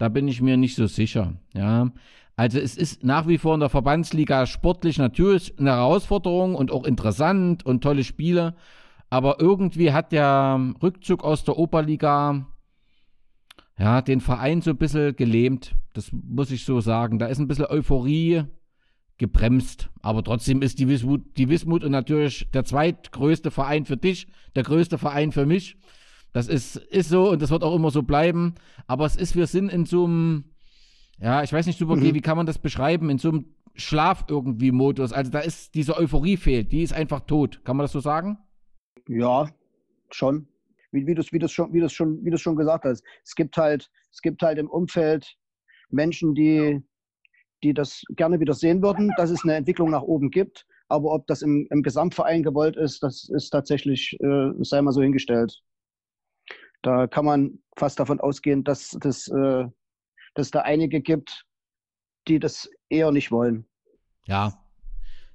da 0.00 0.08
bin 0.08 0.28
ich 0.28 0.40
mir 0.40 0.56
nicht 0.56 0.76
so 0.76 0.86
sicher. 0.86 1.34
Ja. 1.52 1.92
Also 2.34 2.58
es 2.58 2.74
ist 2.74 3.04
nach 3.04 3.28
wie 3.28 3.36
vor 3.36 3.52
in 3.52 3.60
der 3.60 3.68
Verbandsliga 3.68 4.46
sportlich 4.46 4.96
natürlich 4.96 5.58
eine 5.58 5.72
Herausforderung 5.72 6.54
und 6.54 6.72
auch 6.72 6.84
interessant 6.84 7.66
und 7.66 7.82
tolle 7.82 8.02
Spiele. 8.02 8.54
Aber 9.10 9.40
irgendwie 9.40 9.92
hat 9.92 10.12
der 10.12 10.72
Rückzug 10.82 11.22
aus 11.22 11.44
der 11.44 11.58
Oberliga 11.58 12.46
ja, 13.78 14.00
den 14.00 14.22
Verein 14.22 14.62
so 14.62 14.70
ein 14.70 14.78
bisschen 14.78 15.14
gelähmt. 15.16 15.74
Das 15.92 16.10
muss 16.12 16.50
ich 16.50 16.64
so 16.64 16.80
sagen. 16.80 17.18
Da 17.18 17.26
ist 17.26 17.38
ein 17.38 17.46
bisschen 17.46 17.66
Euphorie 17.66 18.44
gebremst. 19.18 19.90
Aber 20.00 20.24
trotzdem 20.24 20.62
ist 20.62 20.78
die 20.78 20.88
Wismut, 20.88 21.36
die 21.36 21.50
Wismut 21.50 21.84
und 21.84 21.92
natürlich 21.92 22.50
der 22.52 22.64
zweitgrößte 22.64 23.50
Verein 23.50 23.84
für 23.84 23.98
dich, 23.98 24.28
der 24.56 24.62
größte 24.62 24.96
Verein 24.96 25.30
für 25.30 25.44
mich. 25.44 25.76
Das 26.32 26.48
ist, 26.48 26.76
ist 26.76 27.08
so 27.08 27.30
und 27.30 27.42
das 27.42 27.50
wird 27.50 27.64
auch 27.64 27.74
immer 27.74 27.90
so 27.90 28.02
bleiben. 28.02 28.54
Aber 28.86 29.06
es 29.06 29.16
ist, 29.16 29.36
wir 29.36 29.46
sind 29.46 29.72
in 29.72 29.84
so 29.84 30.04
einem 30.04 30.44
ja, 31.20 31.42
ich 31.42 31.52
weiß 31.52 31.66
nicht, 31.66 31.78
Super 31.78 31.96
mhm. 31.96 32.14
wie 32.14 32.20
kann 32.20 32.36
man 32.36 32.46
das 32.46 32.58
beschreiben? 32.58 33.10
In 33.10 33.18
so 33.18 33.28
einem 33.28 33.44
Schlaf 33.74 34.24
irgendwie 34.28 34.72
Modus. 34.72 35.12
Also 35.12 35.30
da 35.30 35.40
ist 35.40 35.74
diese 35.74 35.96
Euphorie 35.96 36.36
fehlt, 36.36 36.72
die 36.72 36.82
ist 36.82 36.92
einfach 36.92 37.20
tot. 37.20 37.60
Kann 37.64 37.76
man 37.76 37.84
das 37.84 37.92
so 37.92 38.00
sagen? 38.00 38.38
Ja, 39.06 39.48
schon. 40.10 40.48
Wie, 40.92 41.06
wie 41.06 41.14
du 41.14 41.20
es 41.20 41.32
wie 41.32 41.48
schon, 41.48 41.72
wie 41.72 41.88
schon, 41.88 42.24
wie 42.24 42.36
schon 42.36 42.56
gesagt 42.56 42.84
hast. 42.84 43.04
Es 43.22 43.34
gibt 43.34 43.56
halt, 43.56 43.90
es 44.10 44.22
gibt 44.22 44.42
halt 44.42 44.58
im 44.58 44.68
Umfeld 44.68 45.36
Menschen, 45.90 46.34
die, 46.34 46.82
die 47.62 47.74
das 47.74 48.02
gerne 48.16 48.40
wieder 48.40 48.54
sehen 48.54 48.82
würden, 48.82 49.12
dass 49.16 49.30
es 49.30 49.44
eine 49.44 49.54
Entwicklung 49.54 49.90
nach 49.90 50.02
oben 50.02 50.30
gibt. 50.30 50.66
Aber 50.88 51.12
ob 51.12 51.26
das 51.26 51.42
im, 51.42 51.68
im 51.70 51.82
Gesamtverein 51.82 52.42
gewollt 52.42 52.76
ist, 52.76 53.02
das 53.02 53.28
ist 53.28 53.50
tatsächlich, 53.50 54.16
äh, 54.20 54.50
sei 54.62 54.82
mal 54.82 54.92
so 54.92 55.02
hingestellt. 55.02 55.62
Da 56.82 57.06
kann 57.06 57.24
man 57.24 57.58
fast 57.76 58.00
davon 58.00 58.20
ausgehen, 58.20 58.64
dass 58.64 58.96
das 59.00 59.28
äh, 59.28 59.66
dass 60.34 60.50
da 60.50 60.60
einige 60.60 61.00
gibt, 61.00 61.44
die 62.28 62.38
das 62.38 62.68
eher 62.88 63.10
nicht 63.10 63.32
wollen. 63.32 63.66
Ja. 64.26 64.52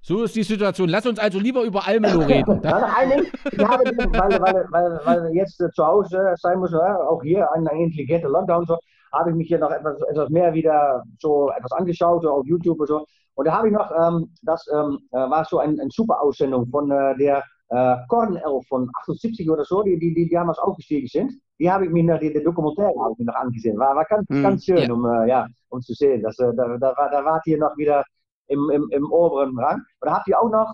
So 0.01 0.23
ist 0.23 0.35
die 0.35 0.43
Situation. 0.43 0.87
Lass 0.87 1.07
uns 1.07 1.17
also 1.17 1.39
lieber 1.39 1.63
über 1.63 1.87
Almelo 1.87 2.19
reden. 2.27 2.63
Eigentlich, 2.63 3.33
ich 3.51 3.59
habe, 3.59 3.83
weil, 3.85 4.39
weil, 4.39 4.67
weil, 4.69 4.99
weil 5.03 5.35
jetzt 5.35 5.57
zu 5.57 5.85
Hause 5.85 6.35
sein 6.37 6.59
muss, 6.59 6.73
auch 6.73 7.21
hier 7.23 7.51
ein 7.53 7.65
intelligenter 7.65 8.29
Lockdown, 8.29 8.65
so, 8.67 8.77
habe 9.11 9.31
ich 9.31 9.35
mich 9.35 9.47
hier 9.47 9.59
noch 9.59 9.71
etwas, 9.71 9.99
etwas 10.09 10.29
mehr 10.29 10.53
wieder 10.53 11.03
so 11.19 11.49
etwas 11.57 11.71
angeschaut, 11.71 12.21
so 12.21 12.29
auf 12.29 12.45
YouTube 12.45 12.79
und 12.79 12.87
so. 12.87 13.05
Und 13.33 13.47
da 13.47 13.53
habe 13.57 13.67
ich 13.67 13.73
noch, 13.73 13.91
ähm, 13.91 14.31
das 14.43 14.65
ähm, 14.71 14.99
äh, 15.11 15.17
war 15.17 15.43
so 15.45 15.59
eine 15.59 15.81
ein 15.81 15.89
super 15.89 16.21
Aussendung 16.21 16.67
von 16.67 16.89
äh, 16.91 17.17
der 17.17 17.43
äh, 17.69 17.95
Kornelf 18.07 18.67
von 18.67 18.89
78 19.01 19.49
oder 19.49 19.65
so, 19.65 19.83
die, 19.83 19.97
die, 19.97 20.13
die 20.13 20.29
damals 20.29 20.59
aufgestiegen 20.59 21.07
sind. 21.07 21.33
Die 21.59 21.71
habe 21.71 21.85
ich 21.85 21.91
mir 21.91 22.03
noch, 22.03 22.19
die, 22.19 22.31
die 22.31 22.43
Documentaire 22.43 22.93
habe 22.99 23.15
ich 23.17 23.25
noch 23.25 23.35
angesehen. 23.35 23.77
War, 23.77 23.95
war 23.95 24.05
ganz, 24.05 24.27
mm, 24.29 24.43
ganz 24.43 24.65
schön, 24.65 24.77
yeah. 24.77 24.93
um, 24.93 25.05
äh, 25.05 25.29
ja, 25.29 25.47
um 25.69 25.81
zu 25.81 25.93
sehen. 25.93 26.21
Das, 26.21 26.37
äh, 26.39 26.53
da, 26.55 26.77
da, 26.77 26.93
da 26.93 27.25
wart 27.25 27.45
ihr 27.47 27.57
noch 27.57 27.75
wieder 27.77 28.03
im, 28.47 28.69
im, 28.71 28.87
im 28.91 29.11
oberen 29.11 29.57
Rang. 29.57 29.77
Und 29.99 30.07
da 30.07 30.15
habt 30.15 30.27
ihr 30.27 30.39
auch 30.39 30.49
noch 30.49 30.73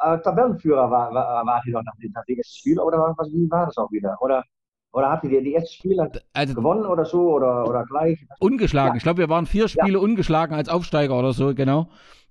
äh, 0.00 0.18
Tabellenführer, 0.18 0.90
war, 0.90 1.12
war, 1.12 1.46
wart 1.46 1.66
ihr 1.66 1.72
noch 1.72 1.82
nach 1.82 1.94
dem 1.96 2.36
ersten 2.36 2.58
Spiel 2.58 2.78
oder 2.78 3.14
was, 3.16 3.32
wie 3.32 3.50
war 3.50 3.66
das 3.66 3.76
auch 3.78 3.90
wieder? 3.90 4.16
Oder 4.20 4.44
oder 4.92 5.10
habt 5.10 5.24
ihr 5.24 5.42
die 5.42 5.54
ersten 5.54 5.74
Spiele 5.74 6.10
also, 6.32 6.54
gewonnen 6.54 6.86
oder 6.86 7.04
so 7.04 7.20
oder, 7.34 7.68
oder 7.68 7.84
gleich? 7.84 8.18
Ungeschlagen. 8.40 8.94
Ja. 8.94 8.96
Ich 8.96 9.02
glaube, 9.02 9.18
wir 9.18 9.28
waren 9.28 9.46
vier 9.46 9.68
Spiele 9.68 9.92
ja. 9.92 9.98
ungeschlagen 9.98 10.54
als 10.54 10.68
Aufsteiger 10.68 11.18
oder 11.18 11.32
so, 11.32 11.54
genau. 11.54 11.88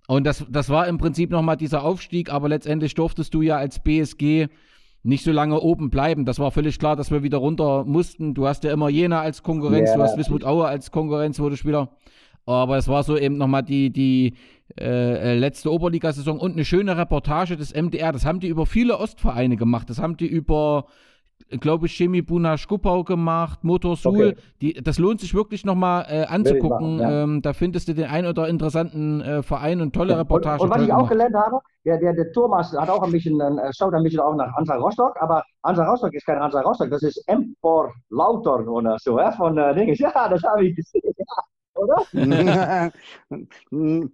Und 0.07 0.25
das, 0.25 0.45
das 0.49 0.69
war 0.69 0.87
im 0.87 0.97
Prinzip 0.97 1.29
nochmal 1.29 1.57
dieser 1.57 1.83
Aufstieg, 1.83 2.31
aber 2.31 2.47
letztendlich 2.47 2.95
durftest 2.95 3.33
du 3.33 3.41
ja 3.41 3.57
als 3.57 3.79
BSG 3.79 4.47
nicht 5.03 5.23
so 5.23 5.31
lange 5.31 5.59
oben 5.59 5.89
bleiben. 5.89 6.25
Das 6.25 6.39
war 6.39 6.51
völlig 6.51 6.79
klar, 6.79 6.95
dass 6.95 7.11
wir 7.11 7.23
wieder 7.23 7.37
runter 7.37 7.83
mussten. 7.83 8.33
Du 8.33 8.47
hast 8.47 8.63
ja 8.63 8.71
immer 8.71 8.89
Jena 8.89 9.21
als 9.21 9.43
Konkurrenz, 9.43 9.89
yeah. 9.89 9.97
du 9.97 10.03
hast 10.03 10.17
Wismut 10.17 10.43
Aue 10.45 10.65
als 10.65 10.91
Konkurrenz, 10.91 11.39
wurde 11.39 11.57
Spieler. 11.57 11.89
Aber 12.45 12.77
es 12.77 12.87
war 12.87 13.03
so 13.03 13.17
eben 13.17 13.37
nochmal 13.37 13.63
die, 13.63 13.89
die 13.89 14.35
äh, 14.79 15.33
äh, 15.33 15.37
letzte 15.37 15.71
Oberligasaison 15.71 16.39
und 16.39 16.53
eine 16.53 16.63
schöne 16.63 16.97
Reportage 16.97 17.57
des 17.57 17.73
MDR. 17.73 18.13
Das 18.13 18.25
haben 18.25 18.39
die 18.39 18.47
über 18.47 18.65
viele 18.65 18.97
Ostvereine 18.99 19.57
gemacht. 19.57 19.89
Das 19.89 19.99
haben 19.99 20.15
die 20.15 20.27
über 20.27 20.85
glaube 21.49 21.87
ich, 21.87 21.93
Chemie 21.93 22.21
Buna 22.21 22.57
Schkuppau 22.57 23.03
gemacht, 23.03 23.63
Motorsul. 23.63 24.35
Okay. 24.59 24.81
das 24.81 24.99
lohnt 24.99 25.21
sich 25.21 25.33
wirklich 25.33 25.65
nochmal 25.65 26.05
äh, 26.09 26.25
anzugucken. 26.25 26.97
Machen, 26.97 26.99
ja. 26.99 27.23
ähm, 27.23 27.41
da 27.41 27.53
findest 27.53 27.87
du 27.87 27.93
den 27.93 28.05
ein 28.05 28.25
oder 28.25 28.47
interessanten 28.47 29.21
äh, 29.21 29.43
Verein 29.43 29.81
und 29.81 29.93
tolle 29.93 30.17
Reportagen. 30.17 30.61
Und, 30.61 30.69
und 30.69 30.75
was 30.75 30.83
ich 30.83 30.93
auch 30.93 31.09
gelernt 31.09 31.35
habe, 31.35 31.59
der, 31.85 31.97
der, 31.97 32.13
der 32.13 32.31
Thomas 32.31 32.73
hat 32.73 32.89
auch 32.89 33.03
ein 33.03 33.11
bisschen, 33.11 33.39
äh, 33.39 33.71
schaut 33.73 33.93
ein 33.93 34.03
bisschen 34.03 34.19
auch 34.19 34.35
nach 34.35 34.53
Hansa 34.53 34.75
Rostock, 34.75 35.15
aber 35.21 35.43
Hansa 35.63 35.85
Rostock 35.89 36.13
ist 36.13 36.25
kein 36.25 36.39
Hansa 36.39 36.61
Rostock, 36.61 36.89
das 36.89 37.03
ist 37.03 37.23
Empor 37.27 37.93
Lauter 38.09 38.67
oder 38.67 38.97
so, 38.99 39.19
ja, 39.19 39.31
von 39.31 39.57
äh, 39.57 39.73
Dinges. 39.73 39.99
Ja, 40.07 40.29
das 40.29 40.41
habe 40.43 40.65
ich 40.65 40.75
gesehen. 40.75 41.01
Ja 41.17 41.43
oder? 41.77 42.05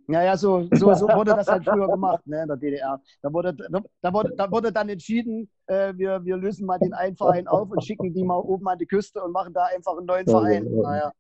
naja, 0.08 0.38
so, 0.38 0.68
so, 0.72 0.94
so 0.94 1.08
wurde 1.08 1.36
das 1.36 1.48
halt 1.48 1.64
früher 1.64 1.88
gemacht 1.88 2.26
ne, 2.26 2.44
in 2.44 2.48
der 2.48 2.58
DDR. 2.58 3.02
Da 3.22 3.34
wurde, 3.34 3.54
da 4.02 4.14
wurde, 4.14 4.34
da 4.36 4.52
wurde 4.52 4.72
dann 4.72 4.90
entschieden, 4.90 5.50
äh, 5.68 5.94
wir, 5.96 6.24
wir 6.24 6.38
lösen 6.38 6.66
mal 6.66 6.80
den 6.80 6.94
einen 6.94 7.16
Verein 7.16 7.48
auf 7.48 7.72
und 7.72 7.84
schicken 7.84 8.14
die 8.14 8.24
mal 8.24 8.40
oben 8.40 8.68
an 8.68 8.78
die 8.78 8.86
Küste 8.86 9.22
und 9.22 9.32
machen 9.32 9.54
da 9.54 9.66
einfach 9.66 9.98
einen 9.98 10.06
neuen 10.06 10.28
Verein. 10.28 10.68
Naja. 10.70 11.12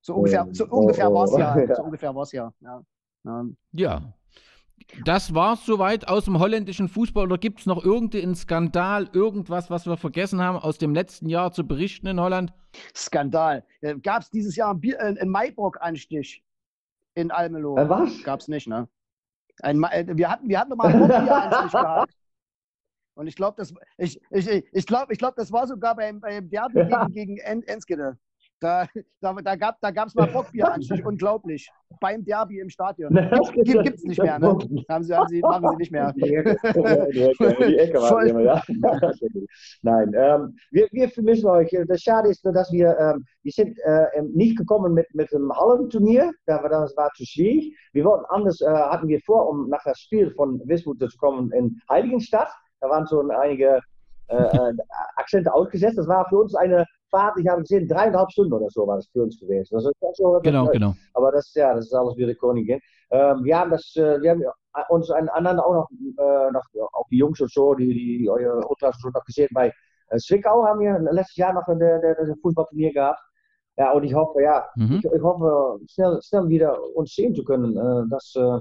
So 0.00 0.16
ungefähr, 0.16 0.48
so 0.52 0.66
ungefähr 0.66 1.12
war 1.12 1.24
es 1.24 1.36
ja. 1.36 1.74
So 1.76 1.82
ungefähr 1.84 2.14
war 2.14 2.22
es 2.22 2.32
ja. 2.32 2.52
ja. 2.60 2.82
ja. 3.72 4.02
Das 5.04 5.34
war's 5.34 5.64
soweit 5.66 6.08
aus 6.08 6.24
dem 6.26 6.38
holländischen 6.38 6.88
Fußball. 6.88 7.24
Oder 7.24 7.38
gibt 7.38 7.60
es 7.60 7.66
noch 7.66 7.84
irgendeinen 7.84 8.34
Skandal, 8.34 9.08
irgendwas, 9.12 9.70
was 9.70 9.86
wir 9.86 9.96
vergessen 9.96 10.40
haben, 10.40 10.56
aus 10.58 10.78
dem 10.78 10.94
letzten 10.94 11.28
Jahr 11.28 11.52
zu 11.52 11.66
berichten 11.66 12.06
in 12.06 12.20
Holland? 12.20 12.52
Skandal. 12.94 13.64
Gab 14.02 14.22
es 14.22 14.30
dieses 14.30 14.56
Jahr 14.56 14.70
einen, 14.70 14.82
äh, 14.82 14.96
einen 15.20 15.30
Maibock-Anstich 15.30 16.42
in 17.14 17.30
Almelo? 17.30 17.76
Äh, 17.76 17.88
was? 17.88 18.22
Gab 18.24 18.40
es 18.40 18.48
nicht, 18.48 18.66
ne? 18.68 18.88
Ein, 19.60 19.78
Ma- 19.78 19.90
äh, 19.92 20.06
wir, 20.08 20.30
hatten, 20.30 20.48
wir 20.48 20.58
hatten 20.58 20.76
mal 20.76 20.88
einen 20.88 21.00
Bockbier-Anstich 21.00 21.72
gehabt. 21.80 22.12
Und 23.14 23.26
ich 23.26 23.36
glaube, 23.36 23.56
das, 23.58 23.74
ich, 23.98 24.18
ich, 24.30 24.48
ich, 24.48 24.64
ich 24.72 24.86
glaub, 24.86 25.10
ich 25.10 25.18
glaub, 25.18 25.36
das 25.36 25.52
war 25.52 25.66
sogar 25.66 25.94
beim, 25.94 26.20
beim 26.20 26.48
Derby 26.48 26.78
Ja. 26.78 27.04
gegen, 27.06 27.12
gegen 27.12 27.36
En 27.38 27.62
Enskede. 27.64 28.18
Da, 28.62 28.86
da, 29.20 29.32
da 29.34 29.56
gab 29.56 29.74
es 29.74 29.80
da 29.80 29.90
gab's 29.90 30.14
mal 30.14 30.28
Bockbier-Anstich. 30.28 31.04
Unglaublich. 31.04 31.68
Beim 32.00 32.24
Derby 32.24 32.60
im 32.60 32.70
Stadion. 32.70 33.12
Gibt, 33.54 33.82
gibt, 33.82 33.96
es 33.96 34.04
nicht 34.04 34.22
mehr, 34.22 34.38
ne? 34.38 34.46
Haben 34.88 35.02
sie, 35.02 35.14
haben 35.14 35.26
sie, 35.28 35.40
machen 35.40 35.68
sie 35.68 35.76
nicht 35.76 35.90
mehr. 35.90 36.12
Die 36.12 36.34
Ecke, 36.34 36.56
die 37.12 37.22
Ecke, 37.22 37.56
die 37.66 37.78
Ecke 37.78 37.98
war 38.00 38.24
immer, 38.24 38.40
ja. 38.40 38.62
Nein, 39.82 40.12
ähm, 40.16 40.56
wir, 40.70 40.86
wir 40.92 41.08
vermissen 41.08 41.46
euch. 41.48 41.76
Das 41.88 42.02
Schade 42.02 42.28
ist, 42.28 42.44
nur, 42.44 42.54
dass 42.54 42.70
wir, 42.70 42.96
ähm, 42.98 43.24
wir 43.42 43.52
sind 43.52 43.76
äh, 43.80 44.04
ähm, 44.14 44.30
nicht 44.32 44.56
gekommen 44.56 44.94
mit, 44.94 45.12
mit 45.12 45.32
dem 45.32 45.52
Hallenturnier. 45.52 46.30
Da 46.46 46.62
war, 46.62 46.68
das 46.70 46.96
war 46.96 47.10
zu 47.16 47.24
schwierig. 47.24 47.76
Wir 47.92 48.04
wollten 48.04 48.24
anders, 48.28 48.60
äh, 48.60 48.66
hatten 48.68 49.08
wir 49.08 49.20
vor, 49.22 49.48
um 49.48 49.68
nach 49.70 49.82
das 49.84 49.98
Spiel 49.98 50.30
von 50.30 50.60
Wismut 50.66 51.00
zu 51.00 51.18
kommen 51.18 51.50
in 51.50 51.80
Heiligenstadt. 51.90 52.50
Da 52.80 52.88
waren 52.88 53.08
schon 53.08 53.30
einige 53.32 53.80
äh, 54.28 54.36
äh, 54.36 54.72
Akzente 55.16 55.52
ausgesetzt. 55.52 55.98
Das 55.98 56.06
war 56.06 56.28
für 56.28 56.38
uns 56.38 56.54
eine 56.54 56.86
Fahrt, 57.12 57.38
ich 57.38 57.46
habe 57.46 57.60
gesehen, 57.62 57.86
dreieinhalb 57.86 58.30
Stunden 58.32 58.54
oder 58.54 58.68
so 58.70 58.86
war 58.86 58.96
das 58.96 59.06
für 59.12 59.22
uns 59.22 59.38
gewesen. 59.38 59.68
Das 59.74 59.84
ist 59.84 60.16
schon 60.16 60.42
Genau, 60.42 60.66
genau. 60.66 60.94
aber 61.14 61.30
das, 61.32 61.52
ja, 61.54 61.74
das 61.74 61.86
ist 61.86 61.94
alles 61.94 62.16
wieder 62.16 62.34
Königin. 62.34 62.80
Ähm, 63.10 63.44
wir 63.44 63.58
haben 63.58 63.70
das, 63.70 63.94
äh, 63.96 64.20
wir 64.22 64.30
haben 64.30 64.44
uns 64.88 65.10
einander 65.10 65.64
auch 65.66 65.74
noch, 65.74 65.88
äh, 65.90 66.50
noch 66.50 66.64
auch 66.94 67.06
die 67.10 67.18
Jungs 67.18 67.40
und 67.40 67.52
so, 67.52 67.74
die, 67.74 67.92
die, 67.92 68.28
Ultras 68.28 68.96
schon 69.00 69.12
noch 69.12 69.24
gesehen 69.24 69.48
bei 69.52 69.72
äh, 70.08 70.18
Zwickau 70.18 70.64
haben 70.66 70.80
wir 70.80 70.98
letztes 71.12 71.36
Jahr 71.36 71.52
noch 71.52 71.66
ein 71.68 71.80
Fußballturnier 72.42 72.92
gehabt. 72.92 73.20
Ja, 73.76 73.92
und 73.92 74.04
ich 74.04 74.14
hoffe, 74.14 74.42
ja, 74.42 74.66
Mhm. 74.76 74.96
ich, 74.96 75.04
ich 75.04 75.22
hoffe, 75.22 75.80
schnell, 75.88 76.18
schnell 76.22 76.48
wieder 76.48 76.78
uns 76.94 77.14
sehen 77.14 77.34
zu 77.34 77.44
können, 77.44 77.76
äh, 77.76 78.08
dass, 78.10 78.34
äh, 78.36 78.58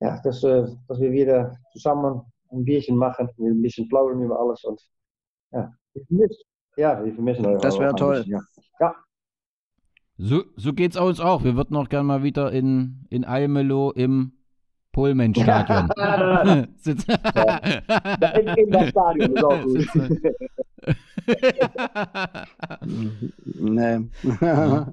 ja, 0.00 0.20
dass, 0.22 0.42
äh, 0.44 0.66
dass 0.88 1.00
wir 1.00 1.12
wieder 1.12 1.56
zusammen 1.72 2.22
ein 2.52 2.64
Bierchen 2.64 2.96
machen, 2.96 3.28
ein 3.38 3.62
bisschen 3.62 3.88
plaudern 3.88 4.22
über 4.22 4.38
alles 4.38 4.64
und 4.64 4.80
ja, 5.52 5.72
vermissen, 5.92 6.42
ja, 6.76 7.04
wir 7.04 7.14
vermissen 7.14 7.46
euch. 7.46 7.60
Das 7.60 7.74
auch 7.74 7.80
wär 7.80 7.90
ein 7.90 7.96
toll. 7.96 8.24
Ja. 8.26 8.40
ja. 8.80 8.94
So, 10.16 10.44
so 10.56 10.72
geht's 10.72 10.96
uns 10.96 11.20
auch. 11.20 11.44
Wir 11.44 11.56
würden 11.56 11.76
auch 11.76 11.88
gerne 11.88 12.04
mal 12.04 12.22
wieder 12.22 12.52
in, 12.52 13.06
in 13.10 13.24
Almelo 13.24 13.90
im 13.92 14.32
Polmenstadion 14.92 15.88
sitzen. 16.76 17.10
In, 17.10 18.48
in 18.48 18.70
das 18.70 18.88
Stadion 18.90 19.36
ist 19.36 19.44
auch 19.44 19.62
gut. 19.62 19.88
Nee. 23.44 24.00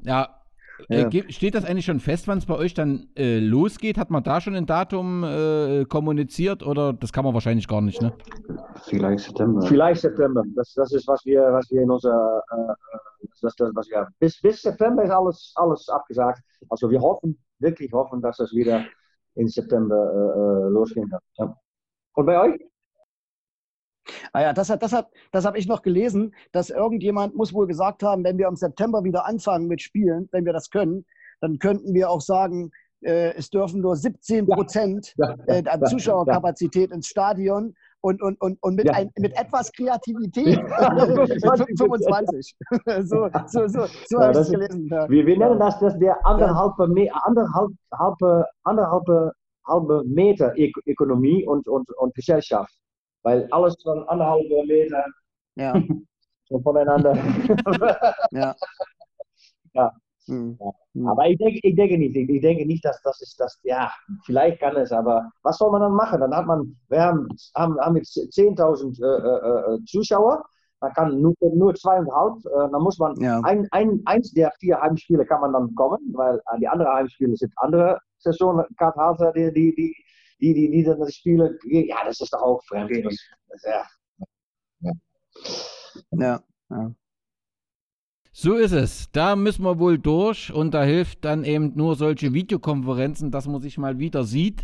ja. 0.04 0.41
Äh, 0.90 1.10
Ja. 1.10 1.24
steht 1.30 1.56
das 1.56 1.66
eigentlich 1.66 1.86
schon 1.86 2.00
fest, 2.00 2.28
wann 2.28 2.38
es 2.38 2.46
bei 2.46 2.56
euch 2.56 2.74
dann 2.74 3.08
äh, 3.18 3.40
losgeht? 3.40 3.98
Hat 3.98 4.10
man 4.10 4.24
da 4.24 4.42
schon 4.42 4.56
ein 4.56 4.66
Datum 4.66 5.24
äh, 5.24 5.86
kommuniziert 5.86 6.64
oder 6.66 6.94
das 6.94 7.12
kann 7.14 7.24
man 7.26 7.34
wahrscheinlich 7.34 7.68
gar 7.68 7.82
nicht, 7.82 8.02
ne? 8.02 8.14
Vielleicht 8.84 9.26
September. 9.26 9.62
Vielleicht 9.64 10.02
September. 10.02 10.44
Das, 10.56 10.74
das 10.74 10.92
ist, 10.94 11.08
was 11.08 11.26
wir, 11.26 11.42
was 11.52 11.70
wir 11.72 11.82
in 11.82 11.92
unserer, 11.92 12.42
äh, 12.52 12.72
äh, 12.72 13.28
das, 13.42 13.56
das, 13.56 13.72
was 13.74 13.90
wir, 13.90 14.08
bis, 14.20 14.40
bis 14.42 14.62
September 14.62 15.04
ist 15.04 15.12
alles, 15.12 15.54
alles 15.56 15.90
abgesagt. 15.90 16.42
Also 16.70 16.90
wir 16.90 17.02
hoffen, 17.02 17.38
wirklich 17.60 17.92
hoffen, 17.92 18.22
dass 18.22 18.40
es 18.40 18.54
wieder 18.54 18.86
in 19.36 19.48
September 19.48 20.68
losgehen 20.70 21.10
kann. 21.10 21.20
Ja. 21.38 21.56
Und 22.14 22.26
bei 22.26 22.40
euch? 22.40 22.71
Ah 24.34 24.42
ja, 24.42 24.54
das 24.54 24.70
hat, 24.70 24.84
das 24.84 24.94
hat, 24.94 25.10
das 25.32 25.46
habe 25.46 25.58
ich 25.58 25.68
noch 25.68 25.82
gelesen, 25.82 26.34
dass 26.52 26.70
irgendjemand 26.70 27.36
muss 27.36 27.54
wohl 27.54 27.68
gesagt 27.68 28.04
haben, 28.04 28.24
wenn 28.24 28.38
wir 28.38 28.48
im 28.48 28.56
September 28.56 29.04
wieder 29.04 29.26
anfangen 29.26 29.68
mit 29.68 29.82
Spielen, 29.82 30.30
wenn 30.32 30.46
wir 30.46 30.54
das 30.54 30.70
können, 30.70 31.06
dann 31.42 31.60
könnten 31.60 31.94
wir 31.94 32.10
auch 32.10 32.22
sagen, 32.22 32.72
äh, 33.02 33.34
es 33.36 33.50
dürfen 33.50 33.82
nur 33.82 33.96
17 33.96 34.46
Prozent 34.48 35.14
Ja, 35.18 35.36
äh, 35.48 35.64
an 35.68 35.84
Zuschauerkapazität 35.86 36.92
ins 36.92 37.08
Stadion 37.08 37.74
und, 38.02 38.22
und, 38.22 38.40
und, 38.42 38.62
und 38.62 38.76
mit, 38.76 38.86
Ja. 38.86 38.94
ein, 38.94 39.12
mit 39.18 39.34
etwas 39.38 39.72
Kreativität 39.72 40.60
25. 41.78 42.56
so 43.04 43.30
so, 43.48 43.68
so, 43.68 43.86
so 44.08 44.18
Ja, 44.18 44.22
habe 44.22 44.32
ich 44.32 44.38
das 44.38 44.48
es 44.48 44.52
gelesen. 44.52 44.88
Ja. 44.92 45.10
Wir, 45.10 45.26
wir 45.26 45.38
nennen 45.38 45.60
das, 45.60 45.80
das 45.80 45.98
der 46.00 46.26
anderthalbe, 46.26 46.88
Me 46.88 47.10
anderthalb, 47.14 47.72
halbe, 49.68 50.04
Meter 50.06 50.54
Ök 50.58 50.76
Ökonomie 50.86 51.46
und, 51.46 51.68
und, 51.68 51.90
und 51.98 52.14
Gesellschaft. 52.16 52.74
Weil 53.24 53.48
alles 53.52 53.76
von 53.84 54.08
anderthalb 54.10 54.48
Meter 54.68 55.06
Ja, 55.56 55.74
so 56.50 56.60
voneinander. 56.60 57.16
ja. 58.32 58.56
Ja. 59.74 59.92
Hm. 60.28 60.58
Aber 61.08 61.28
ich 61.28 61.38
denke, 61.38 61.60
ich 61.64 61.76
denke 61.76 61.98
nicht. 61.98 62.16
Ich, 62.16 62.42
denke 62.42 62.66
nicht, 62.66 62.86
dass 62.86 63.02
das 63.02 63.22
ist 63.22 63.40
das. 63.40 63.60
Ja, 63.64 63.92
vielleicht 64.26 64.60
kann 64.60 64.76
es, 64.76 64.92
aber 64.92 65.30
was 65.44 65.58
soll 65.58 65.72
man 65.72 65.82
dann 65.82 65.94
machen? 65.94 66.20
Dann 66.22 66.36
hat 66.36 66.46
man, 66.46 66.76
wir 66.90 67.02
haben, 67.02 67.28
haben, 67.56 67.80
haben 67.80 67.96
jetzt 67.98 68.16
10.000 68.16 69.02
äh, 69.02 69.76
äh, 69.76 69.86
Zuschauer. 69.86 70.44
Man 70.80 70.94
kann 70.94 71.22
nur, 71.22 71.34
nur 71.42 71.74
zweieinhalb. 71.76 72.38
Äh, 72.46 72.72
dann 72.72 72.82
muss 72.82 72.98
man 72.98 73.16
Ja. 73.20 73.40
ein, 73.44 73.68
ein, 73.72 74.02
eins 74.06 74.32
der 74.32 74.52
vier 74.60 74.80
Heimspiele 74.80 75.26
kann 75.26 75.42
man 75.42 75.54
dann 75.54 75.74
kommen, 75.76 76.00
weil 76.14 76.40
die 76.60 76.68
anderen 76.68 76.94
Heimspiele 76.94 77.36
sind 77.36 77.54
andere 77.58 78.00
Saisonkarthalter, 78.20 79.32
die, 79.34 79.52
die, 79.54 79.76
die, 79.76 79.96
die, 80.42 80.54
die, 80.54 80.72
die 80.72 80.84
dann 80.84 81.00
das 81.00 81.16
Spiele. 81.16 81.58
Ja, 81.66 81.98
das 82.06 82.20
ist 82.20 82.34
doch 82.34 82.42
auch 82.42 82.64
fremd. 82.66 82.92
Das, 83.06 83.18
das, 83.50 83.64
ja. 83.64 83.86
Ja, 86.12 86.44
ja. 86.70 86.94
So 88.34 88.56
ist 88.56 88.72
es. 88.72 89.12
Da 89.12 89.36
müssen 89.36 89.64
wir 89.64 89.78
wohl 89.78 90.00
durch 90.00 90.54
und 90.54 90.74
da 90.74 90.84
hilft 90.84 91.26
dann 91.26 91.44
eben 91.44 91.74
nur 91.76 91.96
solche 91.96 92.34
Videokonferenzen, 92.34 93.30
dass 93.30 93.48
man 93.48 93.62
sich 93.62 93.78
mal 93.78 94.00
wieder 94.00 94.24
sieht. 94.24 94.64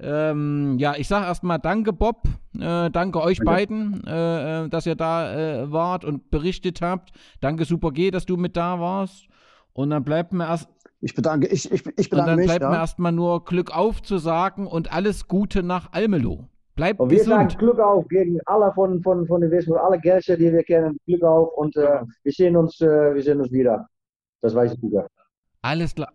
Ähm, 0.00 0.78
ja, 0.78 0.94
ich 0.96 1.06
sage 1.06 1.26
erstmal 1.26 1.58
danke, 1.58 1.92
Bob. 1.92 2.26
Äh, 2.58 2.90
danke 2.90 3.20
euch 3.20 3.38
beiden, 3.38 4.02
äh, 4.06 4.64
äh, 4.64 4.68
dass 4.68 4.86
ihr 4.86 4.96
da 4.96 5.34
äh, 5.34 5.70
wart 5.70 6.04
und 6.04 6.30
berichtet 6.30 6.80
habt. 6.80 7.12
Danke, 7.40 7.66
Super 7.66 7.92
G, 7.92 8.10
dass 8.10 8.26
du 8.26 8.36
mit 8.36 8.56
da 8.56 8.80
warst. 8.80 9.26
Und 9.74 9.90
dann 9.90 10.04
bleibt 10.04 10.32
mir 10.32 10.46
erst 10.48 10.68
Ich 11.04 11.14
bedanke, 11.14 11.48
ich, 11.48 11.70
ich, 11.70 11.84
ich 11.84 11.88
und 11.88 12.10
bedanke 12.10 12.30
dann 12.30 12.36
mich. 12.36 12.46
bleibt 12.46 12.62
mir 12.64 12.70
Ja. 12.74 12.80
erstmal 12.80 13.10
nur 13.12 13.44
Glück 13.44 13.76
auf 13.76 14.00
zu 14.02 14.18
sagen 14.18 14.66
und 14.68 14.92
alles 14.92 15.26
Gute 15.26 15.62
nach 15.64 15.92
Almelo. 15.92 16.48
Bleibt 16.76 17.00
Und 17.00 17.10
wir 17.10 17.22
sagen 17.24 17.46
gesund. 17.48 17.58
Glück 17.58 17.78
auf 17.80 18.06
gegen 18.08 18.38
alle 18.46 18.72
von, 18.72 19.02
von, 19.02 19.26
von 19.26 19.40
den 19.40 19.50
Wismut, 19.50 19.78
alle 19.78 19.98
Gäste, 20.00 20.38
die 20.38 20.50
wir 20.52 20.62
kennen. 20.62 20.96
Glück 21.06 21.22
auf 21.24 21.52
und 21.56 21.76
äh, 21.76 22.00
wir, 22.22 22.32
sehen 22.32 22.56
uns, 22.56 22.80
äh, 22.80 23.14
wir 23.14 23.22
sehen 23.22 23.40
uns 23.40 23.50
wieder. 23.52 23.88
Das 24.40 24.54
weiß 24.54 24.74
ich 24.74 24.82
wieder. 24.82 25.06
Alles 25.60 25.94
klar. 25.94 26.12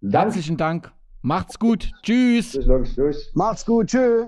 Danke. 0.00 0.18
Herzlichen 0.18 0.56
Dank. 0.56 0.90
Macht's 1.20 1.58
gut. 1.58 1.92
Tschüss. 2.02 2.52
Tschüss, 2.52 2.66
Jungs. 2.66 2.94
Tschüss. 2.94 3.30
Macht's 3.34 3.64
gut, 3.66 3.86
tschüss. 3.88 4.26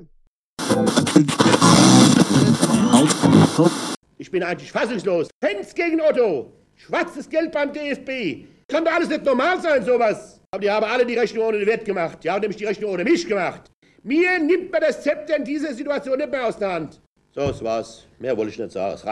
Ich 4.18 4.30
bin 4.30 4.42
eigentlich 4.42 4.70
fassungslos. 4.70 5.28
Fans 5.42 5.74
gegen 5.74 6.00
Otto. 6.00 6.52
Schwarzes 6.76 7.28
Geld 7.28 7.52
beim 7.52 7.72
DFB. 7.72 8.46
Kann 8.68 8.84
doch 8.84 8.92
alles 8.92 9.08
nicht 9.08 9.24
normal 9.24 9.60
sein, 9.60 9.84
sowas. 9.84 10.40
Aber 10.50 10.60
die 10.60 10.70
haben 10.70 10.84
alle 10.84 11.04
die 11.04 11.16
Rechnung 11.16 11.46
ohne 11.46 11.58
den 11.58 11.66
Wert 11.66 11.84
gemacht. 11.84 12.18
Die 12.22 12.30
haben 12.30 12.40
nämlich 12.40 12.56
die 12.56 12.64
Rechnung 12.64 12.92
ohne 12.92 13.04
mich 13.04 13.26
gemacht. 13.26 13.70
Mir 14.02 14.38
nimmt 14.38 14.70
man 14.70 14.80
das 14.80 15.02
Zepter 15.02 15.36
in 15.36 15.44
dieser 15.44 15.74
Situation 15.74 16.16
nicht 16.18 16.30
mehr 16.30 16.46
aus 16.46 16.58
der 16.58 16.72
Hand. 16.72 17.00
So, 17.34 17.48
das 17.48 17.64
war's. 17.64 18.06
Mehr 18.18 18.36
wollte 18.36 18.52
ich 18.52 18.58
nicht 18.58 18.72
sagen. 18.72 18.94
Es 18.94 19.04
reicht. 19.04 19.08